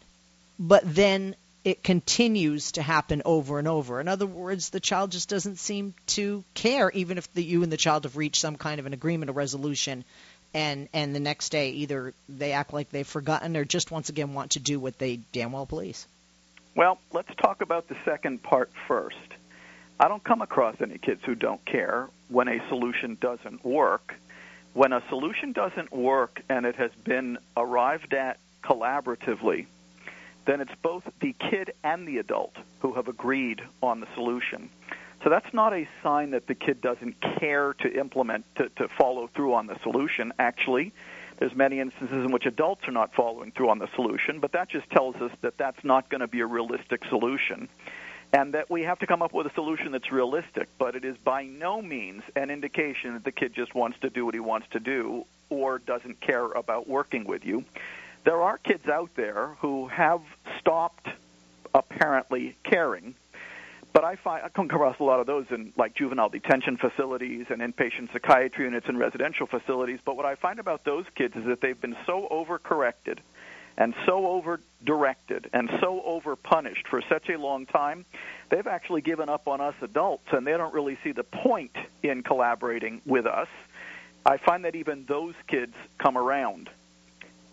but 0.59 0.83
then 0.85 1.35
it 1.65 1.83
continues 1.83 2.73
to 2.73 2.81
happen 2.83 3.23
over 3.25 3.57
and 3.59 3.67
over. 3.67 3.99
In 3.99 4.07
other 4.07 4.27
words, 4.27 4.69
the 4.69 4.79
child 4.79 5.11
just 5.11 5.27
doesn't 5.27 5.57
seem 5.57 5.95
to 6.07 6.43
care, 6.53 6.91
even 6.91 7.17
if 7.17 7.33
the, 7.33 7.43
you 7.43 7.63
and 7.63 7.71
the 7.71 7.77
child 7.77 8.03
have 8.03 8.15
reached 8.15 8.39
some 8.39 8.55
kind 8.55 8.79
of 8.79 8.85
an 8.85 8.93
agreement 8.93 9.31
or 9.31 9.33
resolution 9.33 10.05
and 10.53 10.87
and 10.93 11.13
the 11.13 11.19
next 11.19 11.49
day 11.49 11.71
either 11.71 12.13
they 12.29 12.53
act 12.53 12.71
like 12.71 12.89
they've 12.89 13.05
forgotten 13.05 13.57
or 13.57 13.65
just 13.65 13.91
once 13.91 14.07
again 14.07 14.33
want 14.33 14.51
to 14.51 14.59
do 14.59 14.79
what 14.79 14.97
they 14.97 15.17
damn 15.33 15.51
well 15.51 15.65
please. 15.65 16.07
Well, 16.75 16.97
let's 17.11 17.33
talk 17.35 17.61
about 17.61 17.89
the 17.89 17.97
second 18.05 18.41
part 18.41 18.71
first. 18.87 19.17
I 19.99 20.07
don't 20.07 20.23
come 20.23 20.41
across 20.41 20.75
any 20.81 20.97
kids 20.97 21.21
who 21.25 21.35
don't 21.35 21.63
care 21.65 22.07
when 22.29 22.47
a 22.47 22.65
solution 22.69 23.17
doesn't 23.19 23.65
work. 23.65 24.15
When 24.73 24.93
a 24.93 25.01
solution 25.09 25.51
doesn't 25.51 25.91
work 25.91 26.41
and 26.49 26.65
it 26.65 26.75
has 26.75 26.91
been 27.03 27.37
arrived 27.55 28.13
at 28.13 28.39
collaboratively, 28.61 29.67
then 30.45 30.61
it's 30.61 30.73
both 30.81 31.03
the 31.19 31.33
kid 31.33 31.73
and 31.83 32.07
the 32.07 32.17
adult 32.17 32.55
who 32.79 32.93
have 32.93 33.07
agreed 33.07 33.61
on 33.81 33.99
the 33.99 34.07
solution. 34.13 34.69
So 35.23 35.29
that's 35.29 35.53
not 35.53 35.73
a 35.73 35.87
sign 36.03 36.31
that 36.31 36.47
the 36.47 36.55
kid 36.55 36.81
doesn't 36.81 37.19
care 37.39 37.73
to 37.75 37.99
implement, 37.99 38.45
to, 38.55 38.69
to 38.69 38.87
follow 38.87 39.27
through 39.27 39.55
on 39.55 39.65
the 39.65 39.77
solution. 39.81 40.33
Actually, 40.37 40.93
there's 41.39 41.55
many 41.55 41.79
instances 41.79 42.23
in 42.23 42.31
which 42.31 42.45
adults 42.45 42.87
are 42.87 42.91
not 42.91 43.13
following 43.15 43.51
through 43.51 43.69
on 43.69 43.79
the 43.79 43.89
solution, 43.95 44.39
but 44.39 44.51
that 44.51 44.69
just 44.69 44.89
tells 44.91 45.15
us 45.15 45.31
that 45.41 45.57
that's 45.57 45.83
not 45.83 46.09
going 46.09 46.21
to 46.21 46.27
be 46.27 46.41
a 46.41 46.45
realistic 46.45 47.03
solution 47.09 47.67
and 48.33 48.53
that 48.53 48.69
we 48.69 48.81
have 48.83 48.99
to 48.99 49.07
come 49.07 49.21
up 49.21 49.33
with 49.33 49.47
a 49.47 49.53
solution 49.53 49.91
that's 49.91 50.11
realistic, 50.11 50.67
but 50.77 50.95
it 50.95 51.05
is 51.05 51.15
by 51.23 51.43
no 51.43 51.81
means 51.81 52.21
an 52.35 52.49
indication 52.49 53.13
that 53.13 53.23
the 53.23 53.31
kid 53.31 53.53
just 53.53 53.73
wants 53.73 53.97
to 54.01 54.09
do 54.09 54.25
what 54.25 54.33
he 54.33 54.41
wants 54.41 54.67
to 54.71 54.79
do 54.79 55.25
or 55.49 55.79
doesn't 55.79 56.19
care 56.19 56.45
about 56.51 56.87
working 56.87 57.25
with 57.25 57.45
you. 57.45 57.63
There 58.25 58.41
are 58.41 58.57
kids 58.57 58.87
out 58.89 59.11
there 59.15 59.55
who 59.59 59.87
have 59.87 60.21
stopped 60.59 61.07
apparently 61.73 62.55
caring 62.63 63.15
but 63.95 64.03
I 64.03 64.17
find 64.17 64.43
I 64.43 64.49
come 64.49 64.65
across 64.65 64.99
a 64.99 65.05
lot 65.05 65.21
of 65.21 65.25
those 65.25 65.45
in 65.51 65.71
like 65.77 65.95
juvenile 65.95 66.27
detention 66.27 66.75
facilities 66.75 67.45
and 67.49 67.61
inpatient 67.61 68.11
psychiatry 68.11 68.65
units 68.65 68.89
and 68.89 68.99
residential 68.99 69.47
facilities. 69.47 69.99
But 70.03 70.17
what 70.17 70.25
I 70.25 70.35
find 70.35 70.59
about 70.59 70.83
those 70.83 71.05
kids 71.15 71.33
is 71.37 71.45
that 71.45 71.61
they've 71.61 71.79
been 71.79 71.95
so 72.05 72.27
overcorrected 72.29 73.19
and 73.77 73.93
so 74.05 74.27
over 74.27 74.59
directed 74.83 75.49
and 75.53 75.69
so 75.79 76.01
over 76.03 76.35
punished 76.35 76.89
for 76.89 77.01
such 77.07 77.29
a 77.29 77.37
long 77.37 77.65
time, 77.67 78.03
they've 78.49 78.67
actually 78.67 78.99
given 78.99 79.29
up 79.29 79.47
on 79.47 79.61
us 79.61 79.75
adults 79.81 80.27
and 80.33 80.45
they 80.45 80.57
don't 80.57 80.73
really 80.73 80.97
see 81.01 81.13
the 81.13 81.23
point 81.23 81.77
in 82.03 82.21
collaborating 82.21 83.01
with 83.05 83.25
us. 83.25 83.47
I 84.25 84.35
find 84.35 84.65
that 84.65 84.75
even 84.75 85.05
those 85.05 85.35
kids 85.47 85.73
come 85.99 86.17
around. 86.17 86.69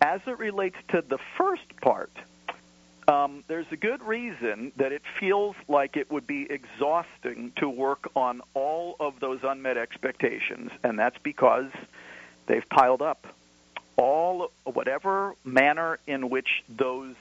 As 0.03 0.21
it 0.27 0.37
relates 0.41 0.77
to 0.89 1.01
the 1.01 1.19
first 1.39 1.77
part, 1.81 2.11
um, 3.07 3.45
there's 3.47 3.71
a 3.71 3.77
good 3.77 4.03
reason 4.03 4.73
that 4.75 4.91
it 4.91 5.03
feels 5.21 5.55
like 5.69 5.97
it 5.97 6.11
would 6.11 6.27
be 6.27 6.51
exhausting 6.51 7.53
to 7.57 7.69
work 7.69 8.11
on 8.17 8.43
all 8.53 8.97
of 8.99 9.21
those 9.21 9.39
unmet 9.45 9.77
expectations, 9.77 10.73
and 10.83 10.99
that's 10.99 11.19
because 11.19 11.71
they've 12.47 12.69
piled 12.69 13.01
up. 13.01 13.29
All 13.97 14.51
whatever 14.65 15.37
manner 15.45 16.01
in 16.09 16.31
which 16.31 16.65
those 16.69 17.15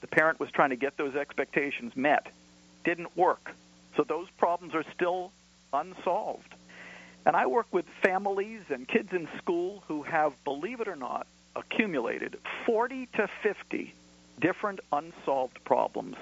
the 0.00 0.08
parent 0.08 0.40
was 0.40 0.50
trying 0.50 0.70
to 0.70 0.76
get 0.76 0.96
those 0.96 1.14
expectations 1.14 1.94
met 1.94 2.26
didn't 2.84 3.16
work. 3.16 3.54
So 3.96 4.02
those 4.02 4.26
problems 4.38 4.74
are 4.74 4.84
still 4.92 5.30
unsolved. 5.72 6.52
And 7.24 7.36
I 7.36 7.46
work 7.46 7.68
with 7.70 7.86
families 8.02 8.62
and 8.70 8.88
kids 8.88 9.12
in 9.12 9.28
school 9.38 9.84
who 9.86 10.02
have, 10.02 10.32
believe 10.44 10.80
it 10.80 10.88
or 10.88 10.96
not, 10.96 11.28
accumulated 11.56 12.36
40 12.66 13.06
to 13.14 13.28
50 13.42 13.94
different 14.40 14.80
unsolved 14.92 15.62
problems. 15.64 16.16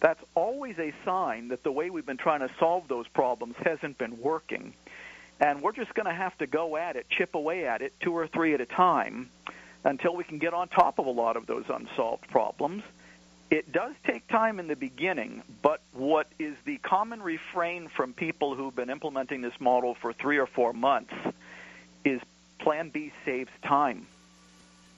That's 0.00 0.22
always 0.34 0.78
a 0.78 0.92
sign 1.04 1.48
that 1.48 1.62
the 1.62 1.72
way 1.72 1.90
we've 1.90 2.06
been 2.06 2.16
trying 2.16 2.40
to 2.40 2.50
solve 2.58 2.88
those 2.88 3.08
problems 3.08 3.56
hasn't 3.64 3.98
been 3.98 4.20
working. 4.20 4.72
And 5.40 5.60
we're 5.60 5.72
just 5.72 5.94
going 5.94 6.06
to 6.06 6.12
have 6.12 6.36
to 6.38 6.46
go 6.46 6.76
at 6.76 6.96
it, 6.96 7.06
chip 7.08 7.34
away 7.34 7.66
at 7.66 7.82
it, 7.82 7.92
two 8.00 8.12
or 8.12 8.26
three 8.26 8.54
at 8.54 8.60
a 8.60 8.66
time, 8.66 9.30
until 9.84 10.14
we 10.14 10.24
can 10.24 10.38
get 10.38 10.54
on 10.54 10.68
top 10.68 10.98
of 10.98 11.06
a 11.06 11.10
lot 11.10 11.36
of 11.36 11.46
those 11.46 11.64
unsolved 11.68 12.28
problems. 12.28 12.82
It 13.50 13.72
does 13.72 13.94
take 14.04 14.26
time 14.28 14.60
in 14.60 14.66
the 14.66 14.76
beginning, 14.76 15.42
but 15.62 15.80
what 15.92 16.26
is 16.38 16.54
the 16.64 16.76
common 16.78 17.22
refrain 17.22 17.88
from 17.88 18.12
people 18.12 18.54
who've 18.54 18.74
been 18.74 18.90
implementing 18.90 19.40
this 19.40 19.58
model 19.58 19.94
for 19.94 20.12
three 20.12 20.38
or 20.38 20.46
four 20.46 20.72
months 20.72 21.14
is 22.04 22.20
Plan 22.58 22.90
B 22.90 23.12
saves 23.24 23.50
time. 23.62 24.06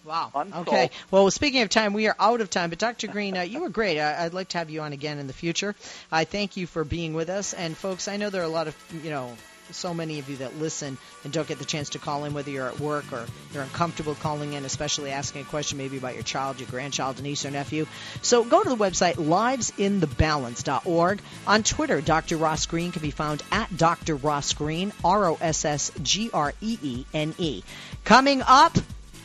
Wow. 0.04 0.30
Unsolved. 0.34 0.68
Okay. 0.68 0.90
Well, 1.10 1.30
speaking 1.30 1.62
of 1.62 1.68
time, 1.68 1.92
we 1.92 2.08
are 2.08 2.16
out 2.18 2.40
of 2.40 2.50
time. 2.50 2.70
But 2.70 2.78
Dr. 2.78 3.06
Greene, 3.06 3.36
uh, 3.36 3.42
you 3.42 3.60
were 3.60 3.68
great. 3.68 3.98
I, 3.98 4.24
would 4.24 4.34
like 4.34 4.48
to 4.48 4.58
have 4.58 4.70
you 4.70 4.80
on 4.80 4.92
again 4.92 5.18
in 5.18 5.26
the 5.26 5.32
future. 5.32 5.74
I 6.10 6.24
thank 6.24 6.56
you 6.56 6.66
for 6.66 6.84
being 6.84 7.14
with 7.14 7.28
us. 7.28 7.52
And 7.52 7.76
folks, 7.76 8.08
I 8.08 8.16
know 8.16 8.30
there 8.30 8.42
are 8.42 8.46
a 8.46 8.48
lot 8.48 8.66
of 8.66 8.76
you 9.04 9.10
know 9.10 9.36
so 9.72 9.94
many 9.94 10.18
of 10.18 10.28
you 10.28 10.36
that 10.38 10.56
listen 10.56 10.98
and 11.24 11.32
don't 11.32 11.46
get 11.46 11.58
the 11.58 11.64
chance 11.64 11.90
to 11.90 11.98
call 11.98 12.24
in, 12.24 12.34
whether 12.34 12.50
you're 12.50 12.66
at 12.66 12.80
work 12.80 13.04
or 13.12 13.26
you're 13.52 13.62
uncomfortable 13.62 14.16
calling 14.16 14.54
in, 14.54 14.64
especially 14.64 15.10
asking 15.10 15.42
a 15.42 15.44
question 15.44 15.78
maybe 15.78 15.96
about 15.96 16.14
your 16.14 16.22
child, 16.22 16.60
your 16.60 16.68
grandchild, 16.68 17.22
niece, 17.22 17.44
or 17.44 17.50
nephew. 17.50 17.86
So 18.22 18.44
go 18.44 18.62
to 18.62 18.68
the 18.68 18.76
website 18.76 19.14
livesinthebalance.org. 19.14 21.20
On 21.46 21.62
Twitter, 21.62 22.00
Dr. 22.00 22.36
Ross 22.36 22.66
Greene 22.66 22.92
can 22.92 23.02
be 23.02 23.10
found 23.10 23.42
at 23.52 23.76
Dr. 23.76 24.16
Ross 24.16 24.52
Greene, 24.54 24.92
R 25.04 25.30
O 25.30 25.38
S 25.40 25.64
S 25.64 25.92
G 26.02 26.30
R 26.32 26.52
E 26.60 26.78
E 26.82 27.04
N 27.14 27.34
E. 27.38 27.62
Coming 28.04 28.42
up, 28.42 28.76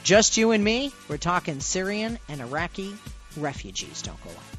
just 0.06 0.38
you 0.38 0.52
and 0.52 0.64
me. 0.64 0.94
We're 1.10 1.18
talking 1.18 1.60
Syrian 1.60 2.20
and 2.30 2.40
Iraqi 2.40 2.96
refugees. 3.36 4.04
Don't 4.04 4.24
go 4.24 4.30
away. 4.30 4.55